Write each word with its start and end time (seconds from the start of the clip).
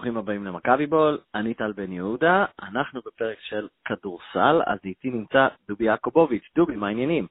ברוכים 0.00 0.16
הבאים 0.16 0.44
למכבי 0.44 0.86
בול, 0.86 1.18
אני 1.34 1.54
טל 1.54 1.72
בן 1.72 1.92
יהודה, 1.92 2.44
אנחנו 2.62 3.00
בפרק 3.06 3.38
של 3.40 3.68
כדורסל, 3.84 4.62
אז 4.66 4.78
איתי 4.84 5.10
נמצא 5.10 5.48
דובי 5.68 5.84
יעקובוביץ'. 5.84 6.50
דובי, 6.56 6.76
מה 6.76 6.86
העניינים? 6.86 7.26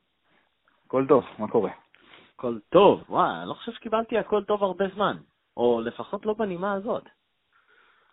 הכל 0.86 1.06
טוב, 1.08 1.24
מה 1.40 1.48
קורה? 1.48 1.72
הכל 2.36 2.58
טוב, 2.70 3.04
וואי, 3.10 3.40
אני 3.40 3.50
לא 3.50 3.54
חושב 3.54 3.72
שקיבלתי 3.72 4.18
הכל 4.18 4.44
טוב 4.44 4.64
הרבה 4.64 4.86
זמן, 4.96 5.18
או 5.58 5.82
לפחות 5.82 6.26
לא 6.26 6.34
בנימה 6.34 6.74
הזאת. 6.74 7.04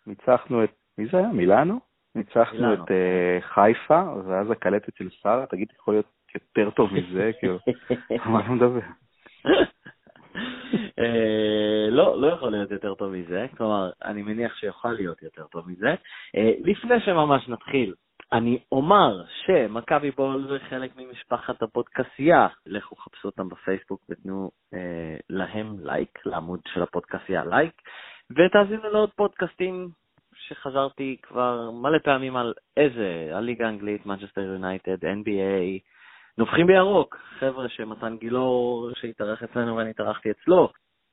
ניצחנו 0.07 0.65
את, 0.65 0.71
מי 0.99 1.07
זה 1.07 1.19
היה? 1.19 1.29
מילאנו? 1.29 1.81
ניצחנו 2.15 2.59
מילאנו. 2.61 2.85
את 2.85 2.89
uh, 2.89 3.45
חיפה, 3.45 4.03
ואז 4.27 4.51
הקלטת 4.51 4.97
של 4.97 5.09
שרה, 5.11 5.47
תגיד, 5.47 5.69
יכול 5.81 5.95
להיות 5.95 6.07
יותר 6.35 6.71
טוב 6.71 6.91
מזה? 6.93 7.31
כאילו, 7.39 7.59
על 8.11 8.33
מה 8.33 8.41
אתה 8.41 8.51
מדבר? 8.51 8.81
אה, 10.99 11.91
לא, 11.91 12.21
לא 12.21 12.27
יכול 12.27 12.51
להיות 12.51 12.71
יותר 12.71 12.95
טוב 12.95 13.13
מזה, 13.13 13.47
כלומר, 13.57 13.91
אני 14.05 14.23
מניח 14.23 14.57
שיוכל 14.57 14.93
להיות 14.93 15.23
יותר 15.23 15.45
טוב 15.47 15.69
מזה. 15.69 15.95
אה, 16.37 16.53
לפני 16.65 17.01
שממש 17.01 17.49
נתחיל, 17.49 17.95
אני 18.33 18.59
אומר 18.73 19.23
שמכבי 19.47 20.11
בול 20.11 20.47
זה 20.49 20.59
חלק 20.69 20.91
ממשפחת 20.97 21.63
הפודקסייה. 21.63 22.49
לכו 22.67 22.97
חפשו 22.97 23.29
אותם 23.29 23.49
בפייסבוק 23.49 24.01
ותנו 24.09 24.51
אה, 24.75 25.17
להם 25.31 25.77
לייק, 25.79 26.27
לעמוד 26.27 26.61
של 26.75 26.83
הפודקסייה 26.83 27.45
לייק, 27.45 27.73
ותאזינו 28.31 28.91
לעוד 28.93 29.11
פודקאסטים 29.17 29.89
שחזרתי 30.35 31.17
כבר 31.23 31.71
מלא 31.71 31.99
פעמים 31.99 32.37
על 32.37 32.55
איזה, 32.77 33.31
הליגה 33.33 33.67
האנגלית, 33.67 34.07
מנצ'סטר 34.07 34.41
יונייטד, 34.41 35.05
NBA, 35.05 35.81
נובחים 36.39 36.67
בירוק, 36.67 37.17
חבר'ה 37.39 37.69
שמתן 37.69 38.17
גילאור 38.17 38.91
שהתארח 38.95 39.43
אצלנו 39.43 39.77
ואני 39.77 39.91
התארחתי 39.91 40.31
אצלו. 40.31 40.69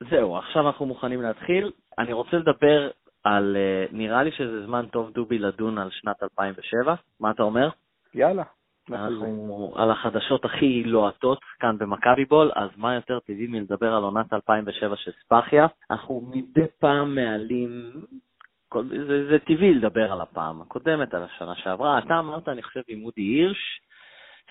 זהו, 0.10 0.38
עכשיו 0.38 0.68
אנחנו 0.68 0.86
מוכנים 0.86 1.22
להתחיל. 1.22 1.72
אני 1.98 2.14
רוצה 2.14 2.38
לדבר 2.38 2.90
על, 3.24 3.58
אה, 3.60 3.86
נראה 3.92 4.24
לי 4.24 4.32
שזה 4.32 4.66
זמן 4.66 4.86
טוב 4.92 5.12
דובי 5.12 5.40
לדון 5.40 5.78
על 5.78 5.90
שנת 5.92 6.24
2007, 6.24 6.96
מה 7.20 7.32
אתה 7.32 7.44
אומר? 7.44 7.70
יאללה. 8.14 8.44
אנחנו 8.92 9.74
על 9.76 9.92
החדשות 9.92 10.46
הכי 10.46 10.84
לוהטות 10.84 11.40
כאן 11.60 11.78
במכבי 11.78 12.26
בול, 12.26 12.52
אז 12.56 12.70
מה 12.78 12.96
יותר 12.96 13.20
טבעי 13.20 13.48
מלדבר 13.48 13.94
על 13.94 14.04
עונת 14.04 14.34
2007 14.34 14.96
של 14.96 15.12
ספאחיה? 15.24 15.68
אנחנו 15.92 16.22
מדי 16.34 16.66
פעם 16.80 17.16
מעלים, 17.16 17.92
זה, 19.08 19.28
זה 19.30 19.38
טבעי 19.40 19.74
לדבר 19.74 20.12
על 20.12 20.22
הפעם 20.22 20.62
הקודמת, 20.62 21.14
על 21.14 21.24
השנה 21.24 21.56
שעברה. 21.56 22.00
אתה 22.00 22.20
אמרת, 22.20 22.50
אני 22.50 22.64
חושב, 22.64 22.82
עם 22.88 23.06
אודי 23.06 23.22
הירש, 23.22 23.82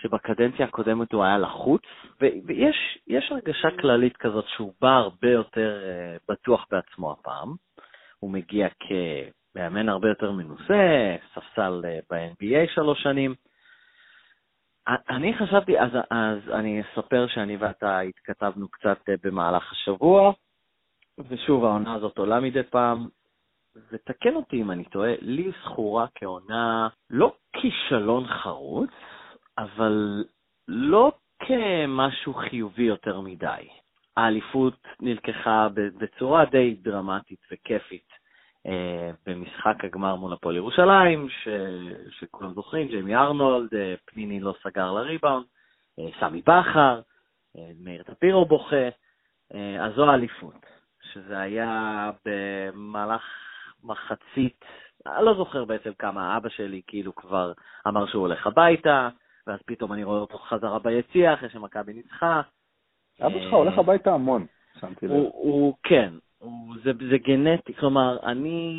שבקדנציה 0.03 0.65
הקודמת 0.65 1.13
הוא 1.13 1.23
היה 1.23 1.37
לחוץ, 1.37 1.81
ויש 2.21 2.99
יש 3.07 3.31
הרגשה 3.31 3.69
כללית 3.81 4.17
כזאת 4.17 4.45
שהוא 4.47 4.73
בא 4.81 4.89
הרבה 4.89 5.29
יותר 5.29 5.79
uh, 5.81 6.23
בטוח 6.33 6.65
בעצמו 6.71 7.11
הפעם. 7.11 7.55
הוא 8.19 8.31
מגיע 8.31 8.67
כמאמן 8.79 9.89
הרבה 9.89 10.09
יותר 10.09 10.31
מנוסה, 10.31 11.15
ספסל 11.33 11.81
uh, 11.83 12.05
ב-NBA 12.09 12.75
שלוש 12.75 13.03
שנים. 13.03 13.35
אני 14.87 15.33
חשבתי, 15.37 15.79
אז, 15.79 15.91
אז 16.11 16.37
אני 16.49 16.81
אספר 16.81 17.27
שאני 17.27 17.57
ואתה 17.57 17.99
התכתבנו 17.99 18.67
קצת 18.67 18.99
אה, 19.09 19.13
במהלך 19.23 19.71
השבוע, 19.71 20.31
ושוב, 21.29 21.65
העונה 21.65 21.93
הזאת 21.93 22.17
עולה 22.17 22.39
מדי 22.39 22.63
פעם, 22.63 23.07
ותקן 23.91 24.35
אותי 24.35 24.61
אם 24.61 24.71
אני 24.71 24.83
טועה, 24.83 25.13
לי 25.21 25.51
זכורה 25.63 26.05
כעונה 26.15 26.87
לא 27.09 27.35
כישלון 27.53 28.27
חרוץ, 28.27 28.89
אבל 29.57 30.23
לא 30.67 31.11
כמשהו 31.39 32.33
חיובי 32.33 32.83
יותר 32.83 33.21
מדי. 33.21 33.67
האליפות 34.17 34.87
נלקחה 34.99 35.67
בצורה 35.75 36.45
די 36.45 36.75
דרמטית 36.81 37.39
וכיפית 37.51 38.07
אה, 38.67 39.11
במשחק 39.25 39.85
הגמר 39.85 40.15
מול 40.15 40.33
הפועל 40.33 40.55
ירושלים, 40.55 41.29
ש... 41.29 41.47
שכולם 42.19 42.53
זוכרים, 42.53 42.87
ג'יימי 42.87 43.15
ארנולד, 43.15 43.75
אה, 43.75 43.95
פניני 44.05 44.39
לא 44.39 44.53
סגר 44.63 44.91
לריבאונד, 44.91 45.45
אה, 45.99 46.05
סמי 46.19 46.41
בכר, 46.41 47.01
אה, 47.57 47.71
מאיר 47.79 48.03
טפירו 48.03 48.45
בוכה, 48.45 48.89
אה, 49.53 49.85
אז 49.85 49.93
זו 49.95 50.09
האליפות, 50.09 50.65
שזה 51.13 51.39
היה 51.39 52.11
במהלך 52.25 53.23
מחצית, 53.83 54.65
אני 55.05 55.25
לא 55.25 55.33
זוכר 55.33 55.65
בעצם 55.65 55.91
כמה, 55.99 56.37
אבא 56.37 56.49
שלי 56.49 56.81
כאילו 56.87 57.15
כבר 57.15 57.53
אמר 57.87 58.07
שהוא 58.07 58.21
הולך 58.21 58.47
הביתה, 58.47 59.09
ואז 59.47 59.59
פתאום 59.65 59.93
אני 59.93 60.03
רואה 60.03 60.19
אותו 60.19 60.37
חזרה 60.37 60.79
ביציע 60.79 61.33
אחרי 61.33 61.49
שמכבי 61.49 61.93
ניצחה. 61.93 62.41
אבא 63.21 63.39
שלך 63.39 63.53
הולך 63.53 63.77
הביתה 63.77 64.13
המון, 64.13 64.45
שמתי 64.79 65.07
לב. 65.07 65.11
הוא, 65.13 65.73
כן, 65.83 66.13
זה, 66.83 66.91
זה 67.09 67.17
גנטי, 67.17 67.73
כלומר, 67.73 68.17
אני, 68.23 68.75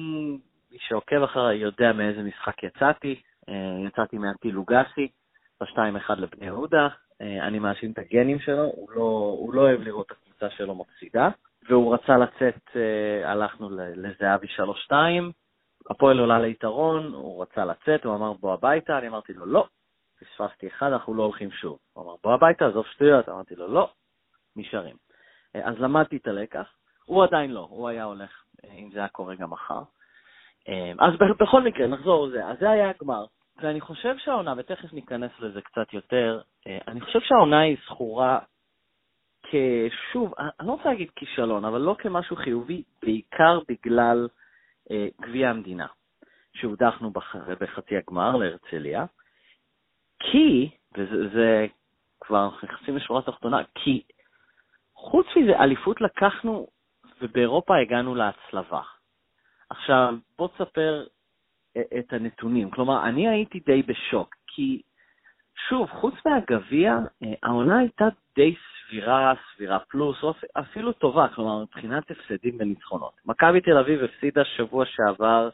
מי 0.72 0.78
שעוקב 0.78 1.22
אחריי 1.22 1.58
יודע 1.58 1.92
מאיזה 1.92 2.22
משחק 2.22 2.62
יצאתי, 2.62 3.20
אה, 3.48 3.54
יצאתי 3.86 4.18
מהטילוגסי, 4.18 5.08
ב-2-1 5.60 6.14
לבני 6.16 6.46
יהודה, 6.46 6.88
אה, 7.20 7.46
אני 7.46 7.58
מאשים 7.58 7.92
את 7.92 7.98
הגנים 7.98 8.38
שלו, 8.38 8.64
הוא 8.64 8.90
לא, 8.90 9.36
הוא 9.38 9.54
לא 9.54 9.60
אוהב 9.60 9.80
לראות 9.80 10.06
את 10.06 10.12
הקבוצה 10.12 10.50
שלו 10.50 10.74
מפסידה, 10.74 11.28
והוא 11.68 11.94
רצה 11.94 12.16
לצאת, 12.16 12.76
אה, 12.76 13.30
הלכנו 13.30 13.70
לזהבי 13.96 14.46
3-2, 14.46 14.92
הפועל 15.90 16.18
עולה 16.18 16.38
ליתרון, 16.38 17.12
הוא 17.12 17.42
רצה 17.42 17.64
לצאת, 17.64 18.04
הוא 18.04 18.14
אמר 18.14 18.32
בוא 18.32 18.52
הביתה, 18.52 18.98
אני 18.98 19.08
אמרתי 19.08 19.32
לו 19.32 19.46
לא, 19.46 19.66
פספסתי 20.24 20.66
אחד, 20.66 20.92
אנחנו 20.92 21.14
לא 21.14 21.22
הולכים 21.22 21.50
שוב. 21.50 21.78
הוא 21.92 22.04
אמר 22.04 22.14
בוא 22.22 22.34
הביתה, 22.34 22.66
עזוב 22.66 22.86
שטויות, 22.86 23.28
אמרתי 23.28 23.54
לו 23.54 23.68
לא, 23.68 23.90
נשארים. 24.56 24.96
אז 25.54 25.74
למדתי 25.78 26.16
את 26.16 26.26
הלקח, 26.26 26.66
הוא 27.04 27.24
עדיין 27.24 27.50
לא, 27.50 27.66
הוא 27.70 27.88
היה 27.88 28.04
הולך, 28.04 28.44
אה, 28.64 28.72
אם 28.72 28.90
זה 28.92 28.98
היה 28.98 29.08
קורה 29.08 29.34
גם 29.34 29.50
מחר. 29.50 29.82
אה, 30.68 30.92
אז 30.98 31.14
בכל 31.40 31.62
מקרה, 31.62 31.86
נחזור 31.86 32.26
לזה. 32.26 32.46
אז 32.46 32.58
זה 32.58 32.70
היה 32.70 32.90
הגמר, 32.90 33.24
ואני 33.62 33.80
חושב 33.80 34.14
שהעונה, 34.18 34.54
ותכף 34.56 34.92
ניכנס 34.92 35.30
לזה 35.40 35.62
קצת 35.62 35.92
יותר, 35.92 36.40
אה, 36.66 36.78
אני 36.88 37.00
חושב 37.00 37.20
שהעונה 37.20 37.60
היא 37.60 37.76
זכורה 37.84 38.38
כשוב, 39.42 40.34
אני 40.38 40.68
לא 40.68 40.72
רוצה 40.72 40.88
להגיד 40.88 41.10
כישלון, 41.16 41.64
אבל 41.64 41.80
לא 41.80 41.96
כמשהו 41.98 42.36
חיובי, 42.36 42.82
בעיקר 43.02 43.60
בגלל 43.68 44.28
גביע 45.20 45.50
המדינה, 45.50 45.86
שהודחנו 46.54 47.10
בח, 47.10 47.36
בחצי 47.60 47.96
הגמר 47.96 48.36
להרצליה, 48.36 49.04
כי, 50.32 50.70
וזה 50.96 51.28
זה 51.34 51.66
כבר 52.20 52.50
נכנסים 52.62 52.96
לשורה 52.96 53.20
התחתונה, 53.20 53.58
כי 53.74 54.02
חוץ 54.94 55.26
מזה, 55.36 55.58
אליפות 55.60 56.00
לקחנו, 56.00 56.66
ובאירופה 57.22 57.76
הגענו 57.76 58.14
להצלבה. 58.14 58.80
עכשיו, 59.70 60.14
בוא 60.38 60.48
תספר 60.48 61.06
את 61.98 62.12
הנתונים. 62.12 62.70
כלומר, 62.70 63.04
אני 63.08 63.28
הייתי 63.28 63.60
די 63.66 63.82
בשוק, 63.82 64.34
כי 64.46 64.82
שוב, 65.68 65.90
חוץ 65.90 66.14
מהגביע, 66.26 66.94
העונה 67.42 67.78
הייתה 67.78 68.04
די 68.36 68.54
סבירה, 68.88 69.32
סבירה 69.54 69.78
פלוס, 69.78 70.22
או 70.22 70.30
אפ- 70.30 70.44
אפילו 70.58 70.92
טובה, 70.92 71.28
כלומר, 71.34 71.62
מבחינת 71.62 72.10
הפסדים 72.10 72.56
וניצחונות. 72.60 73.12
מכבי 73.26 73.60
תל 73.60 73.78
אביב 73.78 74.02
הפסידה 74.04 74.44
שבוע 74.44 74.84
שעבר, 74.86 75.48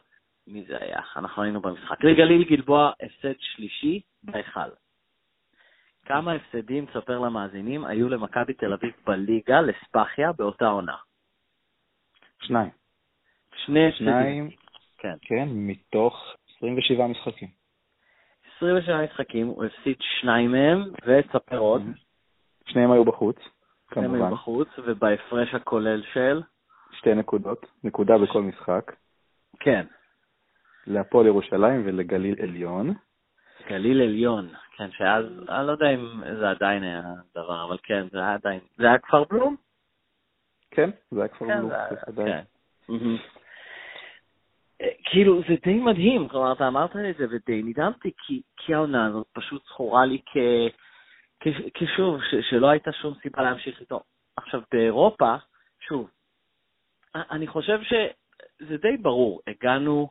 מי 0.47 0.65
זה 0.67 0.77
היה? 0.81 0.99
אנחנו 1.15 1.43
היינו 1.43 1.61
במשחק. 1.61 2.03
לגליל 2.03 2.43
גלבוע, 2.43 2.91
הפסד 3.01 3.39
שלישי 3.39 4.01
בהיכל. 4.23 4.69
כמה 6.05 6.33
הפסדים, 6.33 6.85
תספר 6.85 7.19
למאזינים, 7.19 7.85
היו 7.85 8.09
למכבי 8.09 8.53
תל 8.53 8.73
אביב 8.73 8.93
בליגה, 9.05 9.61
לספאחיה, 9.61 10.31
באותה 10.31 10.67
עונה? 10.67 10.95
שניים. 12.41 12.69
שני 13.65 13.87
הפסדים. 13.87 14.07
שניים, 14.07 14.49
כן. 14.97 15.15
כן, 15.21 15.45
מתוך 15.49 16.35
27 16.57 17.07
משחקים. 17.07 17.47
27 18.57 19.03
משחקים, 19.03 19.47
הוא 19.47 19.65
הפסיד 19.65 19.97
שניים 20.21 20.51
מהם, 20.51 20.83
ותספר 21.05 21.57
עוד. 21.57 21.81
שניהם 22.65 22.91
היו 22.91 23.05
בחוץ, 23.05 23.35
שניהם 23.93 24.13
היו 24.13 24.21
כמובן. 24.21 24.35
בחוץ, 24.35 24.67
ובהפרש 24.77 25.53
הכולל 25.53 26.03
של? 26.13 26.41
שתי 26.97 27.13
נקודות, 27.13 27.65
נקודה 27.83 28.17
בכל 28.17 28.41
משחק, 28.41 28.91
כן, 29.59 29.85
להפועל 30.87 31.27
ירושלים 31.27 31.81
ולגליל 31.85 32.35
עליון. 32.41 32.93
גליל 33.67 34.01
עליון, 34.01 34.49
כן, 34.77 34.91
שאז, 34.91 35.25
אני 35.49 35.67
לא 35.67 35.71
יודע 35.71 35.89
אם 35.89 36.21
זה 36.39 36.49
עדיין 36.49 36.83
היה 36.83 37.01
דבר, 37.35 37.65
אבל 37.67 37.77
כן, 37.83 38.07
זה 38.11 38.17
היה 38.17 38.33
עדיין, 38.33 38.59
זה 38.77 38.87
היה 38.87 38.97
כפר 38.97 39.23
בלום? 39.23 39.55
כן, 40.71 40.89
זה 41.11 41.19
היה 41.19 41.27
כפר 41.27 41.45
כן, 41.45 41.57
בלום. 41.57 41.69
זה 41.69 41.75
היה, 41.75 41.87
בוודאי. 42.07 42.31
כן. 42.31 42.93
אה, 44.81 44.87
כאילו, 45.03 45.41
זה 45.41 45.55
די 45.63 45.73
מדהים, 45.73 46.27
כלומר, 46.27 46.53
אתה 46.53 46.67
אמרת 46.67 46.95
לי 46.95 47.11
את 47.11 47.17
זה 47.17 47.25
ודי 47.29 47.63
נדהמתי, 47.63 48.11
כי, 48.17 48.41
כי 48.57 48.73
העונה 48.73 49.05
הזאת 49.05 49.27
פשוט 49.33 49.65
זכורה 49.65 50.05
לי 50.05 50.21
כ... 50.25 50.37
כשוב, 51.73 52.19
שלא 52.49 52.69
הייתה 52.69 52.91
שום 52.91 53.13
סיבה 53.21 53.41
להמשיך 53.41 53.79
איתו. 53.79 54.01
עכשיו, 54.37 54.61
באירופה, 54.71 55.35
שוב, 55.87 56.09
אני 57.15 57.47
חושב 57.47 57.79
שזה 57.83 58.77
די 58.77 58.97
ברור, 58.97 59.41
הגענו, 59.47 60.09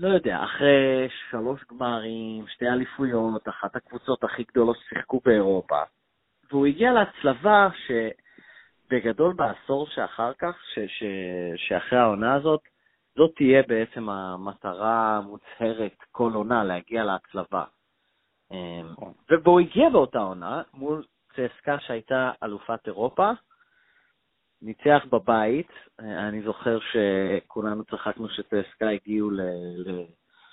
לא 0.00 0.08
יודע, 0.08 0.44
אחרי 0.44 1.08
שלוש 1.30 1.64
גמרים, 1.70 2.44
שתי 2.48 2.68
אליפויות, 2.68 3.48
אחת 3.48 3.76
הקבוצות 3.76 4.24
הכי 4.24 4.42
גדולות 4.42 4.76
ששיחקו 4.78 5.20
באירופה, 5.24 5.82
והוא 6.50 6.66
הגיע 6.66 6.92
להצלבה 6.92 7.68
שבגדול 7.86 9.32
בעשור 9.32 9.86
שאחר 9.86 10.32
כך, 10.38 10.56
ש, 10.74 10.78
ש, 10.78 11.02
שאחרי 11.56 11.98
העונה 11.98 12.34
הזאת, 12.34 12.60
זאת 13.16 13.32
תהיה 13.36 13.62
בעצם 13.62 14.08
המטרה 14.08 15.16
המוצהרת 15.16 15.96
כל 16.12 16.32
עונה, 16.34 16.64
להגיע 16.64 17.04
להצלבה. 17.04 17.64
נכון. 18.90 19.12
ובו 19.30 19.58
הגיע 19.58 19.90
באותה 19.90 20.18
עונה 20.18 20.62
מול 20.74 21.04
צסקה 21.32 21.78
שהייתה 21.80 22.30
אלופת 22.42 22.86
אירופה, 22.86 23.30
ניצח 24.62 25.02
בבית, 25.12 25.68
אני 25.98 26.42
זוכר 26.42 26.78
שכולנו 26.80 27.84
צחקנו 27.84 28.28
שצסקה 28.28 28.88
הגיעו 28.88 29.30
ל- 29.30 29.40
ל- 29.86 30.06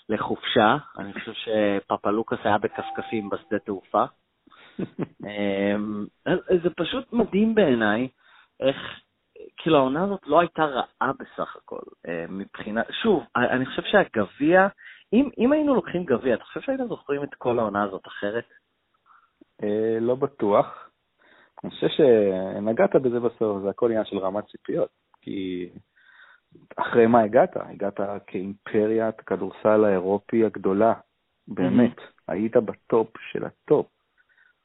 לחופשה, 0.10 0.78
אני 0.98 1.14
חושב 1.14 1.32
שפפלוקס 1.34 2.38
היה 2.44 2.58
בכפכפים 2.58 3.30
בשדה 3.30 3.60
תעופה. 3.60 4.04
אמ, 5.26 6.06
זה 6.64 6.70
פשוט 6.78 7.14
מדהים 7.14 7.56
בעיניי 7.56 8.08
איך, 8.60 8.78
כאילו 9.58 9.78
העונה 9.78 10.04
הזאת 10.04 10.28
לא 10.28 10.40
הייתה 10.40 10.66
רעה 10.66 11.12
בסך 11.20 11.56
הכל, 11.56 11.82
אה, 12.08 12.26
מבחינה, 12.30 12.82
שוב, 13.04 13.24
אני 13.36 13.66
חושב 13.66 13.82
שהגביע, 13.82 14.68
אם, 15.14 15.30
אם 15.38 15.52
היינו 15.52 15.76
לוקחים 15.76 16.04
גביע, 16.06 16.36
אתה 16.36 16.44
חושב 16.44 16.62
שהיינו 16.62 16.88
זוכרים 16.88 17.24
את 17.24 17.36
כל 17.36 17.60
העונה 17.60 17.84
הזאת 17.84 18.08
אחרת? 18.08 18.46
אה, 19.64 19.98
לא 20.02 20.16
בטוח. 20.16 20.85
אני 21.66 21.72
חושב 21.72 21.88
שנגעת 21.88 22.96
בזה 22.96 23.20
בסוף, 23.20 23.62
זה 23.62 23.70
הכל 23.70 23.90
עניין 23.90 24.06
של 24.06 24.18
רמת 24.18 24.46
ציפיות. 24.46 24.90
כי 25.22 25.70
אחרי 26.76 27.08
מה 27.08 27.22
הגעת? 27.22 27.50
הגעת 27.56 28.00
כאימפריית 28.28 29.22
כדורסל 29.22 29.86
האירופי 29.86 30.46
הגדולה, 30.46 30.94
באמת. 31.48 31.96
היית 32.28 32.58
בטופ 32.58 33.08
של 33.32 33.46
הטופ. 33.46 33.88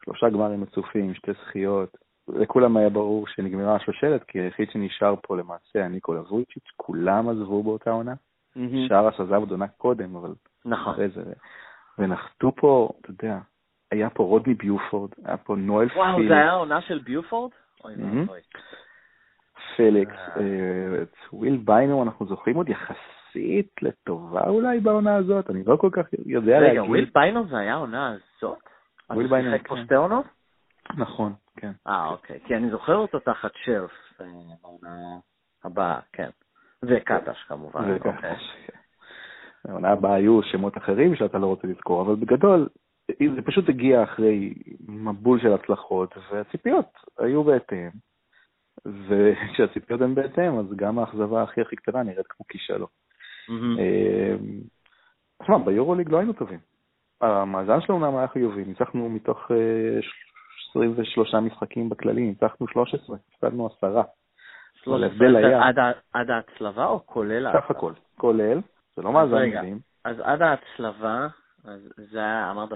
שלושה 0.04 0.28
גמרים 0.28 0.60
מצופים, 0.60 1.14
שתי 1.14 1.32
זכיות. 1.32 1.96
לכולם 2.28 2.76
היה 2.76 2.88
ברור 2.88 3.26
שנגמרה 3.26 3.76
השושלת, 3.76 4.24
כי 4.24 4.40
היחיד 4.40 4.70
שנשאר 4.70 5.14
פה 5.22 5.36
למעשה 5.36 5.78
היה 5.78 5.88
ניקולה 5.88 6.20
וויצ'יץ', 6.20 6.68
כולם 6.76 7.28
עזבו 7.28 7.62
באותה 7.62 7.90
עונה. 7.90 8.14
שאראס 8.88 9.14
עזב 9.20 9.32
עוד 9.32 9.50
עונה 9.50 9.68
קודם, 9.68 10.16
אבל 10.16 10.34
נכון. 10.64 10.92
אחרי 10.92 11.08
זה. 11.08 11.22
ונחתו 11.98 12.52
פה, 12.56 12.88
אתה 13.00 13.10
יודע, 13.10 13.38
היה 13.90 14.10
פה 14.10 14.22
רודני 14.22 14.54
ביופורד, 14.54 15.10
היה 15.24 15.36
פה 15.36 15.56
נואל, 15.56 15.88
וואו, 15.96 16.14
פיליקס, 16.14 16.28
זה 16.28 16.34
היה 16.36 16.50
העונה 16.50 16.80
של 16.80 16.98
ביופורד? 16.98 17.50
אוי 17.84 17.94
מהמם. 17.96 18.20
ואבוי. 18.20 18.40
פליקס, 19.76 20.12
אה. 20.12 20.40
אה, 20.40 21.02
את 21.02 21.16
וויל 21.32 21.56
ביינום 21.64 22.02
אנחנו 22.02 22.26
זוכרים 22.26 22.56
עוד 22.56 22.68
יחסית 22.68 23.70
לטובה 23.82 24.48
אולי 24.48 24.80
בעונה 24.80 25.16
הזאת, 25.16 25.50
אני 25.50 25.64
לא 25.66 25.76
כל 25.76 25.88
כך 25.92 26.06
יודע 26.26 26.58
רגע, 26.58 26.66
להגיד. 26.72 26.90
וויל 26.90 27.10
ביינום 27.14 27.48
זה 27.48 27.58
היה 27.58 27.74
העונה 27.74 28.08
הזאת? 28.08 28.58
וויל 29.10 29.28
פה 29.68 29.74
כן. 29.76 29.84
שתי 29.84 29.94
עונות? 29.94 30.24
נכון, 30.96 31.32
כן. 31.56 31.72
אה, 31.86 32.06
אוקיי. 32.08 32.40
כי 32.46 32.56
אני 32.56 32.70
זוכר 32.70 32.96
אותו 32.96 33.18
תחת 33.18 33.50
שרף 33.64 33.90
אה, 34.20 34.26
בעונה 34.62 34.96
הבאה, 35.64 35.98
כן. 36.12 36.28
וקטש 36.82 37.42
כמובן. 37.48 37.94
וככה, 37.94 38.16
אוקיי. 38.16 38.36
ש- 38.38 38.70
בעונה 39.64 39.90
הבאה 39.90 40.14
היו 40.14 40.42
שמות 40.42 40.76
אחרים 40.76 41.16
שאתה 41.16 41.38
לא 41.38 41.46
רוצה 41.46 41.68
לזכור, 41.68 42.02
אבל 42.02 42.14
בגדול, 42.14 42.68
זה 43.34 43.42
פשוט 43.42 43.68
הגיע 43.68 44.02
אחרי 44.02 44.54
מבול 44.88 45.40
של 45.40 45.52
הצלחות, 45.52 46.14
והציפיות 46.30 46.86
היו 47.18 47.44
בהתאם. 47.44 47.90
וכשהציפיות 48.84 50.00
הן 50.00 50.14
בהתאם, 50.14 50.58
אז 50.58 50.66
גם 50.76 50.98
האכזבה 50.98 51.42
הכי 51.42 51.60
הכי 51.60 51.76
קטנה 51.76 52.02
נראית 52.02 52.26
כמו 52.26 52.46
כישלון. 52.48 52.88
אה, 53.78 54.36
תשמע, 55.42 55.58
ביורוליג 55.58 56.10
לא 56.10 56.18
היינו 56.18 56.32
טובים. 56.32 56.58
המאזן 57.20 57.80
שלנו 57.80 57.98
אומנם 57.98 58.16
היה 58.16 58.28
חיובי, 58.28 58.64
ניצחנו 58.64 59.08
מתוך 59.08 59.50
אה, 59.50 60.00
23 60.70 61.34
משחקים 61.34 61.88
בכללי, 61.88 62.22
ניצחנו 62.22 62.68
13, 62.68 63.16
הפסדנו 63.34 63.68
10. 63.78 64.00
אבל 64.86 65.04
ההבדל 65.04 65.36
היה, 65.36 65.60
עד 66.12 66.30
ההצלבה 66.30 66.86
או 66.86 67.06
כולל 67.06 67.52
סך? 67.52 67.70
הכל, 67.70 67.92
כולל, 68.16 68.60
זה 68.96 69.02
לא 69.02 69.12
מאזן. 69.12 69.48
מדהים, 69.48 69.78
אז 70.04 70.20
עד 70.20 70.42
ההצלבה, 70.42 71.26
אז 71.64 71.80
זה 71.96 72.18
היה, 72.18 72.50
אמרת 72.50 72.72
13-10, 72.72 72.74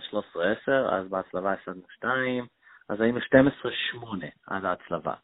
אז 0.90 1.08
בהצלבה 1.08 1.52
הפסדנו 1.52 1.82
2, 1.90 2.46
אז 2.88 3.00
היינו 3.00 3.18
12-8 3.18 3.22
עד 4.46 4.64
ההצלבה. 4.64 5.14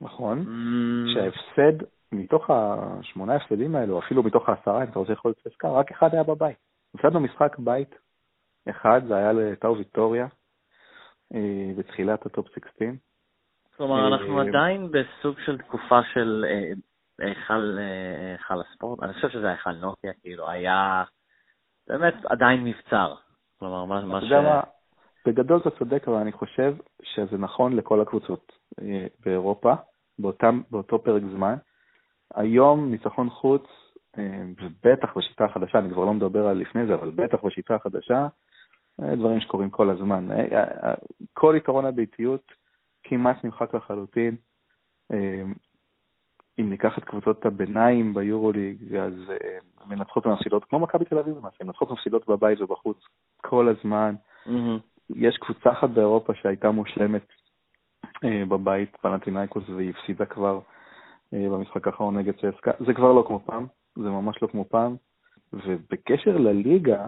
נכון? 0.00 0.38
Mm, 0.38 1.14
שההפסד, 1.14 1.84
מתוך 2.12 2.50
השמונה 2.50 3.34
הפסדים 3.34 3.76
האלו, 3.76 3.98
אפילו 3.98 4.22
מתוך 4.22 4.48
העשרה, 4.48 4.82
אם 4.82 4.88
אתה 4.90 4.98
רוצה 4.98 5.12
יכול 5.12 5.28
להיות 5.28 5.46
עסקה, 5.46 5.68
רק 5.68 5.90
אחד 5.90 6.08
היה 6.12 6.22
בבית. 6.22 6.56
הפסדנו 6.94 7.20
משחק 7.20 7.58
בית 7.58 7.94
אחד, 8.70 9.00
זה 9.08 9.16
היה 9.16 9.32
לטאו 9.32 9.76
ויטוריה, 9.76 10.26
אה, 11.34 11.72
בתחילת 11.76 12.26
הטופ 12.26 12.48
16. 12.48 12.88
כלומר, 13.76 14.08
אנחנו 14.08 14.38
אה, 14.38 14.48
עדיין 14.48 14.90
בסוג 14.90 15.36
של 15.46 15.58
תקופה 15.58 16.00
של 16.14 16.44
אה, 16.48 16.72
היכל 17.26 18.60
הספורט. 18.60 19.02
אני 19.02 19.14
חושב 19.14 19.28
שזה 19.28 19.50
היכל 19.50 19.72
נוקיה, 19.72 20.12
כאילו, 20.22 20.50
היה 20.50 21.04
באמת 21.90 22.14
עדיין 22.24 22.64
מבצר. 22.64 23.14
כלומר, 23.58 23.84
מה 23.84 24.04
מה 24.04 24.20
ש... 24.20 24.32
מה, 24.32 24.60
בגדול 25.26 25.60
אתה 25.60 25.70
צודק, 25.70 26.08
אבל 26.08 26.16
אני 26.16 26.32
חושב 26.32 26.76
שזה 27.02 27.38
נכון 27.38 27.76
לכל 27.76 28.00
הקבוצות 28.00 28.52
אה, 28.82 29.06
באירופה, 29.24 29.74
באותם, 30.18 30.60
באותו 30.70 31.02
פרק 31.02 31.22
זמן. 31.34 31.54
היום 32.34 32.90
ניצחון 32.90 33.30
חוץ, 33.30 33.62
אה, 34.18 34.42
ובטח 34.62 35.16
בשיטה 35.16 35.44
החדשה, 35.44 35.78
אני 35.78 35.90
כבר 35.90 36.04
לא 36.04 36.14
מדבר 36.14 36.46
על 36.46 36.56
לפני 36.56 36.86
זה, 36.86 36.94
אבל 36.94 37.10
בטח 37.10 37.44
בשיטה 37.44 37.74
החדשה, 37.74 38.26
אה, 39.02 39.16
דברים 39.16 39.40
שקורים 39.40 39.70
כל 39.70 39.90
הזמן. 39.90 40.28
כל 41.32 41.54
עיקרון 41.54 41.84
הביתיות 41.84 42.52
כמעט 43.02 43.44
נמחק 43.44 43.74
לחלוטין. 43.74 44.36
אם 46.58 46.70
ניקח 46.70 46.98
את 46.98 47.04
קבוצות 47.04 47.46
הביניים 47.46 48.14
ביורוליג, 48.14 48.96
אז 48.96 49.12
אה, 49.30 49.58
מנצחות 49.86 50.26
ומפסידות, 50.26 50.64
כמו 50.64 50.78
מכבי 50.78 51.04
תל 51.04 51.18
אביב 51.18 51.36
למעשה, 51.36 51.64
מנצחות 51.64 51.90
ומפסידות 51.90 52.28
בבית 52.28 52.60
ובחוץ 52.60 52.98
כל 53.36 53.68
הזמן. 53.68 54.14
יש 55.14 55.36
קבוצה 55.36 55.72
אחת 55.72 55.90
באירופה 55.90 56.34
שהייתה 56.34 56.70
מושלמת 56.70 57.26
אה, 58.24 58.42
בבית, 58.48 58.96
פנטינאיקוס, 59.00 59.68
והיא 59.68 59.90
הפסידה 59.90 60.26
כבר 60.26 60.60
אה, 61.34 61.46
במשחק 61.50 61.86
האחרון 61.86 62.18
נגד 62.18 62.34
צסקה. 62.34 62.70
זה 62.86 62.94
כבר 62.94 63.12
לא 63.12 63.24
כמו 63.26 63.40
פעם, 63.46 63.66
זה 63.96 64.10
ממש 64.10 64.42
לא 64.42 64.46
כמו 64.46 64.64
פעם. 64.64 64.96
ובקשר 65.52 66.36
לליגה, 66.36 67.06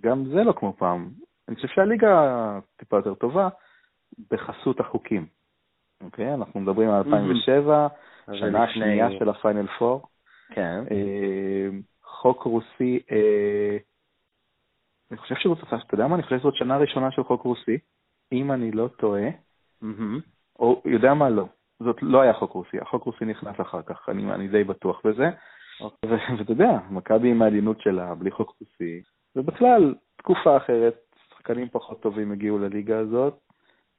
גם 0.00 0.24
זה 0.24 0.44
לא 0.44 0.52
כמו 0.52 0.72
פעם. 0.78 1.10
אני 1.48 1.56
חושב 1.56 1.68
שהליגה 1.68 2.58
טיפה 2.76 2.96
יותר 2.96 3.14
טובה 3.14 3.48
בחסות 4.30 4.80
החוקים. 4.80 5.26
אוקיי? 6.00 6.34
אנחנו 6.34 6.60
מדברים 6.60 6.90
על 6.90 6.96
2007, 6.96 7.84
אז 7.84 7.88
זה 7.88 7.90
שנה 8.32 8.64
השנייה 8.64 9.08
של 9.18 9.28
הפיינל 9.28 9.66
פור. 9.78 10.02
כן. 10.50 10.84
אה, 10.90 11.68
חוק 12.02 12.42
רוסי, 12.42 13.00
אה, 13.12 13.76
אני 15.10 15.18
חושב 15.18 15.34
שזאת, 15.34 15.58
אתה 15.62 15.94
יודע 15.94 16.06
מה? 16.06 16.14
אני 16.14 16.22
חושב 16.22 16.38
שזאת 16.38 16.54
שנה 16.54 16.76
ראשונה 16.76 17.10
של 17.10 17.24
חוק 17.24 17.42
רוסי, 17.42 17.78
אם 18.32 18.52
אני 18.52 18.70
לא 18.70 18.88
טועה. 18.88 19.28
או 20.58 20.82
יודע 20.84 21.14
מה? 21.14 21.30
לא. 21.30 21.46
זאת 21.80 21.96
לא 22.02 22.20
היה 22.20 22.32
חוק 22.32 22.52
רוסי, 22.52 22.78
החוק 22.80 23.04
רוסי 23.04 23.24
נכנס 23.24 23.60
אחר 23.60 23.82
כך, 23.82 24.08
אני, 24.08 24.32
אני 24.32 24.48
די 24.48 24.64
בטוח 24.64 25.00
בזה. 25.04 25.30
אוקיי. 25.80 26.10
ואתה 26.38 26.52
יודע, 26.52 26.78
מכבי 26.90 27.30
עם 27.30 27.42
העדינות 27.42 27.80
שלה, 27.80 28.14
בלי 28.14 28.30
חוק 28.30 28.56
רוסי, 28.60 29.02
ובכלל, 29.36 29.94
תקופה 30.16 30.56
אחרת, 30.56 30.94
שחקנים 31.28 31.68
פחות 31.68 32.02
טובים 32.02 32.32
הגיעו 32.32 32.58
לליגה 32.58 32.98
הזאת, 32.98 33.38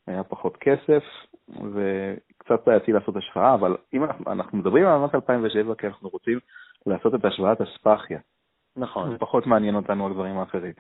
היה 0.08 0.24
פחות 0.24 0.58
כסף, 0.58 1.04
וקצת 1.50 2.66
בעייתי 2.66 2.92
לעשות 2.92 3.16
השוואה, 3.16 3.54
אבל 3.54 3.78
אם 3.94 4.04
אנחנו, 4.04 4.32
אנחנו 4.32 4.58
מדברים 4.58 4.86
על 4.86 4.94
עונת 4.94 5.16
2007, 5.16 5.76
כי 5.76 5.88
אנחנו 5.88 6.10
רוצים 6.10 6.40
לעשות 6.86 7.16
את 7.16 7.26
השוואת 7.26 7.62
הספאחיה. 7.62 8.20
נכון. 8.78 9.12
זה 9.12 9.18
פחות 9.18 9.48
מעניין 9.48 9.76
אותנו 9.76 10.08
הדברים 10.08 10.38
האחרים. 10.38 10.74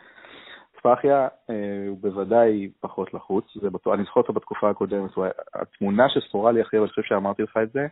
ספאחיה 0.79 1.27
אה, 1.49 1.85
הוא 1.87 1.97
בוודאי 2.01 2.69
פחות 2.79 3.13
לחוץ, 3.13 3.45
זה 3.61 3.69
בטוח, 3.69 3.93
אני 3.93 4.03
זוכר 4.03 4.19
אותו 4.19 4.33
בתקופה 4.33 4.69
הקודמת, 4.69 5.11
התמונה 5.53 6.09
שזכורה 6.09 6.51
לי 6.51 6.61
הכי, 6.61 6.77
אבל 6.77 6.83
אני 6.83 6.89
חושב 6.89 7.03
שאמרתי 7.03 7.43
לך 7.43 7.57
את 7.63 7.71
זה, 7.71 7.87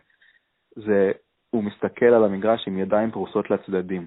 זה 0.76 1.12
הוא 1.50 1.64
מסתכל 1.64 2.06
על 2.06 2.24
המגרש 2.24 2.68
עם 2.68 2.78
ידיים 2.78 3.10
פרוסות 3.10 3.50
לצדדים. 3.50 4.06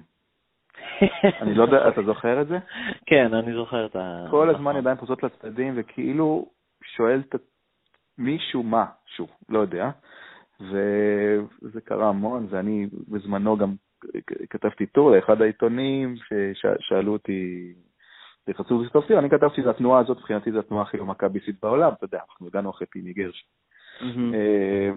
אני 1.42 1.54
לא 1.54 1.62
יודע, 1.62 1.88
אתה 1.88 2.02
זוכר 2.02 2.40
את 2.40 2.46
זה? 2.48 2.58
כן, 3.06 3.34
אני 3.34 3.54
זוכר 3.54 3.86
את 3.86 3.96
ה... 3.96 4.26
כל 4.30 4.50
הזמן 4.50 4.62
נכון. 4.62 4.76
ידיים 4.76 4.96
פרוסות 4.96 5.22
לצדדים, 5.22 5.74
וכאילו 5.76 6.46
שואל 6.84 7.22
את 7.28 7.34
מישהו 8.18 8.62
משהו, 8.62 9.26
לא 9.48 9.58
יודע. 9.58 9.90
וזה 10.60 11.80
קרה 11.84 12.08
המון, 12.08 12.46
ואני 12.50 12.86
בזמנו 13.08 13.56
גם 13.56 13.74
כתבתי 14.50 14.86
טור 14.86 15.10
לאחד 15.10 15.42
העיתונים 15.42 16.14
ששאלו 16.54 17.12
אותי, 17.12 17.72
לחצו 18.48 18.82
וכתבתי, 18.86 19.18
אני 19.18 19.30
כתבתי, 19.30 19.62
זה 19.62 19.70
התנועה 19.70 20.00
הזאת, 20.00 20.18
מבחינתי 20.18 20.52
זו 20.52 20.58
התנועה 20.58 20.82
הכי 20.82 20.96
לא 20.96 21.04
מכביסית 21.06 21.56
בעולם, 21.62 21.92
אתה 21.92 22.04
יודע, 22.04 22.18
אנחנו 22.30 22.46
הגענו 22.46 22.70
אחרי 22.70 22.86
פיני 22.86 23.12
גרש. 23.12 23.46
אה, 24.34 24.90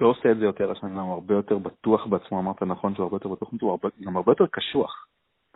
לא 0.00 0.06
עושה 0.06 0.30
את 0.32 0.38
זה 0.38 0.44
יותר 0.44 0.70
השנה, 0.70 1.02
הוא 1.02 1.12
הרבה 1.12 1.34
יותר 1.34 1.58
בטוח 1.58 2.06
בעצמו, 2.06 2.40
אמרת 2.40 2.62
נכון 2.62 2.94
שהוא 2.94 3.04
הרבה 3.04 3.16
יותר 3.16 3.28
בטוח, 3.28 3.48
הוא 3.60 3.70
הרבה- 3.70 3.88
גם 4.00 4.16
הרבה 4.16 4.32
יותר 4.32 4.46
קשוח. 4.46 5.06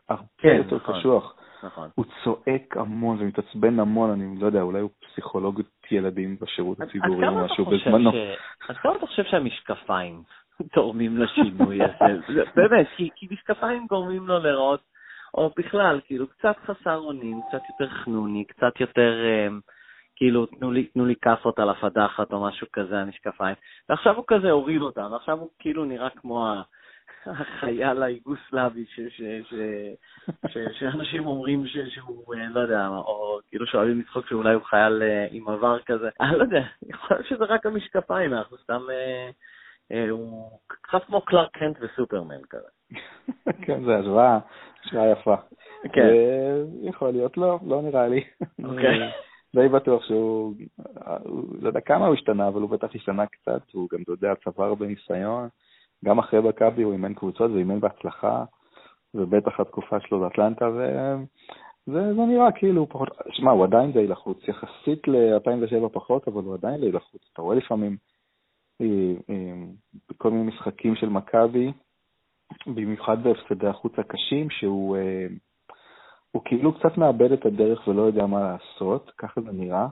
הרבה 0.09 0.23
כן, 0.39 0.57
יותר 0.57 0.77
נכון. 0.77 0.99
קשוח. 1.01 1.35
נכון. 1.67 1.89
הוא 1.95 2.05
צועק 2.25 2.77
המון 2.77 3.17
ומתעצבן 3.21 3.81
המון, 3.81 4.11
אני 4.11 4.41
לא 4.41 4.47
יודע, 4.47 4.63
אולי 4.63 4.81
הוא 4.81 4.91
פסיכולוג 5.01 5.63
ילדים 5.91 6.37
בשירות 6.41 6.81
הציבורי 6.81 7.29
או 7.29 7.45
משהו 7.45 7.65
בזמנו. 7.65 8.13
ש- 8.13 8.71
עד 8.71 8.77
כמה 8.77 8.97
אתה 8.97 9.07
חושב 9.07 9.25
שהמשקפיים 9.25 10.23
תורמים 10.73 11.19
לשינוי 11.19 11.79
הזה. 11.83 12.43
באמת, 12.57 12.87
כי, 12.97 13.11
כי 13.15 13.27
משקפיים 13.31 13.87
גורמים 13.87 14.27
לו 14.27 14.39
לראות, 14.39 14.81
או 15.35 15.51
בכלל, 15.57 16.01
כאילו, 16.05 16.27
קצת 16.27 16.57
חסר 16.67 16.97
אונים, 16.97 17.41
קצת 17.49 17.63
יותר 17.69 17.93
חנוני, 17.95 18.45
קצת 18.45 18.81
יותר, 18.81 19.15
um, 19.49 19.61
כאילו, 20.17 20.47
תנו 20.47 20.73
לי, 20.73 20.85
תנו 20.85 21.07
לי 21.07 21.15
כאפות 21.23 21.59
על 21.59 21.71
הפדחת 21.71 22.33
או 22.33 22.45
משהו 22.45 22.67
כזה, 22.73 22.99
המשקפיים. 22.99 23.55
ועכשיו 23.89 24.17
הוא 24.17 24.25
כזה 24.27 24.51
הוריד 24.51 24.83
אותם, 24.83 25.09
ועכשיו 25.13 25.39
הוא 25.39 25.49
כאילו 25.59 25.85
נראה 25.85 26.11
כמו 26.11 26.47
ה... 26.47 26.63
החייל 27.29 28.03
היוגוסלבי, 28.03 28.85
שאנשים 30.73 31.27
אומרים 31.27 31.65
שהוא, 31.67 32.35
אה, 32.35 32.49
לא 32.49 32.61
יודע, 32.61 32.89
או 32.89 33.39
כאילו 33.49 33.67
שואלים 33.67 34.01
לצחוק 34.01 34.27
שאולי 34.27 34.55
הוא 34.55 34.63
חייל 34.63 35.03
אה, 35.03 35.27
עם 35.31 35.49
עבר 35.49 35.79
כזה. 35.87 36.09
אני 36.21 36.39
לא 36.39 36.43
יודע, 36.43 36.63
יכול 36.89 37.17
להיות 37.17 37.27
שזה 37.27 37.45
רק 37.45 37.67
המשקפיים, 37.67 38.35
אנחנו 38.35 38.57
סתם... 38.59 38.81
אה, 39.93 40.11
הוא 40.11 40.51
קצת 40.67 41.05
כמו 41.07 41.21
קלארק 41.21 41.51
קנט 41.53 41.77
וסופרמן 41.81 42.43
כזה. 42.51 42.69
כן, 43.67 43.85
זה 43.85 43.97
השוואה, 43.97 44.39
השוואה 44.85 45.11
יפה. 45.11 45.37
כן. 45.93 46.09
יכול 46.83 47.11
להיות, 47.11 47.37
לא, 47.37 47.59
לא 47.67 47.83
נראה 47.83 48.09
לי. 48.09 48.25
אוקיי. 48.65 49.11
די 49.57 49.69
בטוח 49.69 50.05
שהוא, 50.05 50.55
לא 51.61 51.69
יודע 51.69 51.81
כמה 51.81 52.07
הוא 52.07 52.15
השתנה, 52.15 52.49
אבל 52.49 52.61
הוא 52.61 52.71
בטח 52.71 52.89
השתנה 52.95 53.27
קצת, 53.27 53.63
הוא 53.73 53.89
גם, 53.93 54.03
אתה 54.03 54.13
יודע, 54.13 54.35
צבר 54.35 54.65
הרבה 54.65 54.87
ניסיון. 54.87 55.49
גם 56.07 56.19
אחרי 56.19 56.41
מכבי 56.41 56.83
הוא 56.83 56.93
אימן 56.93 57.15
קבוצות 57.15 57.51
ואימן 57.51 57.81
בהצלחה, 57.81 58.45
ובטח 59.15 59.61
התקופה 59.61 60.01
שלו 60.01 60.21
באטלנטה, 60.21 60.69
וזה 60.69 62.15
זה 62.15 62.23
נראה 62.29 62.53
כאילו 62.53 62.89
פחות, 62.89 63.09
שמע, 63.31 63.51
הוא 63.51 63.65
עדיין 63.65 63.93
די 63.93 64.07
לחוץ, 64.07 64.39
יחסית 64.49 65.09
ל-2007 65.09 65.89
פחות, 65.93 66.29
אבל 66.29 66.43
הוא 66.43 66.55
עדיין 66.55 66.81
די 66.81 66.93
לחוץ. 66.93 67.21
אתה 67.33 67.43
רואה 67.43 67.57
לפעמים 67.57 67.97
אה, 68.81 68.87
אה, 69.31 69.67
בכל 70.09 70.31
מיני 70.31 70.43
משחקים 70.43 70.97
של 70.97 71.09
מכבי, 71.09 71.73
במיוחד 72.67 73.23
בהפסדי 73.23 73.67
החוץ 73.67 73.93
הקשים, 73.99 74.51
שהוא 74.51 74.97
אה, 74.97 75.27
הוא 76.31 76.43
כאילו 76.45 76.79
קצת 76.79 76.99
מאבד 76.99 77.33
את 77.33 77.47
הדרך 77.47 77.89
ולא 77.89 78.03
יודע 78.03 78.27
מה 78.27 78.41
לעשות, 78.41 79.11
ככה 79.19 79.41
זה 79.41 79.53
נראה. 79.53 79.87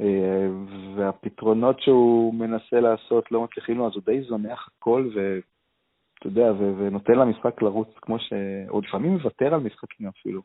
אה, 0.00 0.48
והפתרונות 0.96 1.80
שהוא 1.80 2.34
מנסה 2.34 2.80
לעשות 2.80 3.32
לא 3.32 3.44
מצליחים 3.44 3.78
לו, 3.78 3.86
אז 3.86 3.92
הוא 3.94 4.02
די 4.06 4.22
זונח 4.22 4.68
הכל, 4.68 5.08
ואתה 5.14 6.26
יודע, 6.26 6.52
ונותן 6.58 7.12
למשחק 7.12 7.62
לרוץ 7.62 7.88
כמו 8.02 8.18
ש... 8.18 8.32
או 8.68 8.80
לפעמים 8.80 9.12
מוותר 9.12 9.54
על 9.54 9.60
משחקים 9.60 10.08
אפילו. 10.08 10.42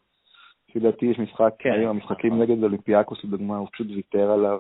לפי 0.70 0.80
דעתי 0.80 1.06
יש 1.06 1.20
משחק, 1.20 1.54
כן, 1.60 1.72
היום 1.72 1.90
המשחקים. 1.90 2.42
נגד 2.42 2.64
אולימפיאקוס 2.64 3.24
לדוגמה, 3.24 3.58
הוא 3.58 3.68
פשוט 3.74 3.88
ויתר 3.88 4.32
עליו, 4.32 4.60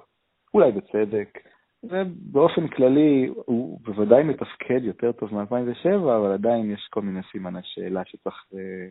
אולי 0.54 0.72
בצדק. 0.72 1.40
ובאופן 1.84 2.68
כללי 2.68 3.30
הוא 3.46 3.80
בוודאי 3.82 4.24
מתפקד 4.24 4.84
יותר 4.84 5.12
טוב 5.12 5.34
מ-2007, 5.34 5.98
אבל 6.00 6.32
עדיין 6.32 6.72
יש 6.72 6.88
כל 6.90 7.02
מיני 7.02 7.20
סימני 7.32 7.60
שאלה 7.64 8.02
שצריך, 8.06 8.46
אה, 8.54 8.88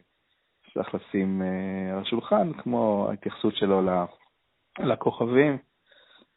שצריך 0.67 0.95
לשים 0.95 1.43
אה, 1.43 1.93
על 1.93 1.99
השולחן, 1.99 2.53
כמו 2.53 3.07
ההתייחסות 3.11 3.57
שלו 3.57 3.81
לכוכבים. 4.79 5.59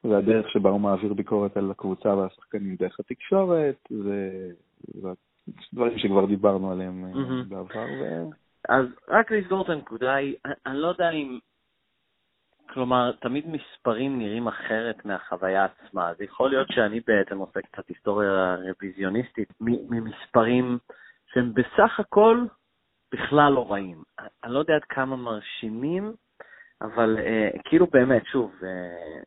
והדרך 0.03 0.49
שבה 0.49 0.69
הוא 0.69 0.81
מעביר 0.81 1.13
ביקורת 1.13 1.57
על 1.57 1.71
הקבוצה 1.71 2.15
והשחקנים 2.15 2.75
דרך 2.75 2.99
התקשורת, 2.99 3.75
זה, 3.89 4.49
דברים 5.73 5.99
שכבר 5.99 6.25
דיברנו 6.25 6.71
עליהם 6.71 7.13
mm-hmm. 7.13 7.49
בעבר. 7.49 7.85
ו... 8.01 8.23
אז 8.69 8.85
רק 9.07 9.31
לסגור 9.31 9.61
את 9.61 9.69
הנקודה 9.69 10.15
היא, 10.15 10.35
אני 10.65 10.77
לא 10.77 10.87
יודע 10.87 11.09
אם, 11.09 11.39
כלומר, 12.69 13.11
תמיד 13.11 13.45
מספרים 13.47 14.19
נראים 14.19 14.47
אחרת 14.47 15.05
מהחוויה 15.05 15.65
עצמה, 15.65 16.09
אז 16.09 16.21
יכול 16.21 16.49
להיות 16.49 16.67
שאני 16.71 16.99
בעצם 17.07 17.37
עושה 17.37 17.61
קצת 17.61 17.87
היסטוריה 17.87 18.55
רוויזיוניסטית 18.55 19.53
ממספרים 19.61 20.77
שהם 21.33 21.53
בסך 21.53 21.99
הכל 21.99 22.45
בכלל 23.13 23.53
לא 23.53 23.71
רעים. 23.71 24.03
אני 24.43 24.53
לא 24.53 24.59
יודע 24.59 24.75
עד 24.75 24.83
כמה 24.83 25.15
מרשימים, 25.15 26.13
אבל 26.83 27.17
uh, 27.17 27.61
כאילו 27.63 27.87
באמת, 27.87 28.25
שוב, 28.25 28.51
uh, 28.61 28.65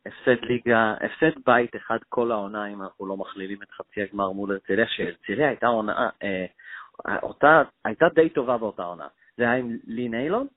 הפסד 0.05 0.45
ליגה, 0.45 0.93
הפסד 0.93 1.39
בית 1.45 1.75
אחד 1.75 1.97
כל 2.09 2.31
העונה, 2.31 2.67
אם 2.67 2.81
אנחנו 2.81 3.05
לא 3.05 3.17
מכלילים 3.17 3.57
את 3.63 3.71
חצי 3.71 4.01
הגמר 4.01 4.31
מול 4.31 4.51
הרצליה, 4.51 4.85
שהרצליה 4.87 5.47
הייתה 5.47 5.67
עונה, 5.67 6.09
uh, 6.09 7.11
אותה, 7.23 7.61
הייתה 7.85 8.05
די 8.15 8.29
טובה 8.29 8.57
באותה 8.57 8.83
עונה. 8.83 9.07
זה 9.37 9.43
היה 9.43 9.53
עם 9.53 9.77
לי 9.87 10.13
ניילון? 10.13 10.47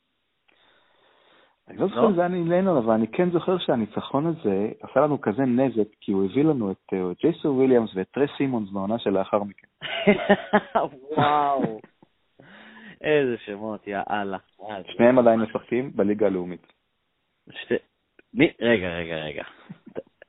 אני 1.69 1.79
לא 1.79 1.87
זוכר 1.87 2.07
אם 2.07 2.15
זה 2.15 2.21
היה 2.21 2.37
עם 2.37 2.49
לי 2.49 2.55
ניילון, 2.55 2.77
אבל 2.77 2.95
אני 2.95 3.07
כן 3.09 3.31
זוכר 3.31 3.59
שהניצחון 3.59 4.27
הזה 4.27 4.69
עשה 4.81 5.01
לנו 5.01 5.21
כזה 5.21 5.43
נזק, 5.43 5.89
כי 6.01 6.13
הוא 6.13 6.25
הביא 6.25 6.45
לנו 6.45 6.71
את 6.71 6.93
ג'ייסון 7.21 7.57
וויליאמס 7.57 7.91
ואת 7.95 8.07
טרה 8.11 8.31
סימונס 8.37 8.71
בעונה 8.71 8.99
שלאחר 8.99 9.43
מכן. 9.43 9.67
וואו, 11.17 11.81
איזה 13.01 13.37
שמות, 13.39 13.87
יא 13.87 13.99
אללה. 14.11 14.39
שניהם 14.85 15.19
עדיין 15.19 15.41
משחקים 15.41 15.91
בליגה 15.95 16.27
הלאומית. 16.27 16.80
ש... 17.53 17.73
מי? 18.35 18.53
רגע, 18.61 18.89
רגע, 18.89 19.17
רגע. 19.17 19.43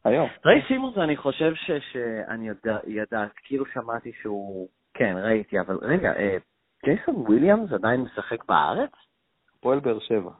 היום. 0.03 0.29
טרה 0.45 0.61
סימונס, 0.67 0.97
אני 0.97 1.17
חושב 1.17 1.55
ש... 1.55 1.71
שאני 1.91 2.47
יודע, 2.47 2.77
ידע, 2.87 3.25
כאילו 3.43 3.65
שמעתי 3.73 4.11
שהוא... 4.21 4.67
כן, 4.93 5.15
ראיתי, 5.17 5.59
אבל 5.59 5.77
רגע, 5.81 6.13
אה, 6.13 6.37
ג'ייסון 6.85 7.15
וויליאמס 7.15 7.71
עדיין 7.71 8.01
משחק 8.01 8.45
בארץ? 8.45 8.91
פועל 9.59 9.79
באר 9.79 9.99
שבע. 9.99 10.31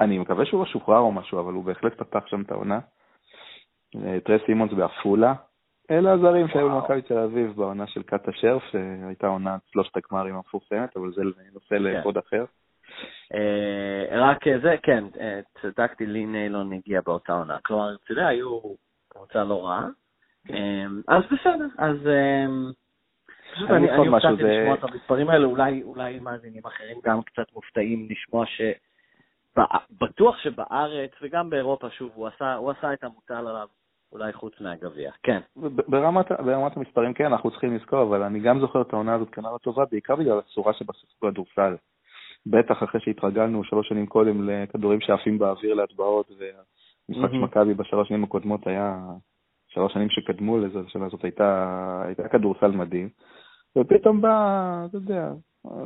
אני 0.00 0.18
מקווה 0.18 0.46
שהוא 0.46 0.60
לא 0.60 0.66
שוחרר 0.66 0.98
או 0.98 1.12
משהו, 1.12 1.40
אבל 1.40 1.52
הוא 1.52 1.64
בהחלט 1.64 1.98
פתח 1.98 2.26
שם 2.26 2.42
את 2.42 2.50
העונה. 2.50 2.78
אה, 3.96 4.20
טרה 4.20 4.40
סימונס 4.46 4.72
בעפולה. 4.72 5.34
אלה 5.90 6.12
הזרים 6.12 6.48
שהיו 6.48 6.70
במכבי 6.70 7.02
תל 7.02 7.18
אביב 7.18 7.56
בעונה 7.56 7.86
של 7.86 8.02
קטש 8.02 8.32
שרף, 8.32 8.62
שהייתה 8.62 9.26
עונת 9.26 9.60
שלושת 9.72 9.96
הגמרים 9.96 10.34
המפורסמת, 10.34 10.96
אבל 10.96 11.12
זה 11.12 11.22
נושא 11.52 11.68
כן. 11.68 11.82
לפוד 11.82 12.18
אחר. 12.18 12.44
אה, 13.34 14.20
רק 14.20 14.44
זה, 14.62 14.74
כן, 14.82 15.04
אה, 15.20 15.40
צדקתי, 15.62 16.06
לי 16.06 16.26
ניילון 16.26 16.72
הגיע 16.72 17.00
באותה 17.06 17.32
עונה. 17.32 17.58
כלומר, 17.62 17.94
אתה 17.94 18.12
יודע, 18.12 18.26
היו 18.26 18.60
קבוצה 19.08 19.44
לא 19.44 19.66
רעה. 19.66 19.88
אה, 20.50 20.84
אז 21.08 21.22
בסדר, 21.24 21.66
אז 21.78 21.96
פשוט 23.54 23.70
אני 23.70 23.96
הופתעתי 23.96 24.42
לשמוע 24.42 24.74
את 24.74 24.84
המספרים 24.84 25.30
האלה, 25.30 25.46
אולי 25.82 26.18
מאזינים 26.20 26.62
אחרים 26.66 26.96
גם 27.04 27.22
קצת 27.22 27.46
מופתעים 27.54 28.08
לשמוע 28.10 28.46
ש... 28.46 28.60
בטוח 30.00 30.38
שבארץ 30.38 31.10
וגם 31.22 31.50
באירופה, 31.50 31.90
שוב, 31.90 32.10
הוא 32.14 32.26
עשה, 32.26 32.54
הוא 32.54 32.70
עשה 32.70 32.92
את 32.92 33.04
המוטל 33.04 33.34
עליו, 33.34 33.66
אולי 34.12 34.32
חוץ 34.32 34.60
מהגביע, 34.60 35.10
כן. 35.22 35.40
ברמת, 35.88 36.32
ברמת 36.32 36.76
המספרים 36.76 37.14
כן, 37.14 37.24
אנחנו 37.24 37.50
צריכים 37.50 37.76
לזכור, 37.76 38.02
אבל 38.02 38.22
אני 38.22 38.40
גם 38.40 38.60
זוכר 38.60 38.82
את 38.82 38.92
העונה 38.92 39.14
הזאת 39.14 39.30
כנראה 39.30 39.58
טובה, 39.58 39.84
בעיקר 39.90 40.16
בגלל 40.16 40.38
הצורה 40.38 40.72
שיחקו 40.72 40.92
כדורסל. 41.20 41.76
בטח 42.46 42.82
אחרי 42.82 43.00
שהתרגלנו 43.00 43.64
שלוש 43.64 43.88
שנים 43.88 44.06
קודם 44.06 44.48
לכדורים 44.48 45.00
שעפים 45.00 45.38
באוויר 45.38 45.74
להטבעות, 45.74 46.30
והמשחק 46.30 47.30
של 47.32 47.38
מכבי 47.38 47.74
בשלוש 47.74 48.08
שנים 48.08 48.24
הקודמות 48.24 48.66
היה, 48.66 48.96
שלוש 49.68 49.92
שנים 49.92 50.10
שקדמו 50.10 50.58
לזה, 50.58 50.78
השנה 50.86 51.06
הזאת 51.06 51.24
הייתה, 51.24 52.02
הייתה 52.06 52.28
כדורסל 52.28 52.70
מדהים, 52.70 53.08
ופתאום 53.78 54.20
בא, 54.20 54.86
אתה 54.88 54.96
יודע, 54.96 55.32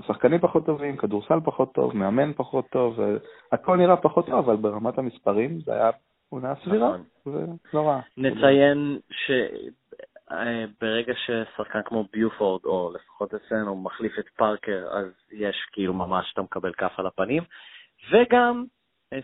שחקנים 0.07 0.39
פחות 0.41 0.67
טובים, 0.67 0.97
כדורסל 0.97 1.41
פחות 1.45 1.73
טוב, 1.75 1.97
מאמן 1.97 2.33
פחות 2.33 2.69
טוב, 2.71 2.99
הכל 3.53 3.77
נראה 3.77 3.97
פחות 3.97 4.27
טוב, 4.27 4.35
אבל 4.35 4.57
ברמת 4.57 4.99
המספרים 4.99 5.61
זה 5.61 5.75
היה 5.75 5.91
עונה 6.29 6.55
סבירה, 6.65 6.97
זה 7.25 7.31
נכון. 7.31 7.57
לא 7.75 7.89
רע. 7.89 8.01
נציין 8.17 8.99
אה, 9.31 9.47
ברגע 10.81 11.13
ששחקן 11.15 11.83
כמו 11.85 12.05
ביופורד, 12.13 12.65
או 12.65 12.93
לפחות 12.95 13.35
אצלנו, 13.35 13.83
מחליף 13.83 14.19
את 14.19 14.29
פארקר, 14.29 14.87
אז 14.91 15.07
יש 15.33 15.57
כאילו 15.73 15.95
ממש, 15.95 16.33
אתה 16.33 16.43
מקבל 16.43 16.73
כף 16.73 16.93
על 16.97 17.07
הפנים. 17.07 17.43
וגם, 18.11 18.65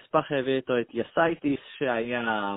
ספאחיה 0.07 0.33
הביא 0.33 0.57
איתו 0.57 0.81
את 0.81 0.87
יסאייטיס, 0.95 1.61
שהיה 1.79 2.57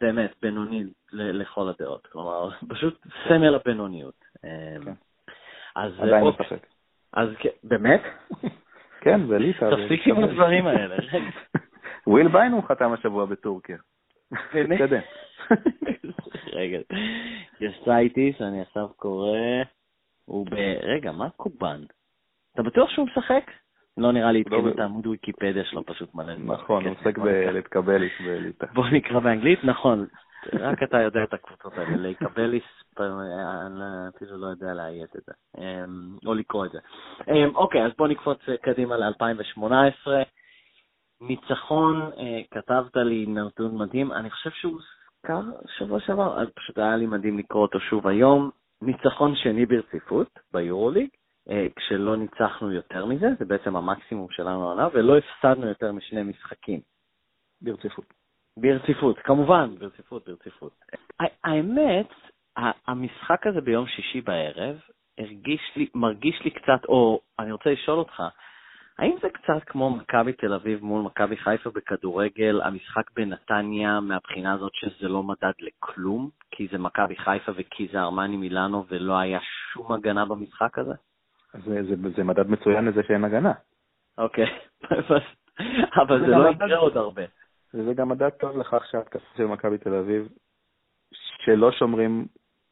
באמת 0.00 0.34
בינוני 0.42 0.84
לכל 1.12 1.68
הדעות. 1.68 2.06
כלומר, 2.06 2.48
פשוט 2.72 3.06
סמל 3.28 3.54
הבינוניות. 3.54 4.24
כן. 4.84 4.92
אז 5.76 5.92
עדיין. 5.98 6.24
אז 7.12 7.28
באמת? 7.64 8.02
כן, 9.04 9.26
זה 9.26 9.38
ליטא. 9.38 9.70
תפסיק 9.76 10.06
עם 10.06 10.24
הדברים 10.24 10.66
האלה. 10.66 10.96
וויל 12.06 12.28
ביינום 12.28 12.66
חתם 12.66 12.92
השבוע 12.92 13.24
בטורקיה. 13.24 13.76
באמת? 14.54 14.80
רגע, 16.52 16.78
יסאייטיס, 17.60 18.40
אני 18.40 18.60
עכשיו 18.60 18.88
קורא, 18.96 19.38
הוא 20.24 20.46
ב... 20.46 20.54
רגע, 20.82 21.12
מה 21.12 21.30
קובן? 21.30 21.80
אתה 22.54 22.62
בטוח 22.62 22.90
שהוא 22.90 23.06
משחק? 23.06 23.50
לא 23.96 24.12
נראה 24.12 24.32
לי 24.32 24.42
לא 24.50 24.68
את 24.68 24.78
העמוד 24.78 25.06
ויקיפדיה 25.06 25.64
שלו, 25.64 25.86
פשוט 25.86 26.14
מלא. 26.14 26.34
נכון, 26.34 26.86
הוא 26.86 26.96
עוסק 27.00 27.18
בלהתקבליס 27.18 28.12
בליטא. 28.20 28.66
בוא 28.74 28.84
נקרא 28.92 29.20
באנגלית, 29.20 29.64
נכון. 29.64 30.06
רק 30.52 30.82
אתה 30.82 31.00
יודע 31.00 31.24
את 31.24 31.34
הקבוצות 31.34 31.72
האלה, 31.78 31.96
להיקבליס, 31.96 32.62
אני 33.00 34.08
אפילו 34.16 34.36
לא 34.36 34.46
יודע 34.46 34.74
לאיית 34.74 35.16
את 35.16 35.22
זה, 35.26 35.32
אמ, 35.58 36.16
או 36.26 36.34
לקרוא 36.34 36.66
את 36.66 36.70
זה. 36.70 36.78
אמ, 37.28 37.56
אוקיי, 37.56 37.86
אז 37.86 37.92
בוא 37.98 38.08
נקפוץ 38.08 38.38
קדימה 38.62 38.96
ל-2018. 38.96 40.08
ניצחון, 41.20 42.10
אה, 42.18 42.40
כתבת 42.50 42.96
לי 42.96 43.26
נתון 43.26 43.78
מדהים, 43.78 44.12
אני 44.12 44.30
חושב 44.30 44.50
שהוא 44.50 44.80
הוזכר 45.28 45.50
שבוע 45.78 46.00
שעבר, 46.00 46.40
אז 46.42 46.48
פשוט 46.54 46.78
היה 46.78 46.96
לי 46.96 47.06
מדהים 47.06 47.38
לקרוא 47.38 47.62
אותו 47.62 47.80
שוב 47.80 48.06
היום. 48.06 48.50
ניצחון 48.82 49.36
שני 49.36 49.66
ברציפות 49.66 50.38
ביורוליג, 50.52 51.08
אה, 51.50 51.66
כשלא 51.76 52.16
ניצחנו 52.16 52.72
יותר 52.72 53.06
מזה, 53.06 53.26
זה 53.38 53.44
בעצם 53.44 53.76
המקסימום 53.76 54.26
שלנו 54.30 54.62
העונה, 54.62 54.88
ולא 54.92 55.18
הפסדנו 55.18 55.66
יותר 55.66 55.92
משני 55.92 56.22
משחקים. 56.22 56.80
ברציפות. 57.62 58.04
ברציפות, 58.56 59.18
כמובן, 59.18 59.74
ברציפות, 59.78 60.28
ברציפות. 60.28 60.72
האמת, 61.44 62.08
המשחק 62.86 63.46
הזה 63.46 63.60
ביום 63.60 63.86
שישי 63.86 64.20
בערב 64.20 64.76
הרגיש 65.18 65.60
לי, 65.76 65.86
מרגיש 65.94 66.40
לי 66.44 66.50
קצת, 66.50 66.84
או 66.88 67.20
אני 67.38 67.52
רוצה 67.52 67.70
לשאול 67.70 67.98
אותך, 67.98 68.22
האם 69.00 69.16
זה 69.22 69.28
קצת 69.30 69.64
כמו 69.66 69.90
מכבי 69.90 70.32
תל 70.32 70.54
אביב 70.54 70.84
מול 70.84 71.02
מכבי 71.02 71.36
חיפה 71.36 71.70
בכדורגל, 71.70 72.60
המשחק 72.64 73.10
בנתניה 73.16 74.00
מהבחינה 74.00 74.52
הזאת 74.52 74.72
שזה 74.74 75.08
לא 75.08 75.22
מדד 75.22 75.52
לכלום, 75.58 76.30
כי 76.50 76.68
זה 76.72 76.78
מכבי 76.78 77.16
חיפה 77.16 77.52
וכי 77.56 77.88
זה 77.92 78.00
ארמני 78.00 78.36
מילאנו 78.36 78.84
ולא 78.88 79.18
היה 79.18 79.38
שום 79.72 79.92
הגנה 79.92 80.26
במשחק 80.26 80.78
הזה? 80.78 80.94
זה, 81.52 81.82
זה, 81.82 81.94
זה 82.16 82.24
מדד 82.24 82.50
מצוין 82.50 82.84
לזה 82.84 83.02
שאין 83.02 83.24
הגנה. 83.24 83.52
אוקיי, 84.18 84.46
אבל 86.02 86.20
זה, 86.20 86.26
זה 86.26 86.36
לא 86.36 86.50
יקרה 86.50 86.76
עוד 86.76 86.96
הרבה. 86.96 87.22
וזה 87.74 87.94
גם 87.94 88.08
מדד 88.08 88.30
טוב 88.30 88.58
לכך 88.58 88.86
שההתקפה 88.90 89.36
של 89.36 89.46
מכבי 89.46 89.78
תל 89.78 89.94
אביב, 89.94 90.28
שלא 91.44 91.72
שומרים 91.72 92.26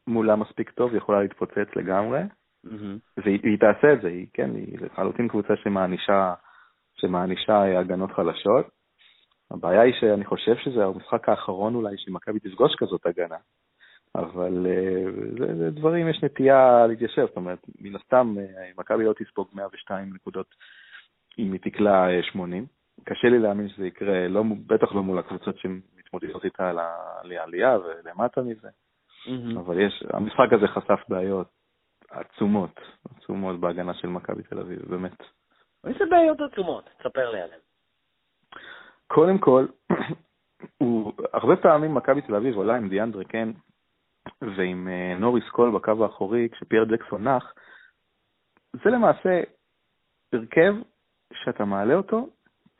מולה 0.07 0.37
מספיק 0.37 0.71
טוב, 0.71 0.95
יכולה 0.95 1.23
להתפוצץ 1.23 1.77
לגמרי. 1.77 2.21
Mm-hmm. 2.67 3.23
והיא 3.25 3.59
תעשה 3.59 3.93
את 3.93 4.01
זה, 4.03 4.09
היא, 4.09 4.27
כן, 4.33 4.55
היא 4.55 4.79
לחלוטין 4.81 5.29
קבוצה 5.29 5.57
שמענישה, 5.57 6.35
שמענישה 6.95 7.81
הגנות 7.81 8.13
חלשות. 8.13 8.67
הבעיה 9.51 9.81
היא 9.81 9.95
שאני 10.01 10.25
חושב 10.25 10.57
שזה 10.57 10.85
המשחק 10.85 11.29
האחרון 11.29 11.75
אולי 11.75 11.95
שמכבי 11.99 12.41
תפגוש 12.41 12.75
כזאת 12.79 13.07
הגנה, 13.07 13.37
אבל 14.15 14.67
אה, 14.67 15.05
זה, 15.39 15.57
זה 15.59 15.71
דברים, 15.71 16.09
יש 16.09 16.23
נטייה 16.23 16.87
להתיישב, 16.87 17.27
זאת 17.27 17.37
אומרת, 17.37 17.59
מן 17.81 17.97
הסתם 17.97 18.35
אה, 18.39 18.71
מכבי 18.79 19.05
לא 19.05 19.13
תספוג 19.13 19.49
102 19.53 20.15
נקודות 20.15 20.55
אם 21.39 21.53
היא 21.53 21.61
תקלע 21.61 22.07
80. 22.23 22.63
אה, 22.63 23.05
קשה 23.05 23.29
לי 23.29 23.39
להאמין 23.39 23.69
שזה 23.69 23.87
יקרה, 23.87 24.29
לא, 24.29 24.45
בטח 24.67 24.93
לא 24.93 25.03
מול 25.03 25.19
הקבוצות 25.19 25.59
שמתמודדות 25.59 26.45
איתה 26.45 26.71
על 26.71 26.79
העלייה 27.39 27.79
ולמטה 27.79 28.43
מזה, 28.43 28.69
mm-hmm. 28.69 29.59
אבל 29.59 29.81
יש, 29.81 30.05
המשחק 30.13 30.53
הזה 30.53 30.67
חשף 30.67 31.01
בעיות 31.09 31.58
עצומות, 32.11 32.81
עצומות 33.05 33.61
בהגנה 33.61 33.95
של 33.95 34.09
מכבי 34.09 34.43
תל 34.43 34.59
אביב, 34.59 34.83
באמת. 34.89 35.23
איזה 35.87 36.05
בעיות 36.11 36.39
עצומות? 36.41 36.91
תספר 36.99 37.31
לי 37.31 37.41
עליהן. 37.41 37.61
קודם 39.07 39.39
כל, 39.39 39.67
הוא, 40.79 41.13
הרבה 41.33 41.57
פעמים 41.57 41.95
מכבי 41.95 42.23
תל 42.23 42.35
אביב 42.35 42.57
עולה 42.57 42.77
עם 42.77 42.89
דיאנדרה 42.89 43.25
קן 43.25 43.53
ועם 44.41 44.89
uh, 44.89 45.21
נוריס 45.21 45.49
קול 45.49 45.71
בקו 45.71 46.05
האחורי, 46.05 46.49
כשפייר 46.53 46.85
ג'קסון 46.85 47.29
נח, 47.29 47.55
זה 48.73 48.91
למעשה 48.91 49.41
הרכב 50.33 50.75
שאתה 51.33 51.65
מעלה 51.65 51.95
אותו 51.95 52.29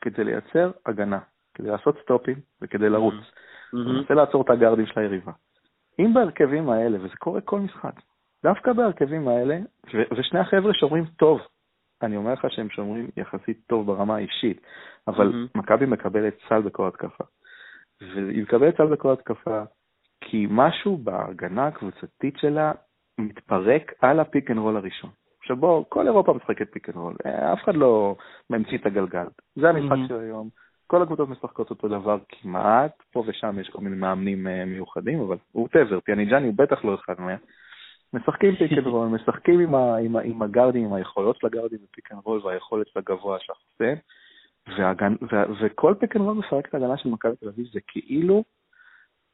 כדי 0.01 0.23
לייצר 0.23 0.71
הגנה, 0.85 1.19
כדי 1.53 1.67
לעשות 1.67 1.97
סטופים 2.03 2.39
וכדי 2.61 2.89
לרוץ. 2.89 3.13
Mm-hmm. 3.13 3.77
מנסה 3.77 4.13
לעצור 4.13 4.41
את 4.41 4.49
הגארדים 4.49 4.85
של 4.85 4.99
היריבה. 4.99 5.31
אם 5.99 6.13
בהרכבים 6.13 6.69
האלה, 6.69 6.97
וזה 7.01 7.15
קורה 7.17 7.41
כל 7.41 7.59
משחק, 7.59 7.93
דווקא 8.43 8.73
בהרכבים 8.73 9.27
האלה, 9.27 9.57
ושני 10.17 10.39
החבר'ה 10.39 10.73
שומרים 10.73 11.05
טוב, 11.05 11.39
אני 12.01 12.17
אומר 12.17 12.33
לך 12.33 12.45
שהם 12.49 12.69
שומרים 12.69 13.09
יחסית 13.17 13.59
טוב 13.67 13.87
ברמה 13.87 14.15
האישית, 14.15 14.61
אבל 15.07 15.29
mm-hmm. 15.29 15.59
מכבי 15.59 15.85
מקבלת 15.85 16.37
סל 16.49 16.61
בכל 16.61 16.87
התקפה. 16.87 17.23
והיא 18.01 18.43
מקבלת 18.43 18.77
סל 18.77 18.85
בכל 18.85 19.13
התקפה 19.13 19.63
כי 20.21 20.47
משהו 20.49 20.97
בהגנה 20.97 21.67
הקבוצתית 21.67 22.37
שלה 22.37 22.71
מתפרק 23.17 23.93
על 24.01 24.19
הפיק 24.19 24.51
אנד 24.51 24.59
רול 24.59 24.77
הראשון. 24.77 25.09
עכשיו 25.39 25.55
בוא, 25.55 25.83
כל 25.89 26.07
אירופה 26.07 26.33
משחקת 26.33 26.73
פיק 26.73 26.89
אנד 26.89 26.97
רול, 26.97 27.15
אף 27.53 27.63
אחד 27.63 27.75
לא 27.75 28.15
ממציא 28.49 28.77
את 28.77 28.85
הגלגל. 28.85 29.27
זה 29.55 29.69
המשחק 29.69 29.91
mm-hmm. 29.91 30.07
של 30.07 30.19
היום, 30.19 30.49
כל 30.87 31.01
הקבוצות 31.01 31.29
משחקות 31.29 31.69
אותו 31.69 31.87
דבר 31.87 32.17
כמעט, 32.29 33.03
פה 33.11 33.23
ושם 33.27 33.59
יש 33.59 33.69
כל 33.69 33.81
מיני 33.81 33.95
מאמנים 33.95 34.47
uh, 34.47 34.65
מיוחדים, 34.65 35.19
אבל 35.19 35.37
הוא 35.51 35.67
טבר, 35.67 35.99
פיאניג'אני 35.99 36.47
הוא 36.47 36.55
בטח 36.57 36.85
לא 36.85 36.95
אחד 36.95 37.21
מהם. 37.21 37.37
משחקים 38.13 38.55
פיק 38.55 38.71
אנד 38.71 38.87
רול, 38.87 39.07
משחקים 39.07 39.59
עם, 39.59 39.75
ה, 39.75 39.97
עם, 39.97 40.15
ה, 40.15 40.21
עם 40.21 40.41
הגארדים, 40.41 40.85
עם 40.85 40.93
היכולות 40.93 41.37
של 41.37 41.47
הגארדים 41.47 41.79
בפיק 41.83 42.11
אנד 42.11 42.21
רול 42.23 42.41
והיכולת 42.43 42.87
של 42.87 42.99
הגבוה 42.99 43.37
והגנ... 44.77 45.13
ו... 45.21 45.35
וכל 45.61 45.93
פיק 45.99 46.15
אנד 46.15 46.25
רול 46.25 46.37
מפרק 46.37 46.67
את 46.67 46.73
ההגנה 46.73 46.97
של 46.97 47.09
מכבי 47.09 47.35
תל 47.35 47.47
אביב, 47.47 47.67
זה 47.73 47.79
כאילו, 47.87 48.43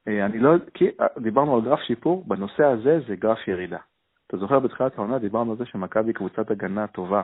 אה, 0.07 0.25
אני 0.25 0.39
לא, 0.39 0.51
כי 0.73 0.89
אה, 1.01 1.07
דיברנו 1.17 1.55
על 1.55 1.61
גרף 1.61 1.79
שיפור, 1.79 2.23
בנושא 2.27 2.63
הזה 2.63 2.99
זה 3.07 3.15
גרף 3.15 3.47
ירידה. 3.47 3.79
אתה 4.27 4.37
זוכר 4.37 4.59
בתחילת 4.59 4.97
העונה 4.97 5.19
דיברנו 5.19 5.51
על 5.51 5.57
זה 5.57 5.65
שמכבי 5.65 6.13
קבוצת 6.13 6.51
הגנה 6.51 6.87
טובה. 6.87 7.21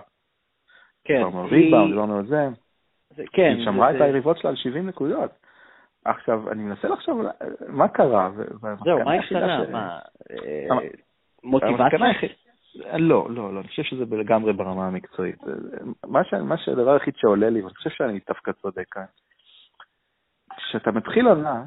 כן. 1.04 1.18
דיברנו 1.18 1.44
על 1.44 1.50
ריבאונד, 1.50 1.90
דיברנו 1.90 2.18
על 2.18 2.26
זה. 2.26 2.48
זה 3.16 3.24
כן. 3.34 3.54
היא 3.58 3.66
שמרה 3.66 3.92
זה... 3.92 3.98
את 3.98 4.02
היריבות 4.02 4.38
שלה 4.38 4.50
על 4.50 4.56
70 4.56 4.88
נקודות. 4.88 5.32
עכשיו, 6.06 6.52
אני 6.52 6.64
מנסה 6.64 6.88
לחשוב 6.88 7.22
מה 7.68 7.88
קרה. 7.88 8.32
זהו, 8.84 9.00
מה 9.06 9.14
השתנה? 9.14 10.00
מוטיבציה? 11.44 12.00
לא, 12.98 13.28
לא, 13.30 13.54
לא, 13.54 13.60
אני 13.60 13.68
חושב 13.68 13.84
שזה 13.84 14.16
לגמרי 14.16 14.54
ברמה 14.54 14.88
המקצועית. 14.88 15.40
מה, 16.06 16.24
ש, 16.24 16.34
מה 16.34 16.58
שהדבר 16.58 16.92
היחיד 16.92 17.14
שעולה 17.18 17.50
לי, 17.50 17.62
ואני 17.62 17.74
חושב 17.74 17.90
שאני 17.90 18.20
דווקא 18.28 18.52
צודק 18.52 18.86
כאן, 18.92 19.06
כשאתה 20.58 20.92
מתחיל 20.92 21.28
עונה, 21.28 21.66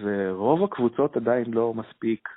ורוב 0.00 0.64
הקבוצות 0.64 1.16
עדיין 1.16 1.44
לא 1.50 1.74
מספיק 1.74 2.28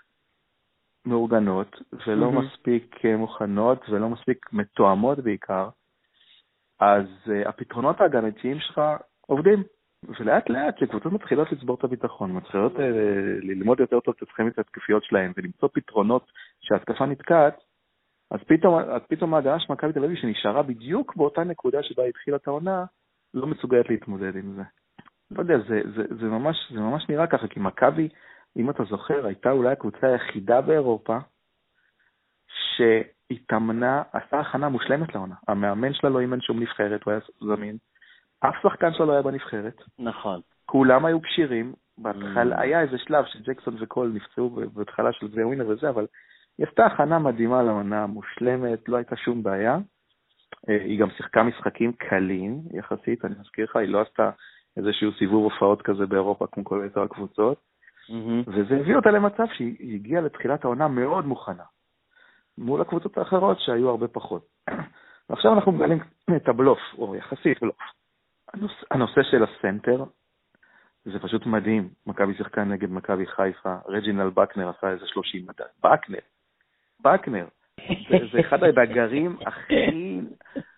מאורגנות, 1.06 1.82
ולא 2.08 2.30
mm-hmm. 2.30 2.40
מספיק 2.40 3.06
אה, 3.06 3.18
מוכנות, 3.18 3.90
ולא 3.90 4.10
מספיק 4.10 4.54
מתואמות 4.54 5.20
בעיקר, 5.20 5.70
אז 6.80 7.06
uh, 7.26 7.50
הפתרונות 7.50 8.02
ההגנתיים 8.02 8.60
שלך 8.60 8.82
עובדים. 9.22 9.64
ולאט 10.20 10.50
לאט 10.50 10.76
כשקבוצות 10.76 11.14
מתחילות 11.14 11.52
לצבור 11.52 11.76
את 11.76 11.84
הביטחון, 11.84 12.32
מתחילות 12.32 12.76
uh, 12.76 12.80
ללמוד 13.42 13.80
יותר 13.80 14.00
טוב 14.00 14.14
את 14.18 14.30
הסכמית 14.30 14.60
התקפיות 14.60 15.04
שלהן 15.04 15.32
ולמצוא 15.38 15.70
פתרונות 15.74 16.32
שההתקפה 16.62 17.06
נתקעת, 17.06 17.56
אז 18.32 18.40
פתאום, 18.48 18.80
פתאום 19.08 19.34
ההגנה 19.34 19.60
של 19.60 19.74
מכבי 19.74 19.94
תל 19.94 20.04
אביב, 20.04 20.18
שנשארה 20.18 20.64
בדיוק 20.64 21.16
באותה 21.16 21.44
נקודה 21.44 21.84
שבה 21.84 22.04
התחילה 22.04 22.38
את 22.38 22.48
העונה, 22.48 22.86
לא 23.34 23.48
מסוגלת 23.48 23.90
להתמודד 23.90 24.36
עם 24.36 24.54
זה. 24.56 24.62
לא 25.32 25.40
יודע, 25.40 25.58
זה, 25.68 25.82
זה, 25.96 26.04
זה, 26.20 26.26
ממש, 26.26 26.72
זה 26.74 26.80
ממש 26.80 27.06
נראה 27.10 27.28
ככה, 27.28 27.48
כי 27.48 27.60
מכבי, 27.60 28.10
אם 28.58 28.70
אתה 28.70 28.84
זוכר, 28.84 29.26
הייתה 29.26 29.52
אולי 29.52 29.72
הקבוצה 29.72 30.08
היחידה 30.08 30.62
באירופה 30.62 31.18
שהתאמנה, 32.48 34.04
עשתה 34.14 34.40
הכנה 34.40 34.70
מושלמת 34.70 35.16
לעונה. 35.16 35.36
המאמן 35.48 35.94
שלה 35.94 36.10
לא 36.10 36.20
אימן 36.20 36.42
שום 36.42 36.60
נבחרת, 36.60 37.04
הוא 37.04 37.12
היה 37.12 37.22
זמין. 37.40 37.78
אף 38.40 38.56
שחקן 38.64 38.94
שלה 38.94 39.06
לא 39.06 39.12
היה 39.12 39.22
בנבחרת. 39.22 39.82
נכון. 40.00 40.42
כולם 40.66 41.06
היו 41.06 41.22
כשירים. 41.22 41.74
בהתחלה, 41.98 42.58
mm. 42.58 42.62
היה 42.62 42.82
איזה 42.82 42.98
שלב 42.98 43.26
שג'קסון 43.26 43.76
וקול 43.80 44.12
נפצעו 44.14 44.50
בהתחלה 44.50 45.14
של 45.14 45.28
גביע 45.28 45.48
ווינר 45.48 45.68
וזה, 45.68 45.90
אבל 45.90 46.06
היא 46.58 46.68
עשתה 46.68 46.86
הכנה 46.86 47.20
מדהימה 47.20 47.64
לעונה, 47.64 48.08
מושלמת, 48.08 48.90
לא 48.90 48.98
הייתה 48.98 49.16
שום 49.16 49.44
בעיה. 49.44 49.78
אה, 50.70 50.84
היא 50.84 51.00
גם 51.00 51.10
שיחקה 51.18 51.44
משחקים 51.44 51.94
קלים 51.94 52.62
יחסית, 52.74 53.26
אני 53.26 53.36
מזכיר 53.40 53.66
לך, 53.66 53.76
היא 53.76 53.90
לא 53.90 54.02
עשתה 54.02 54.30
איזשהו 54.78 55.12
סיבוב 55.20 55.44
הופעות 55.44 55.82
כזה 55.82 56.06
באירופה 56.06 56.48
כמו 56.48 56.64
כל 56.64 56.84
יתר 56.88 57.02
הקבוצות, 57.02 57.58
mm-hmm. 58.10 58.50
וזה 58.50 58.76
הביא 58.76 58.96
אותה 58.96 59.12
למצב 59.12 59.44
שהיא 59.54 59.96
הגיעה 59.96 60.22
לתחילת 60.22 60.66
העונה 60.66 60.88
מאוד 60.88 61.26
מוכנה, 61.26 61.64
מול 62.58 62.82
הקבוצות 62.82 63.18
האחרות 63.18 63.60
שהיו 63.60 63.90
הרבה 63.90 64.08
פחות. 64.08 64.46
ועכשיו 65.30 65.54
אנחנו 65.54 65.72
מגלים 65.72 66.00
את 66.36 66.48
הבלוף, 66.48 66.80
או 66.98 67.16
יחסית 67.16 67.62
בלוף. 67.62 67.78
הנושא, 68.56 68.86
הנושא 68.92 69.24
של 69.24 69.44
הסנטר, 69.44 70.04
זה 71.06 71.20
פשוט 71.20 71.46
מדהים. 71.46 71.90
מכבי 72.08 72.34
שיחקה 72.34 72.64
נגד 72.64 72.92
מכבי 72.92 73.26
חיפה, 73.26 73.76
רג'ינל 73.88 74.30
בקנר 74.30 74.70
עשה 74.70 74.90
איזה 74.90 75.08
30 75.08 75.44
מדד. 75.44 75.66
בקנר, 75.84 76.20
בקנר. 77.02 77.46
זה, 78.10 78.18
זה 78.34 78.40
אחד 78.40 78.64
הנגרים 78.64 79.38
הכי, 79.46 80.22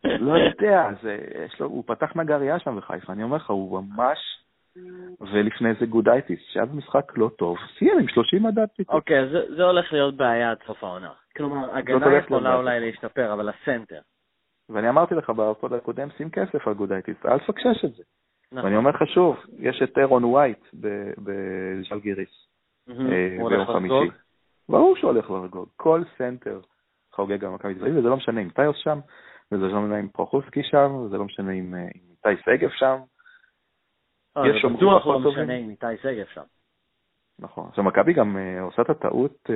לא 0.04 0.34
יודע, 0.38 0.90
זה, 1.02 1.18
יש 1.46 1.60
לו, 1.60 1.68
הוא 1.68 1.84
פתח 1.88 2.16
נגרייה 2.16 2.60
שם 2.60 2.78
בחיפה, 2.78 3.14
אני 3.14 3.24
אומר 3.24 3.36
לך, 3.36 3.50
הוא 3.50 3.84
ממש, 3.84 4.18
ולפני 5.22 5.70
זה 5.80 5.86
גודייטיס, 5.86 6.40
שהיה 6.52 6.66
במשחק 6.66 7.18
לא 7.18 7.30
טוב, 7.38 7.58
סיים 7.78 8.00
עם 8.00 8.08
30 8.08 8.44
מדד 8.44 8.68
פתאום. 8.78 8.98
אוקיי, 8.98 9.24
okay, 9.24 9.28
זה, 9.32 9.56
זה 9.56 9.64
הולך 9.64 9.94
להיות 9.94 10.18
בעיה 10.18 10.52
עד 10.52 10.58
סוף 10.68 10.84
העונה. 10.84 11.12
כלומר, 11.38 11.76
הגנה 11.78 12.18
יכולה 12.18 12.56
אולי 12.56 12.80
להשתפר, 12.80 13.34
אבל 13.34 13.50
הסנטר. 13.50 14.00
ואני 14.70 14.90
אמרתי 14.90 15.16
לך 15.16 15.30
בפוד 15.30 15.74
הקודם, 15.74 16.08
שים 16.18 16.30
כסף 16.30 16.68
על 16.68 16.74
גודייטיס, 16.74 17.18
אל 17.26 17.40
תפקשש 17.40 17.86
את 17.86 17.94
זה. 17.94 18.04
נכון. 18.52 18.66
ואני 18.66 18.78
אומר 18.78 18.90
לך 18.90 19.08
שוב, 19.08 19.38
יש 19.60 19.82
את 19.84 19.98
ארון 19.98 20.24
וייט 20.24 20.66
בז'לגיריס 21.18 22.48
אה, 22.90 22.96
ביום 23.50 23.66
חמישי. 23.66 24.18
ברור 24.70 24.96
שהוא 24.96 25.12
הולך 25.12 25.32
לחגוג. 25.32 25.70
כל 25.76 26.04
סנטר 26.18 26.60
חוגג 27.12 27.40
גם 27.40 27.54
מכבי 27.54 27.76
תל 27.76 27.82
אביב, 27.82 27.98
וזה 27.98 28.08
לא 28.08 28.18
משנה 28.18 28.42
אם 28.42 28.50
טיוס 28.50 28.78
שם, 28.78 29.00
וזה 29.52 29.64
לא 29.64 29.82
משנה 29.82 30.00
אם 30.00 30.08
פרוחוסקי 30.08 30.64
שם, 30.64 30.96
וזה 30.96 31.18
לא 31.18 31.26
משנה 31.26 31.52
אם 31.52 31.76
אה, 31.76 31.88
איתי 32.26 32.42
שגב 32.46 32.70
שם. 32.70 33.00
אה, 34.38 34.48
יש. 34.48 34.66
זה 34.66 34.78
בטוח 34.78 35.08
לא 35.08 35.20
משנה 35.20 35.58
אם 35.58 35.70
איתי 35.70 35.98
שגב 36.02 36.26
שם. 36.34 36.44
נכון. 37.40 37.68
עכשיו, 37.70 37.84
מכבי 37.84 38.14
גם 38.14 38.38
עושה 38.62 38.82
את 38.82 38.90
הטעות 38.90 39.50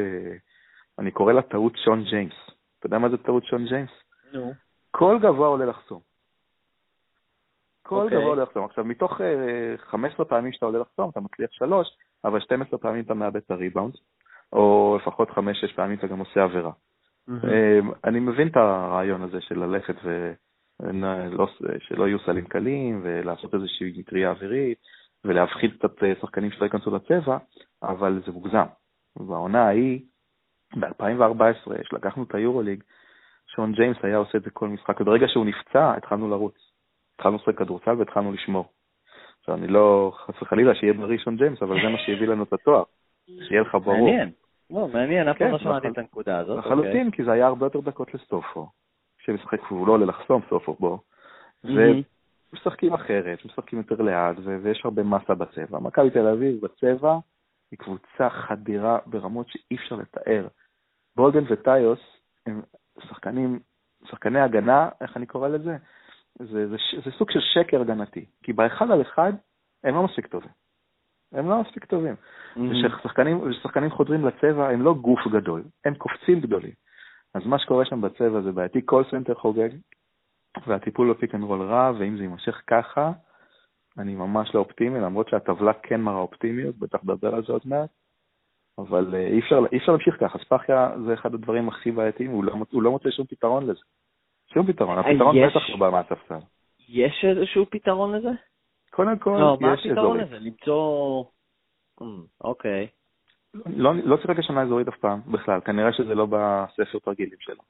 אני 1.00 1.12
קורא 1.12 1.34
לה 1.34 1.42
טעות 1.42 1.74
שון 1.78 2.04
ג'יימס. 2.04 2.34
אתה 2.80 2.86
יודע 2.86 2.98
מה 2.98 3.10
זה 3.10 3.18
טעות 3.18 3.46
שון 3.46 3.66
ג'יימס? 3.66 3.90
נו. 4.34 4.54
כל 4.92 5.18
גבוה 5.22 5.48
עולה 5.48 5.66
לחסום. 5.66 6.00
כל 7.84 7.96
אוקיי. 7.96 8.18
גבוה 8.18 8.30
עולה 8.30 8.44
לחסום. 8.44 8.66
עכשיו, 8.66 8.86
מתוך 8.86 9.22
אה, 9.22 9.78
15 9.78 10.26
פעמים 10.26 10.52
שאתה 10.54 10.66
עולה 10.66 10.80
לחסום, 10.80 11.10
אתה 11.10 11.20
מצליח 11.20 11.52
שלוש, 11.52 11.88
אבל 12.26 12.40
12 12.40 12.80
פעמים 12.80 13.04
אתה 13.04 13.14
מאבד 13.14 13.36
את 13.36 13.52
הריבאונד, 13.52 13.94
או 14.54 14.98
לפחות 15.02 15.30
5-6 15.30 15.34
פעמים 15.76 15.98
אתה 15.98 16.08
גם 16.08 16.20
עושה 16.20 16.44
עבירה. 16.44 16.72
אה, 17.30 17.80
אני 18.04 18.20
מבין 18.20 18.48
את 18.48 18.58
הרעיון 18.58 19.22
הזה 19.22 19.42
של 19.42 19.60
ללכת 19.60 19.96
ו... 20.04 20.34
לא- 21.32 21.48
שלא 21.80 22.08
יהיו 22.08 22.20
סלים 22.20 22.46
קלים, 22.46 23.00
ולעשות 23.04 23.54
איזושהי 23.54 23.94
מטריה 23.98 24.30
אווירית, 24.30 24.78
ולהפחיד 25.26 25.74
קצת 25.78 26.04
אה, 26.04 26.14
שחקנים 26.22 26.52
שלא 26.52 26.66
ייכנסו 26.66 26.96
לצבע, 26.96 27.38
אבל 27.84 28.22
זה 28.26 28.32
מוגזם. 28.32 28.66
בעונה 29.16 29.68
ההיא, 29.68 30.00
ב-2014, 30.76 31.82
כשלקחנו 31.84 32.24
את 32.24 32.36
היורוליג, 32.36 32.84
שון 33.56 33.72
ג'יימס 33.72 33.98
היה 34.04 34.18
עושה 34.18 34.38
את 34.38 34.44
זה 34.44 34.50
כל 34.50 34.68
משחק, 34.68 35.02
וברגע 35.02 35.28
שהוא 35.28 35.46
נפצע, 35.46 35.94
התחלנו 35.98 36.30
לרוץ. 36.30 36.56
התחלנו 37.16 37.36
לשחק 37.36 37.58
כדורסל 37.58 37.92
והתחלנו 37.98 38.32
לשמור. 38.32 38.66
עכשיו, 39.40 39.56
אני 39.56 39.68
לא, 39.68 40.12
חס 40.16 40.42
וחלילה, 40.42 40.76
שיהיה 40.76 40.94
בריא 40.94 41.18
שון 41.18 41.38
ג'יימס, 41.38 41.62
אבל 41.62 41.76
זה 41.84 41.90
מה 41.90 41.98
שהביא 42.06 42.28
לנו 42.28 42.44
את 42.44 42.54
התואר. 42.54 42.84
שיהיה 43.48 43.62
לך 43.62 43.76
ברור. 43.76 43.98
מעניין. 43.98 44.32
לא, 44.70 44.88
מעניין, 44.88 45.28
אף 45.28 45.38
פעם 45.38 45.48
כן, 45.48 45.54
לא 45.54 45.60
שמעתי 45.60 45.88
לחל- 45.88 45.94
את 45.94 45.98
הנקודה 45.98 46.38
הזאת. 46.40 46.58
אוקיי. 46.58 46.72
לחלוטין, 46.72 47.12
כי 47.12 47.24
זה 47.24 47.32
היה 47.32 47.48
הרבה 47.48 47.66
יותר 47.66 47.80
דקות 47.80 48.14
לסטופו. 48.14 48.68
כשמשחק 49.18 49.72
והוא 49.72 49.88
לא 49.88 49.94
עולה 49.94 50.06
לחסום 50.06 50.42
סטופו 50.48 50.74
בו. 50.80 51.00
ומשחקים 51.64 52.94
אחרת, 52.94 53.46
משחקים 53.46 53.80
יותר 53.80 54.02
לאט, 54.02 54.36
ויש 54.64 54.82
הרבה 54.86 55.04
מסה 55.04 55.36
בצבע. 55.36 55.80
מכבי 55.80 56.10
תל 56.10 56.28
אביב 56.28 56.62
בצבע 56.62 57.18
היא 57.72 57.80
קבוצה 57.80 58.30
חדירה 58.30 59.00
ברמות 59.06 59.48
שאי 59.50 59.76
אפשר 59.76 59.96
לתאר. 59.96 60.48
בולדן 61.16 61.44
וטיוס 61.50 62.00
הם 62.46 62.62
שחקנים, 63.00 63.60
שחקני 64.06 64.40
הגנה, 64.40 64.90
איך 65.02 65.18
אני 65.18 65.26
קורא 65.26 65.48
לזה? 65.48 65.78
זה, 66.40 66.68
זה, 66.68 66.78
ש- 66.78 66.96
זה 67.06 67.12
סוג 67.12 67.32
של 67.32 67.40
שקר 67.40 67.82
הגנתי, 67.82 68.26
כי 68.44 68.54
באחד 68.54 68.92
על 68.92 69.02
אחד 69.02 69.34
הם 69.84 69.96
לא 69.96 70.04
מספיק 70.04 70.28
טובים. 70.28 70.52
הם 71.32 71.50
לא 71.50 71.62
מספיק 71.62 71.86
טובים. 71.86 72.16
מהמם. 72.56 72.72
ושחקנים, 72.72 73.42
ושחקנים 73.42 73.92
חודרים 73.92 74.26
לצבע 74.26 74.70
הם 74.70 74.82
לא 74.82 74.94
גוף 74.94 75.20
גדול, 75.32 75.64
הם 75.86 75.96
קופצים 75.96 76.40
גדולים. 76.40 76.72
אז 77.34 77.46
מה 77.46 77.60
שקורה 77.60 77.86
שם 77.86 78.02
בצבע 78.02 78.42
זה 78.42 78.52
בעייתי, 78.52 78.82
כל 78.86 79.04
סנטר 79.12 79.36
חוגג, 79.36 79.70
והטיפול 80.68 81.14
בפיק 81.14 81.36
אנד 81.36 81.44
רול 81.44 81.62
רע, 81.62 81.92
ואם 82.00 82.18
זה 82.18 82.24
יימשך 82.24 82.62
ככה, 82.68 83.12
אני 83.98 84.16
ממש 84.16 84.56
לא 84.56 84.60
אופטימי, 84.60 85.00
למרות 85.00 85.30
שהטבלה 85.30 85.74
כן 85.74 86.02
מראה 86.02 86.20
אופטימיות, 86.20 86.76
בטח 86.76 87.00
נדבר 87.04 87.36
על 87.36 87.44
זה 87.46 87.54
עוד 87.54 87.62
מעט, 87.66 87.90
אבל 88.82 89.16
אה, 89.16 89.28
אי 89.28 89.40
אפשר, 89.40 89.60
אי 89.72 89.78
אפשר 89.78 89.92
להמשיך 89.92 90.16
ככה, 90.20 90.40
ספאחיה 90.40 90.92
זה 91.06 91.14
אחד 91.14 91.34
הדברים 91.34 91.70
הכי 91.70 91.92
בעייתיים, 91.92 92.32
הוא 92.32 92.44
לא, 92.44 92.54
הוא 92.72 92.82
לא 92.84 92.92
מוצא 92.92 93.12
שום 93.12 93.26
פתרון 93.26 93.64
לזה. 93.68 93.80
שום 94.54 94.68
פתרון, 94.68 94.98
הפתרון 94.98 95.36
יש- 95.38 95.52
בטח 95.56 95.70
לא 95.70 95.78
בא 95.78 95.90
מהספסל. 95.90 96.46
יש 96.90 97.26
איזשהו 97.26 97.66
פתרון 97.70 98.16
לזה? 98.16 98.30
קודם 98.92 99.18
כל, 99.20 99.38
לא, 99.40 99.58
מה 99.62 99.74
יש 99.74 99.80
הפתרון 99.80 99.98
אזורים. 100.00 100.22
לזה? 100.22 100.40
למצוא... 100.40 101.24
אמ, 102.02 102.22
אוקיי. 102.44 102.88
לא, 103.66 103.94
לא 103.96 104.18
שיחק 104.22 104.40
השנה 104.40 104.62
אזורית 104.62 104.88
אף 104.88 104.98
פעם, 104.98 105.20
בכלל, 105.32 105.60
כנראה 105.62 105.94
שזה 105.94 106.16
לא 106.16 106.26
בספר 106.26 107.00
תרגילים 107.00 107.38
שלו. 107.40 107.62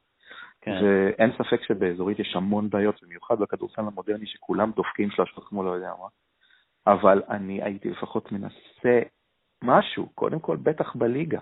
כן. 0.62 0.72
ואין 0.84 1.32
ספק 1.32 1.64
שבאזורית 1.64 2.20
יש 2.20 2.36
המון 2.36 2.70
בעיות, 2.70 3.04
במיוחד 3.04 3.40
בכדורסל 3.40 3.82
המודרני, 3.82 4.26
שכולם 4.26 4.72
דופקים 4.72 5.10
שלושות 5.12 5.44
כמו 5.48 5.64
לא 5.64 5.72
יודע 5.72 5.92
מה. 6.02 6.08
אבל 6.94 7.22
אני 7.30 7.64
הייתי 7.64 7.90
לפחות 7.90 8.32
מנסה 8.32 9.00
משהו, 9.64 10.10
קודם 10.16 10.40
כל 10.40 10.58
בטח 10.58 10.96
בליגה. 10.96 11.40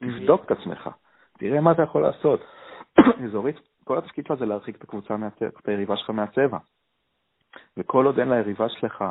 תבדוק 0.00 0.44
את 0.44 0.50
עצמך, 0.50 0.90
תראה 1.38 1.60
מה 1.60 1.72
אתה 1.72 1.82
יכול 1.82 2.02
לעשות. 2.02 2.40
אזורית, 3.24 3.56
כל 3.84 3.98
התפקיד 3.98 4.26
שלה 4.26 4.36
זה 4.36 4.46
להרחיק 4.46 4.76
את 4.76 4.82
הקבוצה, 4.82 5.16
מהצבע, 5.16 5.48
את 5.48 5.68
היריבה 5.68 5.96
שלך 5.96 6.10
מהצבע. 6.10 6.58
וכל 7.76 8.06
עוד 8.06 8.18
אין 8.18 8.28
ליריבה 8.28 8.68
שלך 8.68 9.04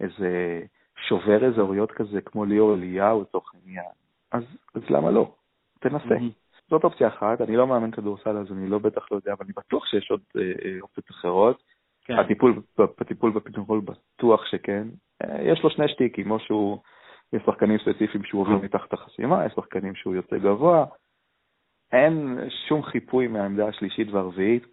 איזה 0.00 0.60
שובר 1.08 1.48
אזוריות 1.48 1.92
כזה, 1.92 2.20
כמו 2.20 2.44
ליאור 2.44 2.74
אליהו 2.74 3.22
לצורך 3.22 3.54
העניין, 3.54 3.92
אז, 4.32 4.42
אז 4.74 4.82
למה 4.90 5.10
לא? 5.10 5.34
תנסה. 5.80 6.14
זאת 6.70 6.84
אופציה 6.84 7.08
אחת, 7.08 7.40
אני 7.40 7.56
לא 7.56 7.66
מאמן 7.66 7.90
כדורסל 7.90 8.36
אז 8.36 8.52
אני 8.52 8.68
לא 8.68 8.78
בטח 8.78 9.12
לא 9.12 9.16
יודע, 9.16 9.32
אבל 9.32 9.44
אני 9.44 9.52
בטוח 9.56 9.86
שיש 9.86 10.10
עוד 10.10 10.20
אה, 10.36 10.42
אה, 10.42 10.76
אופציות 10.80 11.10
אחרות. 11.10 11.62
כן. 12.04 12.18
הטיפול, 12.18 12.62
בפיתרול 13.32 13.80
בטוח 13.80 14.46
שכן. 14.46 14.88
אה, 15.24 15.42
יש 15.42 15.62
לו 15.62 15.70
שני 15.70 15.88
שטיקים, 15.88 16.30
או 16.30 16.38
שהוא, 16.40 16.78
יש 17.32 17.42
שחקנים 17.46 17.78
ספציפיים 17.78 18.24
שהוא 18.24 18.40
עובר 18.40 18.56
מתחת 18.56 18.92
החסימה, 18.92 19.46
יש 19.46 19.52
שחקנים 19.52 19.94
שהוא 19.94 20.14
יוצא 20.14 20.38
גבוה. 20.38 20.84
אין 21.92 22.38
שום 22.68 22.82
חיפוי 22.82 23.26
מהעמדה 23.26 23.68
השלישית 23.68 24.08
והרביעית, 24.10 24.66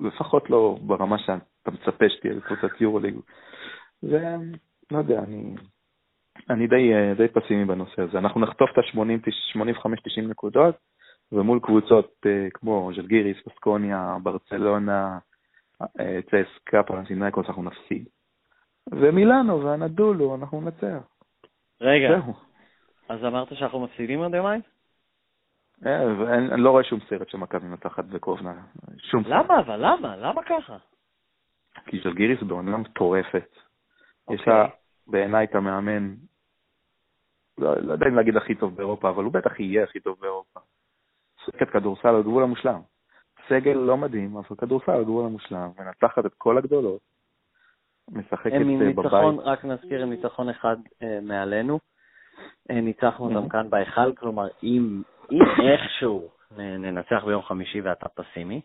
לפחות 0.00 0.50
לא 0.50 0.78
ברמה 0.80 1.18
שאתה 1.18 1.70
מצפה 1.70 2.04
שתהיה 2.08 2.34
בקבוצת 2.34 2.80
יורוליג. 2.80 3.14
ולא 4.02 4.98
יודע, 4.98 5.18
אני, 5.18 5.54
אני 6.50 6.66
די, 6.66 6.94
אה, 6.94 7.14
די 7.14 7.28
פסימי 7.28 7.64
בנושא 7.64 8.02
הזה. 8.02 8.18
אנחנו 8.18 8.40
נחטוף 8.40 8.70
את 8.72 8.78
ה-85-90 8.78 10.20
נקודות, 10.28 10.74
ומול 11.32 11.60
קבוצות 11.60 12.12
אה, 12.26 12.46
כמו 12.54 12.90
ז'לגיריס, 12.96 13.36
פסקוניה, 13.44 14.16
ברצלונה, 14.22 15.18
אה, 16.00 16.20
צסקה, 16.22 16.82
פרנטינאיקוס, 16.82 17.46
אנחנו 17.46 17.62
נפסיד. 17.62 18.08
ומילאנו 18.92 19.64
והנדולו, 19.64 20.34
אנחנו 20.34 20.60
ננצח. 20.60 21.15
רגע. 21.80 22.08
אז 23.08 23.24
אמרת 23.24 23.48
שאנחנו 23.54 23.80
מפסידים 23.80 24.18
עוד 24.18 24.34
יומיים? 24.34 24.60
אה, 25.86 26.02
אני 26.54 26.62
לא 26.62 26.70
רואה 26.70 26.84
שום 26.84 27.00
סרט 27.08 27.28
שמכבי 27.28 27.66
מנצחת 27.66 28.04
בקובנה. 28.04 28.62
שום 28.98 29.22
סרט. 29.24 29.32
למה 29.32 29.60
אבל? 29.60 29.76
למה? 29.76 30.16
למה 30.16 30.42
ככה? 30.42 30.76
כי 31.86 32.00
ז'לגיריס 32.04 32.42
בעונה 32.42 32.76
מטורפת. 32.76 33.56
יש 34.30 34.40
אוקיי. 34.40 34.52
לה 34.52 34.68
בעיניי 35.06 35.44
את 35.44 35.54
המאמן, 35.54 36.14
לא, 37.58 37.76
לא 37.80 37.92
יודע 37.92 38.06
אם 38.06 38.14
להגיד 38.14 38.36
הכי 38.36 38.54
טוב 38.54 38.76
באירופה, 38.76 39.08
אבל 39.08 39.24
הוא 39.24 39.32
בטח 39.32 39.60
יהיה 39.60 39.84
הכי 39.84 40.00
טוב 40.00 40.16
באירופה. 40.20 40.60
משחקת 41.40 41.70
כדורסל 41.70 42.08
על 42.08 42.22
גבול 42.22 42.42
המושלם. 42.42 42.80
סגל 43.48 43.72
לא 43.72 43.96
מדהים, 43.96 44.36
אבל 44.36 44.56
כדורסל 44.56 44.92
על 44.92 45.04
גבול 45.04 45.24
המושלם, 45.24 45.70
מנצחת 45.78 46.26
את 46.26 46.34
כל 46.34 46.58
הגדולות, 46.58 47.00
משחקת 48.10 48.52
הם 48.52 48.68
עם 48.68 48.82
אה, 48.82 48.86
ניצחון, 48.86 49.36
בבית. 49.36 49.46
רק 49.46 49.64
נזכיר, 49.64 50.02
עם 50.02 50.10
ניצחון 50.10 50.48
אחד 50.48 50.76
אה, 51.02 51.18
מעלינו. 51.22 51.78
אה, 52.70 52.80
ניצחנו 52.80 53.34
אותם. 53.34 53.48
כאן 53.48 53.70
בהיכל, 53.70 54.14
כלומר, 54.14 54.48
אם 54.62 55.02
אם 55.32 55.42
איכשהו 55.70 56.28
ננצח 56.56 57.24
ביום 57.24 57.42
חמישי 57.42 57.80
ואתה 57.80 58.08
פסימי, 58.08 58.60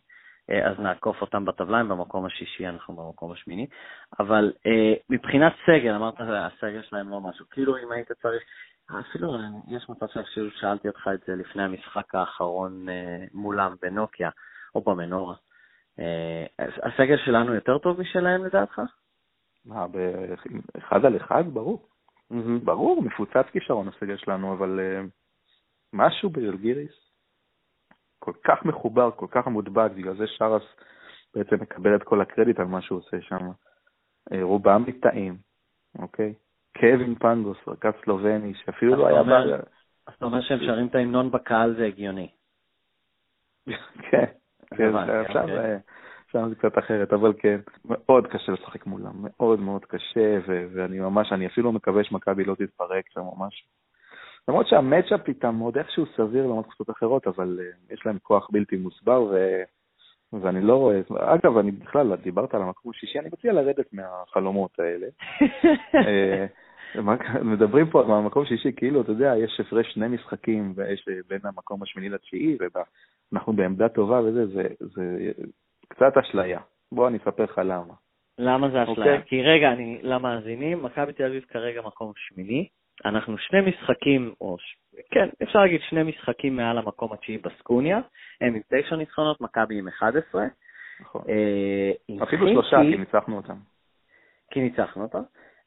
אה, 0.50 0.70
אז 0.70 0.80
נעקוף 0.80 1.22
אותם 1.22 1.46
בטבלה, 1.46 1.78
הם 1.78 1.90
במקום 1.90 2.26
השישי, 2.26 2.68
אנחנו 2.68 2.96
במקום 2.96 3.32
השמיני. 3.32 3.68
אבל 4.20 4.54
אה, 4.66 4.94
מבחינת 5.10 5.54
סגל, 5.66 5.94
אמרת, 5.94 6.14
הסגל 6.20 6.82
שלהם 6.82 7.10
לא 7.10 7.22
משהו. 7.22 7.46
כאילו, 7.52 7.78
אם 7.78 7.92
היית 7.92 8.12
צריך, 8.12 8.44
אפילו 9.00 9.36
אה, 9.36 9.40
יש 9.68 9.90
מצב 9.90 10.06
שאפילו 10.14 10.52
שאלתי 10.52 10.88
אותך 10.88 11.10
את 11.14 11.20
זה 11.28 11.36
לפני 11.36 11.64
המשחק 11.64 12.16
האחרון 12.16 12.90
אה, 12.90 13.26
מולם 13.34 13.76
בנוקיה, 13.82 14.30
או 14.76 14.82
במנורה. 14.82 15.36
אה, 16.00 16.46
הסגל 16.84 17.18
שלנו 17.26 17.54
יותר 17.54 17.78
טוב 17.78 18.02
משלהם 18.02 18.46
לדעתך? 18.46 18.82
מה, 19.66 19.88
באחד 19.88 21.06
על 21.06 21.18
אחד? 21.18 21.44
ברור. 21.54 21.88
ברור, 22.64 23.04
מפוצץ 23.04 23.46
כישרון 23.52 23.88
הסגל 23.88 24.18
שלנו, 24.18 24.54
אבל 24.54 24.80
אה, 24.80 25.02
משהו 25.94 26.30
בז'לגיריס 26.30 27.12
כל 28.20 28.34
כך 28.44 28.66
מחובר, 28.66 29.12
כל 29.12 29.28
כך 29.32 29.48
מודבק, 29.48 29.92
בגלל 29.96 30.16
זה 30.16 30.28
שרס 30.28 30.64
בעצם 31.36 31.56
מקבל 31.62 31.96
את 31.96 32.04
כל 32.04 32.22
הקרדיט 32.22 32.60
על 32.60 32.66
מה 32.66 32.82
שהוא 32.82 33.00
עושה 33.00 33.22
שם. 33.22 33.50
אה, 34.32 34.44
רובם 34.44 34.84
ליטאים, 34.86 35.38
אוקיי? 36.00 36.34
קווין 36.80 37.16
פנגוס, 37.16 37.58
רכז 37.68 37.92
סלובני, 38.04 38.54
שאפילו 38.54 38.96
לא 38.96 39.08
היה... 39.08 39.20
אומר- 39.20 39.56
אז 40.08 40.14
אתה 40.18 40.26
אומר 40.26 40.42
שהם 40.42 40.60
שרים 40.60 40.88
את 40.88 40.96
ההמנון 40.96 41.32
בקהל 41.32 41.76
זה 41.76 41.86
הגיוני. 41.86 42.30
כן, 44.10 44.26
כן, 44.78 44.96
עכשיו 44.96 45.42
אוקיי. 45.42 45.58
אה, 45.60 45.78
שם 46.32 46.50
זה 46.50 46.56
קצת 46.56 46.78
אחרת, 46.78 47.14
אבל 47.14 47.34
כן, 47.38 47.60
מאוד 47.86 48.28
קשה 48.28 48.52
לשחק 48.52 48.86
מולם, 48.86 49.14
מאוד 49.16 49.60
מאוד 49.60 49.86
קשה, 49.86 50.40
ו- 50.48 50.66
ואני 50.74 51.00
ממש, 51.00 51.32
אני 51.32 51.48
אפילו 51.48 51.72
מקווה 51.72 52.04
שמכבי 52.04 52.44
לא 52.44 52.56
תתפרק 52.56 53.06
שם 53.10 53.22
משהו. 53.38 53.68
למרות 54.48 54.68
שהמצ'אפ 54.68 55.28
איתם 55.28 55.60
עוד 55.60 55.78
איכשהו 55.78 56.06
סביר 56.18 56.48
לעומת 56.48 56.66
קבוצות 56.66 56.90
אחרות, 56.90 57.28
אבל 57.28 57.60
uh, 57.60 57.94
יש 57.94 58.06
להם 58.06 58.18
כוח 58.20 58.48
בלתי 58.52 58.78
מוסבר, 58.78 59.24
ו... 59.24 59.62
ואני 60.42 60.62
לא 60.62 60.76
רואה, 60.76 61.00
אגב, 61.10 61.58
אני 61.58 61.72
בכלל, 61.72 62.16
דיברת 62.16 62.54
על 62.54 62.62
המקום 62.62 62.92
השישי, 62.92 63.20
אני 63.20 63.30
מציע 63.34 63.54
לרדת 63.54 63.94
מהחלומות 63.94 64.80
האלה. 64.80 65.08
אה, 66.08 66.46
מדברים 67.44 67.90
פה 67.90 68.02
על 68.02 68.12
המקום 68.12 68.44
השישי, 68.44 68.72
כאילו, 68.76 69.02
אתה 69.02 69.12
יודע, 69.12 69.34
יש 69.38 69.60
הפרש 69.60 69.94
שני 69.94 70.08
משחקים 70.08 70.74
ויש 70.76 71.06
אה, 71.10 71.14
בין 71.28 71.40
המקום 71.44 71.84
השמיני 71.84 72.10
לתשיעי, 72.10 72.58
ואנחנו 73.32 73.54
בעמדה 73.54 73.90
טובה 73.90 74.22
וזה, 74.22 74.46
זה, 74.46 74.64
זה 74.80 75.32
קצת 75.92 76.18
אשליה. 76.18 76.60
בוא 76.92 77.08
אני 77.08 77.18
אספר 77.18 77.44
לך 77.44 77.58
למה. 77.58 77.94
למה 78.38 78.70
זה 78.70 78.84
אשליה? 78.84 79.16
אוקיי. 79.16 79.22
כי 79.26 79.42
רגע, 79.42 79.72
אני, 79.72 80.00
למאזינים, 80.04 80.84
מכבי 80.84 81.14
תל 81.14 81.26
אביב 81.26 81.44
כרגע 81.50 81.82
מקום 81.82 82.12
שמיני, 82.16 82.68
אנחנו 83.06 83.38
שני 83.38 83.62
משחקים, 83.62 84.34
או 84.42 84.58
ש... 84.60 84.76
כן, 85.12 85.30
אפשר 85.44 85.60
להגיד 85.60 85.82
שני 85.90 86.04
משחקים 86.04 86.56
מעל 86.56 86.78
המקום 86.78 87.14
התשיעי 87.14 87.38
בסקוניה, 87.38 88.00
הם 88.42 88.56
עם 88.56 88.62
תשע 88.70 88.96
ניצחונות, 88.96 89.42
מכבי 89.42 89.80
עם 89.80 89.88
11. 89.88 90.46
נכון. 91.02 91.22
אה, 91.30 92.24
אפילו 92.24 92.48
חimki- 92.48 92.52
שלושה, 92.52 92.78
כי 92.92 92.98
ניצחנו 92.98 93.38
אותם. 93.38 93.58
כי 94.52 94.62
ניצחנו 94.62 95.04
אותם. 95.04 95.22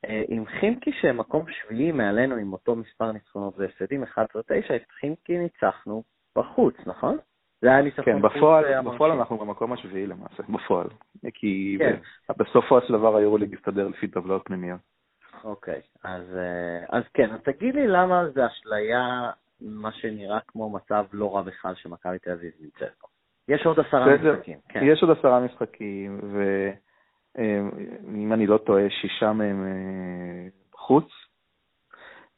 אה, 0.05 0.23
עם 0.29 0.47
חימקי 0.47 0.93
שהם 1.01 1.17
מקום 1.17 1.45
שביעי 1.53 1.93
מעלינו 1.93 2.37
עם 2.37 2.53
אותו 2.53 2.77
מספר 2.77 3.13
ניצחונות 3.13 3.55
והפסדים 3.59 4.05
11-9, 4.05 4.07
את 4.77 4.91
חימקי 5.01 5.39
ניצחנו 5.39 6.03
בחוץ, 6.37 6.75
נכון? 6.87 7.19
זה 7.64 7.70
היה 7.70 7.83
ניצחון 7.83 8.05
כן, 8.05 8.20
חוץ, 8.20 8.33
בפועל, 8.37 8.64
אה, 8.64 8.83
בפועל. 8.83 9.12
אנחנו 9.12 9.38
במקום 9.38 9.72
השביעי 9.72 10.07
למעשה, 10.07 10.42
בפועל. 10.48 10.87
כי 11.35 11.77
כן. 11.79 11.96
בסופו 12.38 12.81
של 12.81 12.92
דבר 12.92 13.16
היורוליג 13.16 13.55
הסתדר 13.55 13.88
לפי 13.88 14.09
טבלאות 14.09 14.42
פנימיות. 14.44 14.81
אוקיי, 15.44 15.81
אז, 16.05 16.37
אה, 16.37 16.98
אז 16.98 17.03
כן, 17.14 17.31
אז 17.31 17.40
תגיד 17.40 17.74
לי 17.74 17.87
למה 17.87 18.29
זה 18.35 18.46
אשליה, 18.46 19.31
מה 19.61 19.92
שנראה 19.92 20.38
כמו 20.48 20.70
מצב 20.70 21.05
לא 21.12 21.37
רע 21.37 21.42
בכלל 21.42 21.74
שמכבי 21.74 22.18
תל 22.18 22.31
אביב 22.31 22.53
נמצאת 22.61 22.92
בו. 23.03 23.09
יש 23.48 23.66
עוד 23.66 23.81
עשרה. 23.81 24.16
משחקים, 24.16 24.59
כן. 24.68 24.81
יש 24.83 25.03
עוד 25.03 25.18
עשרה 25.18 25.40
משחקים, 25.40 26.20
ואם 27.35 28.33
אני 28.33 28.46
לא 28.46 28.59
טועה, 28.59 28.90
שישה 28.90 29.33
מהם 29.33 29.64
אה, 29.66 30.48
בחוץ 30.72 31.09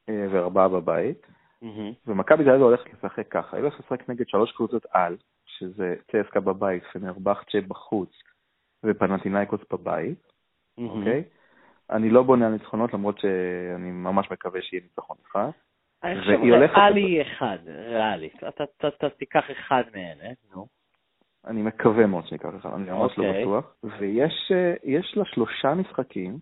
אה, 0.09 0.27
וארבעה 0.31 0.69
בבית. 0.69 1.27
מהמם. 1.63 1.93
ומכבי 2.07 2.45
תל 2.45 2.51
אביב 2.51 2.63
הולכת 2.63 2.93
לשחק 2.93 3.29
ככה, 3.29 3.57
היא 3.57 3.63
הולכת 3.63 3.81
לשחק 3.81 4.09
נגד 4.09 4.29
שלוש 4.29 4.53
קבוצות 4.53 4.87
על, 4.91 5.17
שזה 5.47 5.95
צסקה 6.13 6.41
בבית, 6.41 6.83
פנרבכצ'ה 6.93 7.59
בחוץ 7.69 8.11
ופנטינאיקוס 8.85 9.61
בבית, 9.73 10.33
מהמם. 10.79 10.91
אוקיי? 10.91 11.25
אני 11.91 12.11
לא 12.11 12.23
בונה 12.23 12.47
על 12.47 12.53
ניצחונות, 12.53 12.93
למרות 12.95 13.19
שאני 13.19 13.91
ממש 13.91 14.31
מקווה 14.31 14.63
שיהיה 14.63 14.83
ניצחון 14.83 15.17
אחד. 15.27 15.51
אני 16.05 16.21
חושב 16.21 16.33
ריאלי 16.43 17.23
אחד, 17.23 17.59
ריאלי. 17.67 18.31
אתה- 18.49 19.11
תיקח 19.19 19.45
אחד 19.51 19.83
מאלה, 19.95 20.31
נו. 20.55 20.67
אני 21.47 21.63
מקווה 21.63 22.07
מאוד 22.07 22.27
שניקח 22.27 22.49
אחד, 22.61 22.71
אני 22.75 22.91
ממש 22.91 23.19
לא 23.19 23.27
אוקיי. 23.27 23.43
בטוח. 23.43 23.75
ויש 23.99 24.53
אה, 24.55 24.75
יש 24.85 25.15
לה 25.17 25.25
שלושה 25.25 25.75
משחקים 25.75 26.39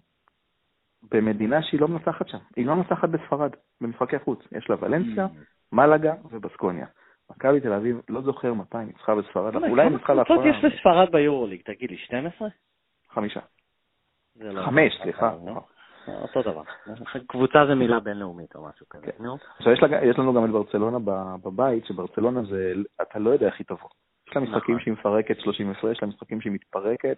במדינה 1.10 1.62
שהיא 1.62 1.80
לא 1.80 1.88
מנצחת 1.88 2.28
שם. 2.28 2.38
היא 2.56 2.66
לא 2.66 2.74
מנצחת 2.76 3.08
בספרד, 3.08 3.50
במשחקי 3.80 4.18
חוץ. 4.18 4.38
יש 4.52 4.70
לה 4.70 4.76
ולנסיה, 4.80 5.26
מלאגה 5.72 6.14
ובסקוניה. 6.30 6.86
מכבי 7.30 7.60
תל 7.60 7.72
אביב, 7.72 8.00
לא 8.08 8.20
זוכר 8.22 8.54
מתי 8.54 8.78
היא 8.78 8.86
ניצחה 8.86 9.14
בספרד, 9.14 9.56
אולי 9.56 9.82
היא 9.82 9.90
ניצחה 9.90 10.06
כמה 10.06 10.24
קבוצות 10.24 10.44
לאחרונה. 10.44 10.68
יש 10.68 10.74
לספרד 10.74 11.12
ביורוליג? 11.12 11.62
תגיד 11.64 11.90
לי, 11.90 11.96
12? 11.96 12.48
חמישה. 13.10 13.40
לא- 14.40 14.62
חמש, 14.66 14.98
סליחה. 15.02 15.34
נו, 15.44 15.60
אותו 16.08 16.42
דבר. 16.42 16.62
קבוצה 17.26 17.66
זה 17.66 17.74
מילה 17.74 18.00
בינלאומית 18.00 18.54
או 18.54 18.68
משהו 18.68 18.86
כזה. 18.90 19.06
כן. 19.06 19.24
עכשיו, 19.58 19.72
יש, 20.02 20.18
לנו 20.18 20.34
גם 20.34 20.44
את 20.44 20.50
ברצלונה 20.50 20.98
בבית, 21.42 21.86
שברצלונה 21.86 22.42
זה, 22.44 22.72
אתה 23.02 23.18
לא 23.18 23.30
יודע 23.30 23.46
איך 23.46 23.54
היא 23.58 23.66
תבוא. 23.66 23.88
יש 24.28 24.36
לה 24.36 24.42
משחקים 24.42 24.74
נכון. 24.74 24.84
שהיא 24.84 24.92
מפרקת 24.92 25.40
30 25.40 25.70
הפרש, 25.70 25.96
יש 25.96 26.02
לה 26.02 26.08
משחקים 26.08 26.40
שהיא 26.40 26.52
מתפרקת, 26.52 27.16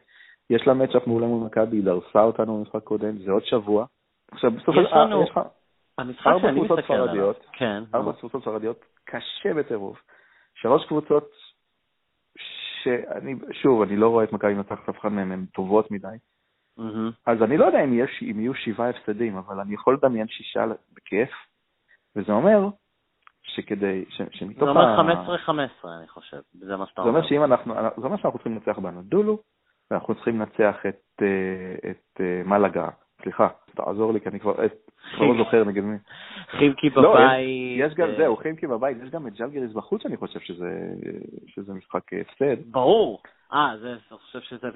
יש 0.51 0.67
לה 0.67 0.75
מצ'אפ 0.75 1.07
מעולה 1.07 1.27
מול 1.27 1.47
מכבי, 1.47 1.77
היא 1.77 1.85
דרסה 1.85 2.23
אותנו 2.23 2.59
במשחק 2.59 2.83
קודם, 2.83 3.19
זה 3.19 3.31
עוד 3.33 3.45
שבוע. 3.45 3.87
עכשיו, 4.33 4.51
בסוף 4.51 4.75
יש 4.85 4.93
לנו- 4.93 5.23
יש 5.23 5.31
לך 5.31 5.41
המשחק 5.99 6.27
ארבע 6.27 6.53
קבוצות. 6.53 6.79
ספרדיות. 6.85 7.47
כן. 7.53 7.83
ארבע. 7.95 8.13
קבוצות 8.13 8.43
ספרדיות, 8.43 8.85
קשה 9.05 9.55
בטירוף. 9.55 10.03
שלוש 10.55 10.87
קבוצות 10.87 11.31
שאני, 12.83 13.35
שוב, 13.53 13.83
אני 13.83 13.97
לא 13.97 14.09
רואה 14.09 14.25
את 14.25 14.33
מכבי 14.33 14.55
מנצחת 14.55 14.89
אף 14.89 14.99
אחד 15.01 15.09
מהן, 15.09 15.33
הן 15.33 15.47
טובות 15.55 15.91
מדי. 15.91 16.07
אז 17.27 17.43
אני 17.43 17.57
לא 17.57 17.65
יודע 17.65 17.85
אם, 17.85 17.95
יש, 17.95 18.23
אם 18.31 18.41
יהיו 18.41 18.55
שבעה 18.55 18.91
הפסדים, 18.91 19.37
אבל 19.37 19.61
אני 19.61 19.75
יכול 19.75 19.95
לדמיין 19.95 20.29
שישה 20.29 20.65
בכיף, 20.93 21.31
וזה 22.17 22.33
אומר 22.33 22.69
שכדי, 23.43 24.05
ש, 24.09 24.23
שמתוך 24.31 24.65
זה 24.65 24.71
אומר 24.71 24.81
ה- 24.89 25.27
15-15, 25.85 25.89
אני 25.99 26.09
חושב. 26.09 26.41
זה 26.53 26.77
מה 26.77 26.87
שאתה 26.87 27.03
זה 27.03 27.09
אומר. 27.09 27.19
אומר 27.19 27.29
שאם 27.29 27.45
אנחנו, 27.45 27.75
זה 27.75 28.07
אומר 28.07 28.17
שאנחנו 28.17 28.39
צריכים 28.39 28.53
לנצח 28.55 28.79
בנדולו, 28.79 29.39
ואנחנו 29.91 30.15
צריכים 30.15 30.41
לנצח 30.41 30.77
את, 30.89 31.23
אה, 31.23 31.91
את 31.91 32.21
אה, 32.21 32.43
מלאגה, 32.45 32.89
סליחה, 33.23 33.49
תעזור 33.75 34.13
לי, 34.13 34.21
כי 34.21 34.29
אני 34.29 34.41
כבר, 34.41 34.65
את, 34.65 34.91
כבר 35.17 35.27
לא 35.27 35.45
זוכר 35.45 35.65
נגד 35.65 35.83
מי. 35.83 35.97
חימקי 36.51 36.91
לא, 36.91 37.15
בבית. 37.15 37.49
יש 37.79 37.95
גם, 37.95 38.09
אה, 38.09 38.17
זהו, 38.17 38.37
חימקי 38.37 38.67
בבית, 38.67 38.97
יש 39.03 39.11
גם 39.11 39.27
את 39.27 39.33
ג'לגיריס 39.33 39.73
בחוץ, 39.73 40.07
אני 40.07 40.17
חושב 40.17 40.41
שזה, 40.41 40.89
שזה 41.47 41.73
משחק 41.73 42.13
אה, 42.13 42.21
הפסד. 42.21 42.71
ברור. 42.71 43.23
אה, 43.53 43.75
זה, 43.81 43.91
אני 43.91 44.19
חושב 44.19 44.41
שזה... 44.41 44.69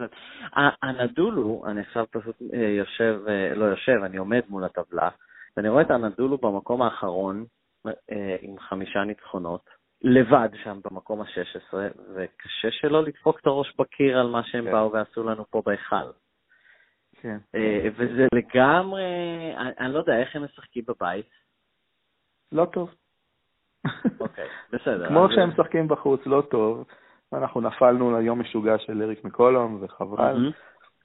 הנדולו, 0.82 1.62
אני 1.66 1.80
עכשיו 1.80 2.04
פשוט 2.10 2.36
אה, 2.54 2.58
יושב, 2.58 3.20
אה, 3.28 3.54
לא 3.54 3.64
יושב, 3.64 4.00
אני 4.04 4.16
עומד 4.16 4.40
מול 4.48 4.64
הטבלה, 4.64 5.08
ואני 5.56 5.68
רואה 5.68 5.82
את 5.82 5.90
הנדולו 5.90 6.38
במקום 6.38 6.82
האחרון, 6.82 7.44
אה, 7.86 8.36
עם 8.40 8.58
חמישה 8.58 9.04
ניצחונות, 9.04 9.79
לבד 10.02 10.48
שם 10.64 10.80
במקום 10.90 11.20
ה-16, 11.20 11.74
וקשה 12.14 12.70
שלא 12.70 13.02
לדפוק 13.02 13.40
את 13.40 13.46
הראש 13.46 13.74
בקיר 13.78 14.18
על 14.20 14.26
מה 14.30 14.42
שהם 14.44 14.64
כן. 14.64 14.72
באו 14.72 14.92
ועשו 14.92 15.22
לנו 15.22 15.44
פה 15.50 15.62
בהיכל. 15.66 16.10
כן. 17.20 17.38
אה, 17.54 17.88
וזה 17.96 18.26
לגמרי, 18.34 19.02
אני, 19.56 19.70
אני 19.78 19.92
לא 19.94 19.98
יודע 19.98 20.20
איך 20.20 20.36
הם 20.36 20.44
משחקים 20.44 20.84
בבית. 20.88 21.30
לא 22.52 22.64
טוב. 22.64 22.94
אוקיי, 24.20 24.48
בסדר. 24.72 25.08
כמו 25.08 25.24
אז- 25.24 25.30
שהם 25.34 25.48
משחקים 25.48 25.88
בחוץ, 25.88 26.20
לא 26.26 26.42
טוב. 26.50 26.84
ואנחנו 27.32 27.60
נפלנו 27.60 28.18
ליום 28.18 28.40
משוגע 28.40 28.78
של 28.78 29.02
אריק 29.02 29.24
מקולום, 29.24 29.78
וחבל. 29.82 30.52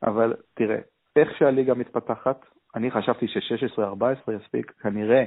אבל 0.04 0.34
תראה, 0.54 0.78
איך 1.16 1.38
שהליגה 1.38 1.74
מתפתחת, 1.74 2.46
אני 2.76 2.92
חשבתי 2.92 3.28
ש-16-14 3.28 4.32
יספיק, 4.32 4.72
כנראה 4.72 5.24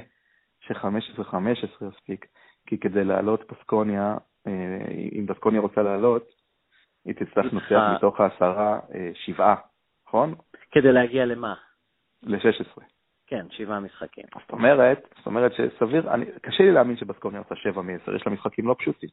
ש-15-15 0.59 1.85
יספיק, 1.87 2.25
כי 2.69 2.77
כדי 2.77 3.03
לעלות 3.03 3.51
בסקוניה, 3.51 4.17
אה, 4.47 4.85
אם 5.11 5.25
בסקוניה 5.25 5.61
רוצה 5.61 5.81
לעלות, 5.81 6.23
היא 7.05 7.13
תצטרך 7.15 7.45
לנצח 7.53 7.59
צריכה- 7.59 7.93
מתוך 7.97 8.19
העשרה 8.19 8.79
אה, 8.95 9.11
שבעה, 9.13 9.55
נכון? 10.07 10.35
כדי 10.71 10.91
להגיע 10.91 11.25
למה? 11.25 11.53
ל-16. 12.23 12.81
כן, 13.27 13.45
שבעה 13.49 13.79
משחקים. 13.79 14.23
זאת 14.41 14.51
אומרת, 14.51 15.07
זאת 15.17 15.25
אומרת 15.25 15.51
שסביר, 15.53 16.13
אני, 16.13 16.25
קשה 16.41 16.63
לי 16.63 16.71
להאמין 16.71 16.97
שבסקוניה 16.97 17.39
עושה 17.39 17.55
7 17.55 17.81
מ-10, 17.81 18.15
יש 18.15 18.27
לה 18.27 18.33
משחקים 18.33 18.67
לא 18.67 18.75
פשוטים. 18.79 19.09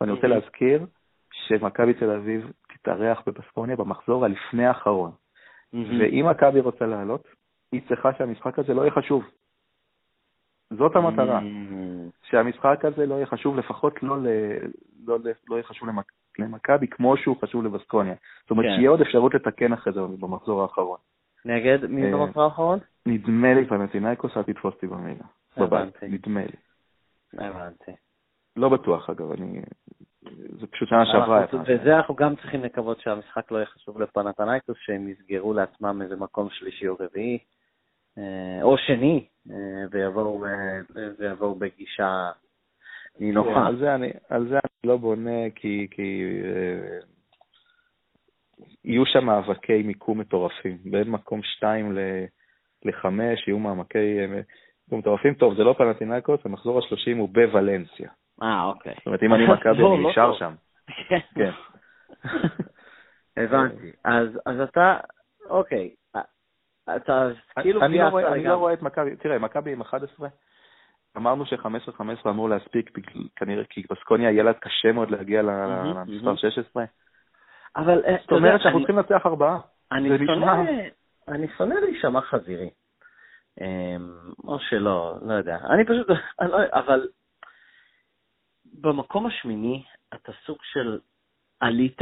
ואני 0.00 0.12
רוצה. 0.12 0.26
להזכיר 0.26 0.86
שמכבי 1.32 1.94
תל 1.94 2.10
אביב 2.10 2.50
תתארח 2.68 3.22
בבסקוניה 3.26 3.76
במחזור 3.76 4.24
הלפני 4.24 4.66
האחרון. 4.66 5.10
ואם 5.72 6.26
מכבי 6.30 6.60
רוצה 6.60 6.86
לעלות, 6.86 7.28
היא 7.72 7.80
צריכה 7.88 8.14
שהמשחק 8.18 8.58
הזה 8.58 8.74
לא 8.74 8.82
יהיה 8.82 8.90
חשוב. 8.90 9.24
זאת 10.70 10.96
המטרה, 10.96 11.40
מהמם. 11.40 12.08
שהמשחק 12.22 12.84
הזה 12.84 13.06
לא 13.06 13.14
יהיה 13.14 13.26
חשוב, 13.26 13.56
לפחות 13.56 14.02
לא, 14.02 14.18
ל, 14.22 14.26
לא, 15.06 15.18
לא 15.48 15.54
יהיה 15.54 15.64
חשוב 15.64 15.88
למק, 15.88 16.12
למכבי 16.38 16.86
כמו 16.86 17.16
שהוא 17.16 17.36
חשוב 17.42 17.64
לבסקוניה. 17.64 18.14
זאת 18.42 18.50
אומרת, 18.50 18.66
כן. 18.66 18.76
שיהיה 18.76 18.90
עוד 18.90 19.00
אפשרות 19.00 19.34
לתקן 19.34 19.72
אחרי 19.72 19.92
זה 19.92 20.00
במחזור 20.00 20.62
האחרון. 20.62 20.98
נגד 21.44 21.86
מי 21.86 22.04
אה, 22.04 22.12
במחזור 22.12 22.42
האחרון? 22.42 22.78
נדמה 23.06 23.54
לי 23.54 23.66
פנטינאיקוס, 23.66 24.36
אל 24.36 24.42
תתפוס 24.42 24.74
אותי 24.74 24.86
במילה. 24.86 25.24
בבית. 25.56 26.02
נדמה 26.02 26.40
לי. 26.40 26.56
הבנתי. 27.46 27.92
לא 28.56 28.68
בטוח, 28.68 29.10
אגב, 29.10 29.32
אני... 29.32 29.60
זה 30.60 30.66
פשוט 30.66 30.88
שנה 30.88 31.06
שעברה. 31.06 31.44
וזה 31.66 31.96
אנחנו 31.96 32.14
גם 32.14 32.36
צריכים 32.36 32.62
לקוות 32.62 33.00
שהמשחק 33.00 33.50
לא 33.50 33.56
יהיה 33.56 33.66
חשוב 33.66 34.00
לפנתנייקוס, 34.00 34.76
שהם 34.80 35.08
יסגרו 35.08 35.52
לעצמם 35.52 36.02
איזה 36.02 36.16
מקום 36.16 36.48
שלישי 36.50 36.88
או 36.88 36.96
רביעי, 37.00 37.34
אה, 37.34 37.44
או 38.62 38.78
שני, 38.78 39.26
אה, 39.50 39.84
ויבואו 39.90 40.44
אה, 40.46 40.80
ויבואו 41.18 41.54
בגישה 41.54 42.30
כן, 43.18 43.24
נינוחה. 43.24 43.66
על 43.66 43.76
זה 43.76 43.94
אני, 43.94 44.10
על 44.28 44.48
זה 44.48 44.54
אני 44.54 44.90
לא 44.90 44.96
בונה, 44.96 45.50
כי, 45.54 45.86
כי 45.90 46.22
אה, 46.44 46.98
יהיו 48.84 49.06
שם 49.06 49.24
מאבקי 49.24 49.82
מיקום 49.82 50.20
מטורפים. 50.20 50.78
בין 50.84 51.10
מקום 51.10 51.42
2 51.42 51.92
ל-5 51.92 53.06
יהיו 53.46 53.58
מאבקי 53.58 54.18
אה, 54.20 54.26
מיקום 54.26 54.98
מטורפים. 54.98 55.34
טוב, 55.34 55.54
זה 55.54 55.64
לא 55.64 55.74
פנטינקוס, 55.78 56.40
המחזור 56.44 56.78
ה-30 56.78 57.18
הוא 57.18 57.28
בוולנסיה. 57.28 58.10
אה, 58.42 58.64
אוקיי. 58.64 58.94
זאת 58.98 59.06
אומרת, 59.06 59.22
אם 59.22 59.34
אני 59.34 59.46
מכבי, 59.52 59.82
לא, 59.82 59.94
אני 59.94 60.02
לא 60.02 60.10
נשאר. 60.10 60.38
שם. 60.38 60.54
כן. 61.08 61.18
כן. 61.34 61.50
הבנתי. 63.36 63.90
אז 64.04 64.60
אתה, 64.64 64.96
אוקיי, 65.50 65.90
אתה 66.96 67.28
כאילו 67.60 67.82
אני 67.82 67.98
לא 67.98 68.08
רואה- 68.08 68.32
אני. 68.32 68.44
לא 68.44 68.54
רואה 68.56 68.72
את 68.72 68.82
מכבי, 68.82 69.16
תראה, 69.16 69.38
מכבי 69.38 69.72
עם 69.72 69.80
11, 69.80 70.28
אמרנו 71.16 71.46
ש-15-15 71.46 72.30
אמור 72.30 72.48
להספיק, 72.48 72.90
כנראה, 73.36 73.64
כי 73.64 73.82
בסקוניה 73.90 74.30
יהיה 74.30 74.42
לה 74.42 74.54
קשה 74.54 74.92
מאוד 74.92 75.10
להגיע 75.10 75.42
ל- 75.42 75.46
מהמם, 75.46 75.94
למספר 76.08 76.24
מהמם. 76.24 76.36
16. 76.36 76.84
אבל 77.76 78.04
אה, 78.04 78.16
זאת 78.22 78.32
אומרת 78.32 78.60
שאנחנו 78.60 78.78
צריכים 78.80 78.96
לנצח 78.96 79.26
ארבעה. 79.26 79.58
אני 79.92 80.08
שונא, 80.26 80.62
אני 81.28 81.46
שונא 81.58 81.74
להישמע 81.74 82.20
חזירי. 82.20 82.70
אמ, 83.60 84.10
או 84.44 84.58
שלא, 84.60 85.16
לא 85.22 85.32
יודע. 85.34 85.58
אני 85.70 85.84
פשוט, 85.84 86.06
אני 86.40 86.50
לא, 86.50 86.58
אבל 86.72 87.08
במקום 88.80 89.26
השמיני 89.26 89.82
אתה 90.14 90.32
סוג 90.46 90.58
של 90.62 90.98
עלית, 91.60 91.98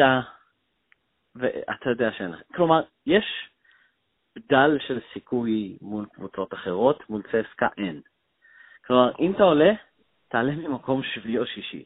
ואתה 1.35 1.91
יודע 1.91 2.13
שאין 2.13 2.31
לך. 2.31 2.41
כלומר, 2.55 2.83
יש 3.07 3.25
דל 4.39 4.79
של 4.87 5.01
סיכוי 5.13 5.77
מול 5.83 6.07
קבוצות 6.15 6.55
אחרות, 6.55 7.11
מול 7.11 7.23
צסקה 7.23 7.69
אין. 7.79 8.01
כלומר, 8.87 9.13
אם 9.21 9.33
אתה 9.33 9.43
עולה, 9.43 9.73
תעלה 10.29 10.53
ממקום 10.53 11.03
שביעי 11.03 11.39
או 11.39 11.47
שישי. 11.47 11.85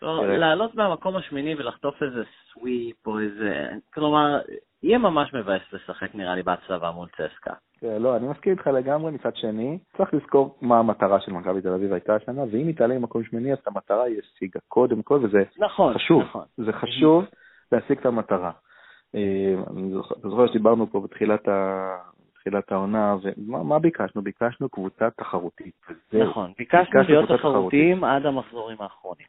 כלומר, 0.00 0.22
תראה. 0.22 0.36
לעלות 0.36 0.74
מהמקום 0.74 1.16
השמיני 1.16 1.54
ולחטוף 1.54 2.02
איזה 2.02 2.22
סוויפ 2.52 3.06
או 3.06 3.20
איזה... 3.20 3.68
כלומר, 3.94 4.40
יהיה 4.82 4.98
ממש 4.98 5.34
מבאס 5.34 5.62
לשחק 5.72 6.14
נראה 6.14 6.34
לי 6.34 6.42
בהצלבה 6.42 6.90
מול 6.90 7.08
צסקה. 7.08 7.52
כן, 7.80 8.02
לא, 8.02 8.16
אני 8.16 8.28
מסכים 8.28 8.52
איתך 8.52 8.66
לגמרי, 8.66 9.12
מצד 9.12 9.36
שני, 9.36 9.78
צריך 9.96 10.14
לזכור 10.14 10.58
מה 10.62 10.78
המטרה 10.78 11.20
של 11.20 11.32
מכבי 11.32 11.60
תל 11.60 11.72
אביב 11.72 11.92
הייתה 11.92 12.14
השנה, 12.14 12.42
ואם 12.42 12.66
היא 12.66 12.76
תעלה 12.76 12.98
ממקום 12.98 13.24
שמיני, 13.24 13.52
אז 13.52 13.58
את 13.58 13.66
המטרה 13.66 14.02
היא 14.02 14.18
השיגה 14.18 14.60
קודם 14.68 15.02
כל, 15.02 15.20
וזה 15.22 15.42
נכון, 15.58 15.94
חשוב, 15.94 16.22
נכון. 16.22 16.44
זה 16.56 16.72
חשוב 16.72 17.24
להשיג 17.72 17.98
את 17.98 18.06
המטרה. 18.06 18.50
אה, 19.14 19.54
אני 19.70 19.90
זוכר- 20.22 20.46
שדיברנו 20.46 20.86
פה 20.86 21.00
בתחילת 21.00 21.48
ה- 21.48 21.96
בתחילת 22.30 22.72
העונה, 22.72 23.16
ומה 23.36 23.62
מה 23.62 23.78
ביקשנו? 23.78 24.22
ביקשנו 24.22 24.68
קבוצה 24.68 25.10
תחרותית. 25.10 25.74
נכון, 26.12 26.52
ביקשנו 26.58 27.02
להיות 27.08 27.28
תחרותיים 27.38 28.04
עד 28.04 28.26
המחזורים 28.26 28.76
האחרונים. 28.80 29.26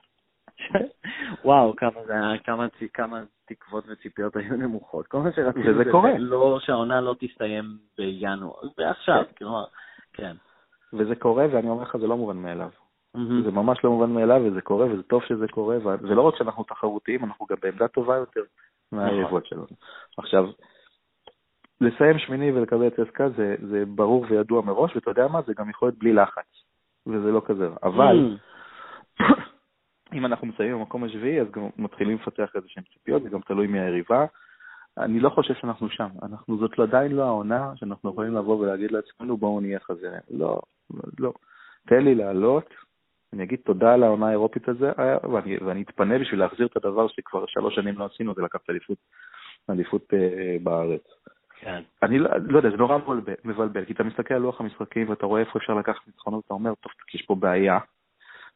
וואו, 1.46 1.76
כמה 1.76 2.04
זה 2.06 2.14
כמה, 2.44 2.68
כמה 2.94 3.20
תקוות 3.46 3.84
וציפיות 3.88 4.36
היו 4.36 4.56
נמוכות. 4.58 5.08
כל 5.08 5.20
מה 5.20 5.32
שרצינו 5.32 5.66
וזה 5.70 5.84
זה 5.84 5.92
קורה. 5.92 6.18
לא, 6.18 6.58
שהעונה 6.62 7.02
לא 7.02 7.16
תסתיים 7.20 7.66
בינואר, 7.98 8.56
ועכשיו, 8.78 9.24
כלומר, 9.38 9.64
כן. 10.14 10.36
וזה 10.94 11.16
קורה, 11.16 11.46
ואני 11.52 11.70
אומר 11.70 11.84
לך, 11.84 11.98
זה 11.98 12.08
לא 12.08 12.18
מובן 12.18 12.38
מאליו. 12.38 12.70
מהמם. 13.16 13.44
זה 13.44 13.52
ממש 13.52 13.84
לא 13.84 13.90
מובן 13.92 14.10
מאליו, 14.14 14.42
וזה 14.46 14.62
קורה, 14.62 14.86
וזה 14.86 15.04
טוב 15.04 15.24
שזה 15.24 15.48
קורה, 15.48 15.78
ולא 15.84 16.22
רק 16.22 16.36
שאנחנו 16.38 16.64
תחרותיים, 16.64 17.24
אנחנו 17.24 17.46
גם 17.46 17.58
בעמדה 17.62 17.88
טובה 17.88 18.16
יותר 18.16 18.42
מהיריבות 18.92 19.46
שלנו. 19.46 19.66
עכשיו, 20.18 20.46
לסיים 21.82 22.20
שמיני 22.20 22.52
ולקבל 22.52 22.88
את 22.88 22.94
צסקה 23.00 23.30
זה, 23.30 23.56
זה 23.70 23.84
ברור 23.88 24.26
וידוע 24.30 24.62
מראש, 24.62 24.96
ואתה 24.96 25.12
יודע 25.12 25.28
מה? 25.28 25.42
זה 25.42 25.54
גם 25.58 25.70
יכול 25.70 25.88
להיות 25.88 26.00
בלי 26.00 26.14
לחץ, 26.14 26.64
וזה 27.08 27.32
לא 27.32 27.42
כזה. 27.46 27.68
אבל 27.84 28.38
Mm. 29.20 29.26
אם 30.14 30.26
אנחנו 30.26 30.48
מסיימים 30.48 30.78
במקום 30.78 31.04
השביעי, 31.04 31.42
אז 31.42 31.48
גם 31.52 31.70
מתחילים 31.78 32.18
לפתח 32.18 32.50
איזה 32.56 32.68
שהן 32.70 32.84
ציפיות, 32.94 33.24
זה 33.24 33.30
גם 33.30 33.42
תלוי 33.42 33.68
מי 33.68 33.80
היריבה. 33.80 34.26
אני 34.98 35.20
לא 35.20 35.30
חושב 35.30 35.54
שאנחנו 35.54 35.90
שם. 35.90 36.08
אנחנו, 36.24 36.58
זאת 36.58 36.80
עדיין 36.80 37.12
לא 37.12 37.24
העונה 37.24 37.72
שאנחנו 37.76 38.10
יכולים 38.10 38.36
לבוא 38.36 38.58
ולהגיד 38.58 38.92
לעצמנו, 38.92 39.38
בואו 39.38 39.60
נהיה 39.60 39.80
חזירים. 39.80 40.20
לא, 40.32 40.62
לא. 41.20 41.34
תן 41.88 42.04
לי 42.04 42.16
לעלות, 42.16 42.74
אני 43.34 43.44
אגיד 43.44 43.60
תודה 43.66 43.94
על 43.94 44.04
העונה 44.04 44.28
האירופית 44.28 44.68
הזה, 44.70 44.92
היה- 44.98 45.18
ואני, 45.34 45.58
ואני 45.58 45.82
אתפנה 45.82 46.20
בשביל 46.20 46.40
להחזיר 46.40 46.68
את 46.68 46.78
הדבר 46.78 47.08
שכבר 47.08 47.46
שלוש 47.48 47.76
שנים 47.76 47.98
לא 47.98 48.06
עשינו, 48.06 48.34
זה 48.34 48.42
לקחת 48.42 48.70
אליפות, 48.70 48.98
אליפות 49.70 50.14
אה, 50.14 50.58
בארץ. 50.64 51.02
כן. 51.60 51.82
אני 52.04 52.20
לא, 52.20 52.30
לא 52.48 52.58
יודע, 52.58 52.70
זה 52.70 52.78
נורא 52.78 52.98
מבלבל, 52.98 53.34
מבלבל, 53.46 53.86
כי 53.86 53.94
אתה 53.94 54.04
מסתכל 54.04 54.34
על 54.34 54.42
לוח 54.42 54.62
המשחקים 54.62 55.10
ואתה 55.10 55.26
רואה 55.26 55.42
איפה 55.42 55.60
אפשר 55.60 55.74
לקחת 55.74 56.08
ניצחונות, 56.08 56.46
אתה 56.46 56.54
אומר, 56.54 56.74
טוב, 56.76 56.92
יש 57.14 57.22
פה 57.22 57.36
בעיה. 57.36 57.80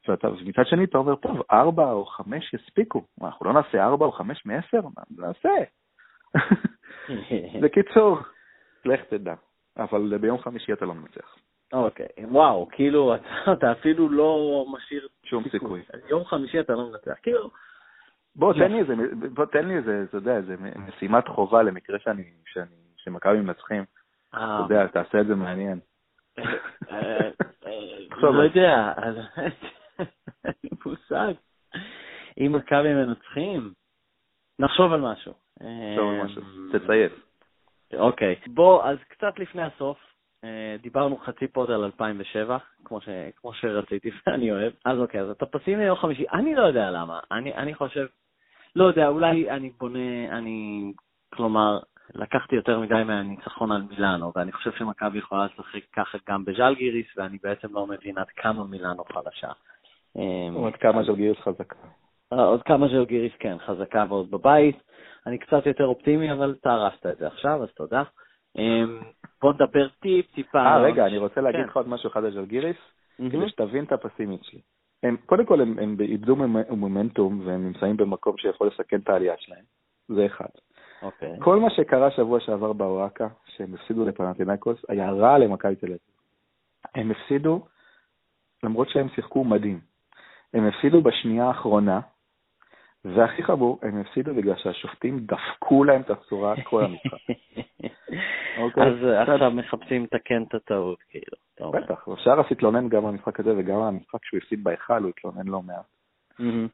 ואתה, 0.08 0.30
ומצד 0.30 0.66
שני 0.66 0.84
אתה 0.84 0.98
אומר, 0.98 1.16
טוב, 1.16 1.42
ארבע 1.52 1.92
או 1.92 2.06
חמש 2.06 2.54
יספיקו. 2.54 3.06
מה, 3.18 3.28
אנחנו 3.28 3.46
לא 3.46 3.54
נעשה 3.54 3.84
ארבע 3.86 4.06
או 4.06 4.12
חמש 4.12 4.46
מעשר? 4.46 4.82
מה, 4.82 5.04
נעשה. 5.28 5.50
בקיצור, 7.62 8.20
לך 8.86 9.02
תדע. 9.10 9.34
אבל 9.78 10.18
ביום 10.18 10.38
חמישי 10.40 10.74
אתה 10.74 10.86
לא 10.86 10.94
מנצח. 10.94 11.36
אוקיי, 11.74 12.08
וואו, 12.24 12.68
כאילו, 12.72 13.14
אתה- 13.16 13.54
אתה 13.54 13.72
אפילו 13.72 14.10
לא 14.10 14.66
משאיר 14.70 15.08
שום 15.24 15.44
סיכוי. 15.52 15.82
יום 16.10 16.26
חמישי 16.26 16.60
אתה 16.60 16.74
לא 16.74 16.90
מנצח. 16.92 17.14
כאילו, 17.24 17.50
בוא. 18.36 18.54
תן 18.54 18.72
לי 18.72 18.80
איזה, 18.80 18.94
בוא, 19.34 19.46
תן 19.46 19.68
לי 19.68 19.76
איזה, 19.78 20.04
אתה 20.10 20.18
יודע, 20.18 20.38
איזה 20.38 20.56
משימת 20.88 21.28
חובה 21.28 21.64
למקרה 21.64 22.00
שאני, 22.00 22.24
שאני, 22.46 22.66
שמכבי 22.98 23.38
מנצחים. 23.42 23.84
אתה 24.30 24.38
אה, 24.38 24.60
יודע, 24.64 24.88
תעשה 24.88 25.22
את 25.22 25.28
זה 25.28 25.36
מעניין. 25.36 25.80
אה, 26.40 26.46
אה, 26.92 27.30
לא 28.22 28.44
יודע, 28.44 28.94
אין 30.46 30.54
לי 30.64 30.70
מושג. 30.86 31.34
אם 32.38 32.52
מכבי 32.56 32.94
מנצחים, 32.94 33.74
נחשוב 34.60 34.94
על 34.94 35.02
משהו. 35.02 35.34
תחשוב 35.54 36.10
על 36.10 36.24
משהו. 36.24 36.42
אה, 36.42 36.80
תצייץ. 36.80 37.12
אוקיי. 37.94 38.36
בוא, 38.48 38.84
אז 38.84 38.98
קצת 39.08 39.40
לפני 39.40 39.62
הסוף, 39.64 39.98
דיברנו 40.82 41.18
חצי 41.18 41.48
פוד 41.48 41.72
על 41.72 41.84
2007, 41.84 42.58
כמו, 42.86 43.02
ש, 43.02 43.10
כמו 43.36 43.54
שרציתי 43.54 44.10
ואני 44.28 44.52
אוהב. 44.52 44.74
אז 44.86 45.00
אוקיי, 45.00 45.22
אז 45.22 45.30
אתה 45.30 45.46
פסימי 45.46 45.84
ליום 45.84 45.98
חמישי. 45.98 46.26
אני 46.34 46.56
לא 46.56 46.62
יודע 46.62 46.92
למה. 46.92 47.20
אני, 47.32 47.54
אני 47.54 47.76
חושב, 47.76 48.06
לא 48.76 48.84
יודע, 48.84 49.08
אולי 49.08 49.50
אני 49.50 49.72
בונה, 49.80 50.38
אני, 50.38 50.92
כלומר, 51.34 51.80
לקחתי 52.16 52.56
יותר 52.56 52.80
מדי 52.80 53.04
מהניצחון 53.06 53.72
על 53.72 53.82
מילאנו, 53.90 54.32
ואני 54.36 54.52
חושב 54.52 54.72
שמכבי 54.72 55.18
יכולה 55.18 55.46
לשחק 55.46 55.84
ככה 55.96 56.18
גם 56.30 56.46
בז'לגיריס, 56.46 57.08
ואני 57.18 57.38
בעצם 57.44 57.68
לא 57.72 57.88
מבין 57.88 58.18
עד 58.18 58.28
כמה 58.36 58.64
מילאנו 58.64 59.04
חלשה. 59.04 59.52
אה, 60.18 60.50
עוד 60.54 60.76
כמה 60.76 61.06
של 61.06 61.16
גיוס 61.16 61.38
חזקה. 61.38 61.76
אה, 62.34 62.44
עוד 62.44 62.64
כמה 62.64 62.88
ז'לגיריס 62.88 63.34
כן, 63.40 63.58
חזקה 63.66 64.06
ועוד 64.10 64.32
בבית. 64.32 64.78
אני 65.28 65.38
קצת 65.38 65.66
יותר 65.66 65.86
אופטימי, 65.86 66.32
אבל 66.32 66.56
אתה 66.62 66.72
הרסת 66.72 67.06
את 67.06 67.18
זה 67.18 67.28
עכשיו, 67.28 67.64
אז 67.64 67.70
תודה. 67.76 68.04
אמ, 68.60 69.00
בוא 69.42 69.54
נדבר 69.54 69.88
טיפ, 69.90 70.26
טיפה. 70.36 70.60
אה, 70.60 70.82
רגע, 70.82 71.06
אני 71.06 71.18
רוצה 71.18 71.42
להגיד 71.42 71.62
כן. 71.62 71.68
לך 71.68 71.78
עוד 71.78 71.88
משהו 71.90 72.10
אחד 72.10 72.24
על 72.24 72.32
ז'לגיריס. 72.34 72.78
כדי 73.18 73.50
שתבין 73.50 73.84
את 73.84 73.92
הפסימיות 73.92 74.44
שלי. 74.44 74.60
הם, 75.04 75.18
קודם 75.26 75.46
כל, 75.46 75.62
הם, 75.62 75.80
הם 75.80 75.96
איבדו 76.02 76.36
מומ- 76.36 76.74
מומנטום, 76.76 77.42
והם 77.46 77.66
נמצאים 77.68 77.98
במקום 77.98 78.38
שיכול 78.38 78.68
לסכן 78.68 79.00
את 79.00 79.10
העלייה 79.10 79.34
שלהם. 79.38 79.64
זה 80.08 80.26
אחד. 80.26 80.46
אוקיי. 81.02 81.36
כל 81.40 81.60
מה 81.60 81.70
שקרה 81.70 82.12
שבוע 82.12 82.40
שעבר 82.40 82.74
באוהקה, 82.74 83.28
שהם 83.46 83.74
הפסידו 83.74 84.06
לפנטינקוס, 84.06 84.86
היה 84.90 85.12
רע 85.12 85.38
למכבי 85.38 85.76
תל 85.76 85.86
אביב. 85.86 85.98
הם 86.96 87.12
הפסידו, 87.12 87.66
למרות 88.64 88.90
שהם 88.90 89.10
שיחקו 89.16 89.44
מדהים. 89.44 89.80
הם 90.54 90.66
הפסידו 90.68 91.02
בשנייה 91.02 91.46
האחרונה, 91.46 92.00
והכי 93.06 93.44
חמור, 93.44 93.80
הם 93.82 94.02
הפסידו 94.02 94.36
בגלל 94.36 94.56
שהשופטים 94.58 95.20
דפקו 95.20 95.84
להם 95.84 96.02
את 96.02 96.10
הצורה 96.10 96.54
כל 96.64 96.84
המשחק. 96.84 97.18
אוקיי. 98.62 98.84
אז 98.84 98.94
עכשיו 99.22 99.52
מחפשים 99.52 100.04
לתקן 100.04 100.44
את 100.44 100.54
הטעות, 100.54 100.98
כאילו. 101.10 101.72
בטח, 101.72 102.08
אפשר 102.14 102.32
אז 102.32 102.46
להתלונן 102.50 102.90
גם 102.90 103.04
במשחק 103.04 103.40
הזה 103.40 103.54
וגם 103.58 103.80
במשחק 103.82 104.26
שהוא 104.26 104.38
הפסיד 104.38 104.64
בהיכל, 104.64 105.04
הוא 105.04 105.10
התלונן 105.10 105.48
לא 105.48 105.62
מעט. 105.62 105.86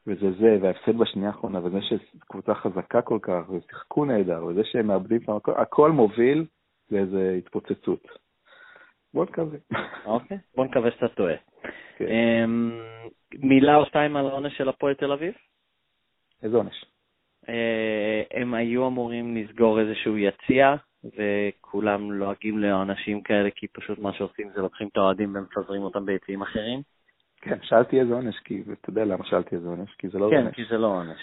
וזה 0.06 0.32
זה, 0.38 0.58
וההפסד 0.62 0.98
בשנייה 0.98 1.28
האחרונה, 1.28 1.64
וזה 1.64 1.78
שקבוצה 1.82 2.54
חזקה 2.54 3.02
כל 3.02 3.18
כך, 3.22 3.50
ושיחקו 3.50 4.04
נהדר, 4.04 4.44
וזה 4.44 4.60
שהם 4.64 4.86
מאבדים 4.86 5.20
את 5.24 5.28
המקום, 5.28 5.54
הכל 5.56 5.90
מוביל 5.90 6.44
לאיזו 6.90 7.18
התפוצצות. 7.18 8.08
בוא 9.14 9.24
נקווה. 9.24 9.58
אוקיי, 10.04 10.38
בוא 10.56 10.64
נקווה 10.64 10.90
שאתה 10.90 11.08
טועה. 11.08 11.34
כן. 11.96 12.04
אמ, 12.08 12.80
מילה 13.38 13.76
או 13.76 13.86
שתיים 13.86 14.16
על 14.16 14.26
העונש 14.26 14.56
של 14.56 14.68
הפועל 14.68 14.94
תל 14.94 15.12
אביב? 15.12 15.34
איזה 16.42 16.56
עונש. 16.56 16.84
אה, 17.48 18.22
הם 18.30 18.54
היו 18.54 18.86
אמורים 18.86 19.36
לסגור 19.36 19.80
איזשהו 19.80 20.18
יציע, 20.18 20.74
וכולם 21.04 22.12
לועגים 22.12 22.58
לאנשים 22.58 23.22
כאלה, 23.22 23.50
כי 23.50 23.68
פשוט 23.68 23.98
מה 23.98 24.12
שעושים 24.12 24.50
זה 24.54 24.62
לוקחים 24.62 24.88
את 24.88 24.96
האוהדים 24.96 25.36
ומפזרים 25.36 25.82
אותם 25.82 26.06
ביציעים 26.06 26.42
אחרים. 26.42 26.82
כן, 27.40 27.58
שאלתי 27.62 28.00
איזה 28.00 28.14
עונש, 28.14 28.38
כי 28.44 28.62
אתה 28.80 28.90
יודע 28.90 29.04
למה 29.04 29.24
שאלתי 29.24 29.56
איזה 29.56 29.68
עונש, 29.68 29.94
כי 29.98 30.08
זה 30.08 30.18
לא 30.18 30.28
כן, 30.30 30.36
עונש. 30.36 30.54
כי 30.54 30.64
זה 30.70 30.78
לא 30.78 30.86
עונש. 30.86 31.18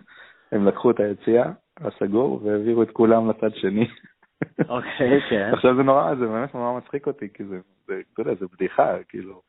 הם 0.52 0.68
לקחו 0.68 0.90
את 0.90 1.00
היציע 1.00 1.44
הסגור 1.80 2.40
והעבירו 2.44 2.82
את 2.82 2.90
כולם 2.90 3.30
לצד 3.30 3.54
שני. 3.54 3.88
אוקיי, 4.68 5.20
כן. 5.30 5.50
עכשיו 5.52 5.76
זה 5.76 5.82
נורא, 5.82 6.14
זה 6.14 6.26
באמת 6.26 6.54
נורא 6.54 6.78
מצחיק 6.78 7.06
אותי, 7.06 7.28
כי 7.34 7.44
זה, 7.44 7.58
זה, 7.86 8.00
אתה 8.12 8.20
יודע, 8.20 8.34
זה 8.34 8.46
בדיחה, 8.52 8.96
כאילו. 9.08 9.42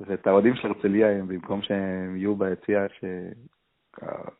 ואת 0.00 0.26
האוהדים 0.26 0.56
של 0.56 0.68
הרצליה, 0.68 1.22
במקום 1.22 1.62
שהם 1.62 2.16
יהיו 2.16 2.36
ביציע, 2.36 2.86
ש... 2.88 3.04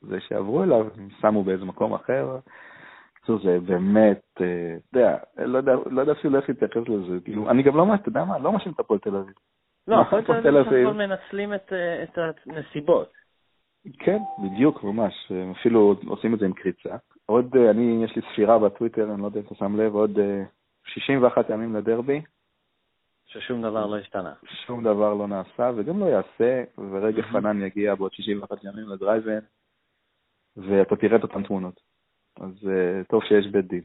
זה 0.02 0.20
שעברו 0.20 0.62
אליו, 0.62 0.86
הם 0.96 1.08
שמו 1.20 1.44
באיזה 1.44 1.64
מקום 1.64 1.94
אחר. 1.94 2.38
בקיצור, 3.14 3.38
זה 3.44 3.58
באמת, 3.60 4.22
אה, 4.40 4.76
אתה 4.90 4.98
יודע, 4.98 5.16
לא 5.38 5.58
יודע, 5.58 5.72
לא 5.90 6.00
יודע 6.00 6.12
אפילו 6.12 6.36
איך 6.36 6.48
להתייחס 6.48 6.88
לזה. 6.88 7.20
כאילו, 7.24 7.50
אני 7.50 7.62
גם 7.62 7.76
לא, 7.76 7.94
אתה 7.94 8.08
יודע 8.08 8.24
מה, 8.24 8.38
לא 8.38 8.52
מאשים 8.52 8.72
את 8.72 8.80
הפועל 8.80 9.00
תל 9.00 9.16
אביב. 9.16 9.34
לא, 9.88 10.00
הפועל 10.00 10.42
תל 10.42 10.56
אביב 10.56 10.88
מנצלים 10.88 11.54
את, 11.54 11.72
אה, 11.72 12.02
את 12.02 12.18
הנסיבות. 12.46 13.12
כן, 13.98 14.18
בדיוק, 14.44 14.84
ממש. 14.84 15.14
הם 15.30 15.50
אפילו 15.50 15.94
עושים 16.06 16.34
את 16.34 16.38
זה 16.38 16.44
עם 16.44 16.52
קריצה. 16.52 16.96
עוד, 17.26 17.56
אה, 17.56 17.70
אני, 17.70 18.04
יש 18.04 18.16
לי 18.16 18.22
ספירה 18.32 18.58
בטוויטר, 18.58 19.12
אני 19.12 19.20
לא 19.20 19.26
יודע 19.26 19.40
אם 19.40 19.46
אתה 19.46 19.54
שם 19.54 19.80
לב, 19.80 19.94
עוד 19.94 20.18
אה, 20.18 20.42
61 20.84 21.50
ימים 21.50 21.76
לדרבי, 21.76 22.20
ששום 23.32 23.62
דבר 23.62 23.86
לא 23.86 23.98
השתנה. 23.98 24.32
שום 24.66 24.84
דבר 24.84 25.14
לא 25.14 25.28
נעשה, 25.28 25.70
וגם 25.76 26.00
לא 26.00 26.04
יעשה, 26.04 26.64
ורגע 26.78 27.22
Mhm. 27.22 27.32
פנן 27.32 27.62
יגיע 27.62 27.94
בעוד 27.94 28.12
61 28.12 28.64
ימים 28.64 28.88
לדרייבן, 28.88 29.38
ואתה 30.56 30.96
תראה 30.96 31.16
את 31.16 31.22
אותן 31.22 31.42
תמונות. 31.42 31.80
אז 32.40 32.50
uh, 32.50 33.06
טוב 33.08 33.24
שיש 33.24 33.46
בית 33.46 33.66
דין. 33.68 33.82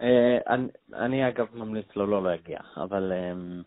אה, 0.00 0.38
אני, 0.46 0.68
אני 0.94 1.28
אגב 1.28 1.46
ממליץ 1.54 1.96
לו 1.96 2.06
לא 2.06 2.22
להגיע, 2.22 2.58
אבל 2.76 3.12
אמ, 3.12 3.62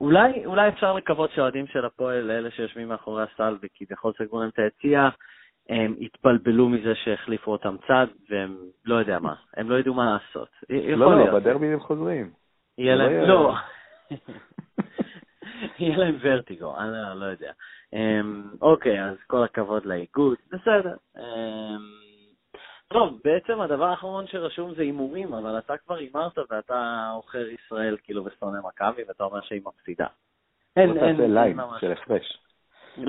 אולי, 0.00 0.46
אולי 0.46 0.68
אפשר 0.68 0.92
לקוות 0.92 1.30
שהאוהדים 1.30 1.66
של 1.66 1.84
הפועל, 1.84 2.30
אלה 2.30 2.50
שיושבים 2.50 2.88
מאחורי 2.88 3.22
הסל 3.22 3.56
וכביכול 3.62 4.12
סגרו 4.18 4.40
להם 4.40 4.48
את 4.48 4.58
היציע, 4.58 5.08
הם 5.68 5.94
התבלבלו 6.00 6.68
מזה 6.68 6.94
שהחליפו 6.94 7.52
אותם 7.52 7.76
צד, 7.88 8.06
והם 8.30 8.56
לא 8.84 8.94
יודע 8.94 9.18
מה, 9.18 9.34
הם 9.56 9.70
לא 9.70 9.78
ידעו 9.78 9.94
מה 9.94 10.12
לעשות. 10.12 10.48
לא. 10.96 11.18
לא, 11.18 11.38
בדרבי 11.38 11.66
הם 11.66 11.80
חוזרים. 11.80 12.30
יהיה 12.78 12.96
לא 12.96 13.04
להם, 13.04 13.28
לא. 13.28 13.54
יהיה 15.78 15.96
להם 15.96 16.18
ורטיגו, 16.20 16.76
אני 16.78 16.92
לא, 16.92 17.14
לא 17.14 17.24
יודע. 17.24 17.52
אמ, 17.92 18.44
אוקיי, 18.62 19.04
אז 19.04 19.16
כל 19.26 19.44
הכבוד 19.44 19.84
לאיגוד, 19.86 20.36
בסדר. 20.52 20.96
אמ, 21.16 22.04
טוב, 22.88 23.20
בעצם 23.24 23.60
הדבר 23.60 23.84
האחרון 23.84 24.26
שרשום 24.26 24.74
זה 24.74 24.82
הימורים, 24.82 25.34
אבל 25.34 25.58
אתה 25.58 25.76
כבר 25.76 25.94
הימרת 25.94 26.38
ואתה 26.50 27.10
עוכר 27.14 27.46
ישראל 27.48 27.96
כאילו 28.02 28.24
ושונא 28.24 28.58
מכבי, 28.68 29.02
ואתה 29.08 29.24
אומר 29.24 29.40
שהיא 29.40 29.60
מפסידה. 29.64 30.06
אין, 30.76 30.98
אין, 30.98 31.20
אין, 31.20 31.34
ליין 31.34 31.58
של 31.80 31.92
הפרש. 31.92 32.38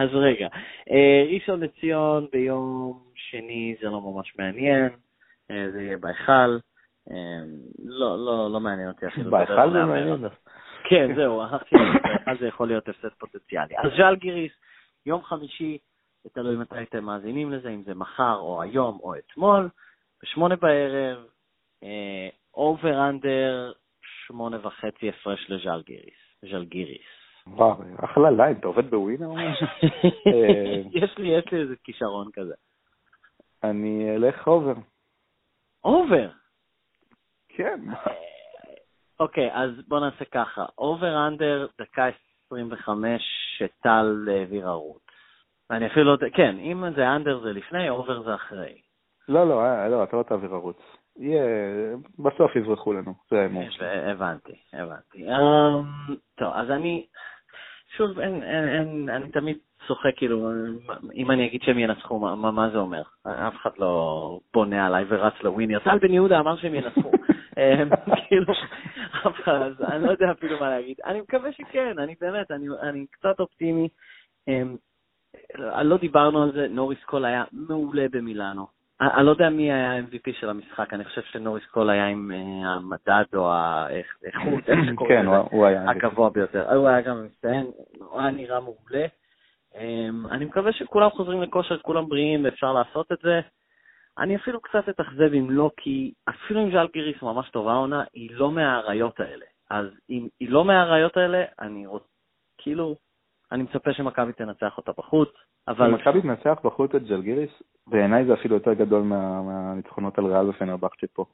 אז 0.00 0.08
רגע, 0.12 0.48
אה, 0.90 1.24
ראשון 1.34 1.60
לציון 1.60 2.26
ביום 2.32 3.02
שני 3.14 3.76
זה 3.80 3.86
לא 3.86 4.00
ממש 4.00 4.32
מעניין, 4.38 4.88
אה, 5.50 5.70
זה 5.72 5.82
יהיה 5.82 5.96
בהיכל. 5.96 6.58
אה, 7.10 7.42
לא, 7.84 8.24
לא, 8.24 8.50
לא 8.52 8.60
מעניין 8.60 8.88
אותי 8.88 9.06
אפילו. 9.06 9.30
בהיכל 9.30 9.72
זה 9.72 9.84
מעניין. 9.84 10.28
כן, 10.88 11.14
זהו, 11.16 11.42
בהיכל 12.02 12.38
זה 12.40 12.46
יכול 12.46 12.68
להיות 12.68 12.88
הפסד 12.88 13.08
פוטנציאלי. 13.18 13.78
אז 13.78 13.90
ז'אלגיריס, 13.96 14.52
יום 15.06 15.22
חמישי, 15.22 15.78
תלוי 16.32 16.56
מתי 16.56 16.82
אתם 16.82 17.04
מאזינים 17.04 17.52
לזה, 17.52 17.68
אם 17.68 17.82
זה 17.82 17.94
מחר 17.94 18.36
או 18.36 18.62
היום 18.62 18.98
או 19.02 19.14
אתמול, 19.14 19.68
בשמונה 20.22 20.56
בערב, 20.56 21.18
over 22.54 23.08
under, 23.08 23.72
שמונה 24.26 24.66
וחצי 24.66 25.08
הפרש 25.08 25.50
לז'אלגיריס. 25.50 26.14
ז'אלגיריס. 26.42 27.06
וואו, 27.46 27.82
אחלה 28.04 28.30
line, 28.30 28.56
אתה 28.56 28.66
עובד 28.66 28.90
בווינר 28.90 29.26
או 29.26 29.36
משהו? 29.36 29.66
יש 31.02 31.18
לי, 31.18 31.28
יש 31.28 31.44
לי 31.52 31.60
איזה 31.60 31.74
כישרון 31.84 32.30
כזה. 32.32 32.54
אני 33.64 34.16
אלך 34.16 34.46
אובר. 34.46 34.74
אובר? 35.84 36.30
כן. 37.56 37.80
אוקיי, 39.20 39.50
אז 39.52 39.70
בוא 39.88 40.00
נעשה 40.00 40.24
ככה. 40.24 40.64
over 40.78 41.26
under, 41.26 41.66
דקה 41.80 42.06
25 42.46 43.22
שטל 43.58 44.28
העביר 44.30 44.68
ערוץ. 44.68 45.02
אני 45.70 45.86
אפילו 45.86 46.06
לא 46.06 46.10
יודע, 46.10 46.26
כן, 46.34 46.56
אם 46.58 46.84
זה 46.96 47.08
אנדר 47.08 47.40
זה 47.40 47.52
לפני, 47.52 47.90
אובר 47.90 48.22
זה 48.22 48.34
אחרי. 48.34 48.80
לא, 49.28 49.48
לא, 49.48 49.62
אה, 49.62 49.88
לא, 49.88 50.04
אתה 50.04 50.16
לא 50.16 50.22
תעביר 50.22 50.54
ערוץ. 50.54 50.76
יהיה, 51.18 51.42
בסוף 52.18 52.56
יברחו 52.56 52.92
לנו, 52.92 53.14
זה 53.30 53.40
האמור. 53.40 53.64
הבנתי, 53.80 54.52
הבנתי. 54.72 55.28
אמ, 55.28 56.16
טוב, 56.38 56.52
אז 56.54 56.70
אני, 56.70 57.06
שוב, 57.96 58.18
אין, 58.18 58.42
אין, 58.42 58.68
אין, 58.68 59.08
אני 59.08 59.30
תמיד 59.30 59.58
צוחק, 59.86 60.16
כאילו, 60.16 60.50
אם 61.14 61.30
אני 61.30 61.46
אגיד 61.46 61.62
שהם 61.62 61.78
ינצחו, 61.78 62.18
מה, 62.18 62.50
מה 62.50 62.70
זה 62.70 62.78
אומר? 62.78 63.02
אף 63.26 63.54
אחד 63.62 63.70
לא 63.78 64.40
בונה 64.54 64.86
עליי 64.86 65.04
ורץ 65.08 65.34
לווינר. 65.42 65.78
טל 65.78 65.98
בן 65.98 66.12
יהודה 66.12 66.40
אמר 66.40 66.56
שהם 66.56 66.74
ינצחו. 66.74 67.10
אמ, 67.58 67.88
כאילו, 68.28 68.54
אז 69.46 69.82
אני 69.92 70.04
לא 70.04 70.10
יודע 70.10 70.30
אפילו 70.30 70.60
מה 70.60 70.70
להגיד. 70.70 70.96
אני 71.04 71.20
מקווה 71.20 71.52
שכן, 71.52 71.98
אני 71.98 72.14
באמת, 72.20 72.50
אני, 72.50 72.66
אני 72.82 73.06
קצת 73.10 73.40
אופטימי. 73.40 73.88
אמ, 74.48 74.76
לא 75.82 75.96
דיברנו 75.96 76.42
על 76.42 76.52
זה, 76.52 76.66
נוריס 76.70 77.04
קול 77.04 77.24
היה 77.24 77.44
מעולה 77.52 78.06
במילאנו. 78.10 78.66
אני 79.00 79.26
לא 79.26 79.30
יודע 79.30 79.50
מי 79.50 79.72
היה 79.72 79.92
ה-MVP 79.92 80.40
של 80.40 80.50
המשחק, 80.50 80.94
אני 80.94 81.04
חושב 81.04 81.22
שנוריס 81.22 81.66
קול 81.66 81.90
היה 81.90 82.06
עם 82.06 82.32
אה, 82.34 82.70
המדד 82.70 83.24
או 83.34 83.52
האיכות, 83.52 84.68
איך 84.68 84.78
שקוראים 84.92 85.22
כן, 85.22 85.26
הוא 85.26 85.66
היה 85.66 85.90
הגבוה 85.90 86.30
ביותר. 86.30 86.74
הוא 86.74 86.88
היה 86.88 87.00
גם 87.00 87.24
מצטיין, 87.24 87.66
הוא 87.98 88.20
היה 88.20 88.30
נראה 88.30 88.60
מעולה. 88.60 89.06
אמ, 89.78 90.26
אני 90.26 90.44
מקווה 90.44 90.72
שכולם 90.72 91.10
חוזרים 91.10 91.42
לכושר, 91.42 91.78
כולם 91.78 92.08
בריאים 92.08 92.44
ואפשר 92.44 92.72
לעשות 92.72 93.12
את 93.12 93.18
זה. 93.22 93.40
אני 94.20 94.36
אפילו 94.36 94.60
קצת 94.60 94.88
אתאכזב 94.88 95.32
אם 95.34 95.50
לא, 95.50 95.70
כי 95.76 96.12
אפילו 96.28 96.60
אם 96.62 96.72
ז'אלגיריס 96.72 97.22
ממש 97.22 97.50
טובה 97.50 97.72
עונה, 97.72 98.04
היא 98.14 98.30
לא 98.32 98.50
מהאריות 98.50 99.20
האלה. 99.20 99.46
אז 99.70 99.86
אם 100.10 100.28
היא 100.40 100.50
לא 100.50 100.64
מהאריות 100.64 101.16
האלה, 101.16 101.44
אני 101.60 101.86
רוצה, 101.86 102.04
כאילו, 102.58 102.96
אני 103.52 103.62
מצפה 103.62 103.92
שמכבי 103.92 104.32
תנצח 104.32 104.76
אותה 104.76 104.92
בחוץ, 104.98 105.28
אבל... 105.68 105.86
אם 105.86 105.94
מכבי 105.94 106.22
תנצח 106.22 106.58
בחוץ 106.64 106.94
את 106.94 107.04
ז'לגיריס, 107.04 107.50
בעיניי 107.86 108.24
זה 108.24 108.34
אפילו 108.34 108.54
יותר 108.54 108.72
גדול 108.72 109.02
מה, 109.02 109.42
מהניצחונות 109.42 110.18
על 110.18 110.26
ריאל 110.26 110.48
ופנרבכצ'ה 110.48 111.06
פה. 111.12 111.24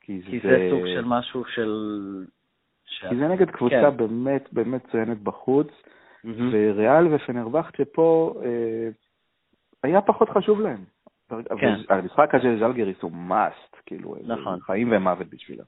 כי, 0.00 0.22
כי 0.22 0.40
זה... 0.40 0.48
זה 0.48 0.68
סוג 0.70 0.86
של 0.86 1.04
משהו 1.04 1.44
של... 1.44 1.70
כי 3.08 3.16
זה 3.16 3.28
נגד 3.28 3.50
קבוצה 3.50 3.90
כן. 3.90 3.96
באמת 3.96 4.48
באמת 4.52 4.84
מצוינת 4.84 5.18
בחוץ, 5.22 5.68
mm-hmm. 5.68 6.28
וריאל 6.52 7.14
ופנרבכצ'ה 7.14 7.84
פה 7.84 8.34
אה, 8.44 8.88
היה 9.82 10.02
פחות 10.02 10.28
חשוב 10.28 10.60
להם. 10.60 10.84
כן. 11.60 11.74
המשחק 11.88 12.34
הזה 12.34 12.42
של 12.42 12.58
ז'לגיריס 12.58 13.02
הוא 13.02 13.12
must, 13.12 13.76
כאילו, 13.86 14.16
נכון. 14.26 14.60
חיים 14.60 14.92
ומוות 14.92 15.26
בשבילה. 15.26 15.64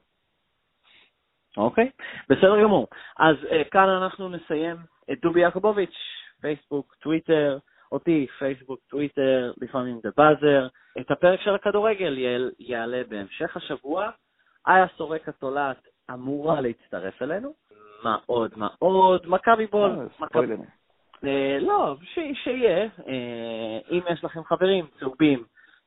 אוקיי, 1.57 1.89
בסדר 2.29 2.63
גמור. 2.63 2.87
אז 3.19 3.35
uh, 3.43 3.69
כאן 3.71 3.89
אנחנו 3.89 4.29
נסיים 4.29 4.77
את 5.11 5.21
דובי 5.21 5.41
יעקובוביץ', 5.41 5.95
פייסבוק, 6.41 6.95
טוויטר, 6.99 7.57
אותי, 7.91 8.27
פייסבוק, 8.39 8.79
טוויטר, 8.89 9.51
לפעמים 9.61 9.99
The 10.03 10.09
Buzzer. 10.17 10.67
את 10.99 11.11
הפרק 11.11 11.41
של 11.41 11.55
הכדורגל 11.55 12.17
יעלה 12.59 13.01
בהמשך 13.09 13.57
השבוע. 13.57 14.09
איה 14.67 14.85
סורק 14.97 15.29
התולעת 15.29 15.87
אמורה 16.13 16.61
להצטרף 16.61 17.21
אלינו. 17.21 17.53
מה 18.03 18.17
עוד? 18.25 18.51
מה 18.55 18.67
עוד? 18.79 19.27
מכבי 19.27 19.65
בול. 19.65 20.07
אה, 21.25 21.57
לא, 21.61 21.95
שיהיה. 22.43 22.83
אה, 23.07 23.79
אם 23.91 24.01
יש 24.11 24.23
לכם 24.23 24.43
חברים 24.43 24.85
צהובים 24.99 25.43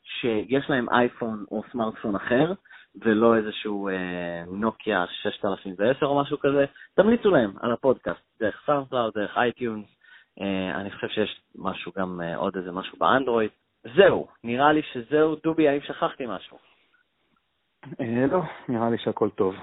שיש 0.06 0.70
להם 0.70 0.88
אייפון 0.90 1.44
או 1.50 1.62
סמארטפון 1.72 2.14
אחר, 2.14 2.52
ולא 3.04 3.36
איזשהו 3.36 3.88
אה, 3.88 4.44
נוקיה 4.46 5.04
6010 5.22 6.06
או 6.06 6.20
משהו 6.20 6.38
כזה, 6.38 6.64
תמליצו 6.94 7.30
להם 7.30 7.52
על 7.60 7.72
הפודקאסט, 7.72 8.20
דרך 8.40 8.62
SoundCloud, 8.66 9.12
דרך 9.14 9.36
iTunes. 9.36 9.86
אה, 10.40 10.80
אני 10.80 10.90
חושב 10.90 11.08
שיש 11.08 11.40
משהו 11.54 11.92
גם, 11.98 12.20
אה, 12.20 12.36
עוד 12.36 12.56
איזה 12.56 12.72
משהו 12.72 12.98
באנדרואיד. 12.98 13.50
זהו, 13.96 14.26
נראה 14.44 14.72
לי 14.72 14.82
שזהו. 14.82 15.36
דובי, 15.42 15.68
האם 15.68 15.80
שכחתי 15.80 16.24
משהו? 16.28 16.58
אה, 18.00 18.26
לא, 18.30 18.42
נראה 18.68 18.90
לי 18.90 18.98
שהכל 18.98 19.30
טוב. 19.30 19.54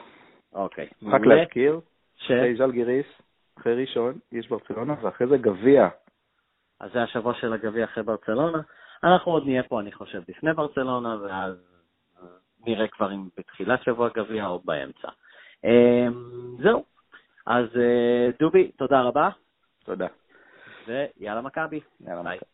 אוקיי. 0.54 0.88
רק 1.04 1.22
להזכיר, 1.22 1.80
אחרי 2.26 2.56
ז'לגיריס, 2.56 3.06
אחרי 3.60 3.82
ראשון, 3.82 4.14
יש 4.32 4.48
ברצלונה, 4.48 4.96
ואחרי 5.02 5.28
זה 5.28 5.38
גביע. 5.38 5.88
אז 6.80 6.92
זה 6.94 7.04
השבוע 7.04 7.34
של 7.34 7.54
הגביע 7.54 7.86
אחרי 7.86 8.04
ברצלונה. 8.04 8.62
אנחנו 9.04 9.32
עוד 9.32 9.46
נהיה 9.46 9.64
פה, 9.64 9.80
אני 9.80 9.92
חושב, 9.92 10.22
לפני 10.28 10.54
ברצלונה, 10.54 11.18
ואז 11.22 11.56
נראה 12.66 12.88
כבר 12.88 13.12
אם 13.14 13.28
בתחילת 13.38 13.84
שבוע 13.84 14.10
גביע 14.16 14.48
או 14.48 14.60
באמצע. 14.60 15.08
אמ, 15.64 16.58
זהו. 16.64 16.84
אז 17.46 17.66
אה, 17.76 18.30
דובי, 18.40 18.72
תודה 18.72 19.02
רבה. 19.02 19.30
תודה. 19.86 20.08
ויאללה 20.88 21.42
מכבי. 21.42 21.80
יאללה 22.02 22.22
מכבי. 22.22 22.53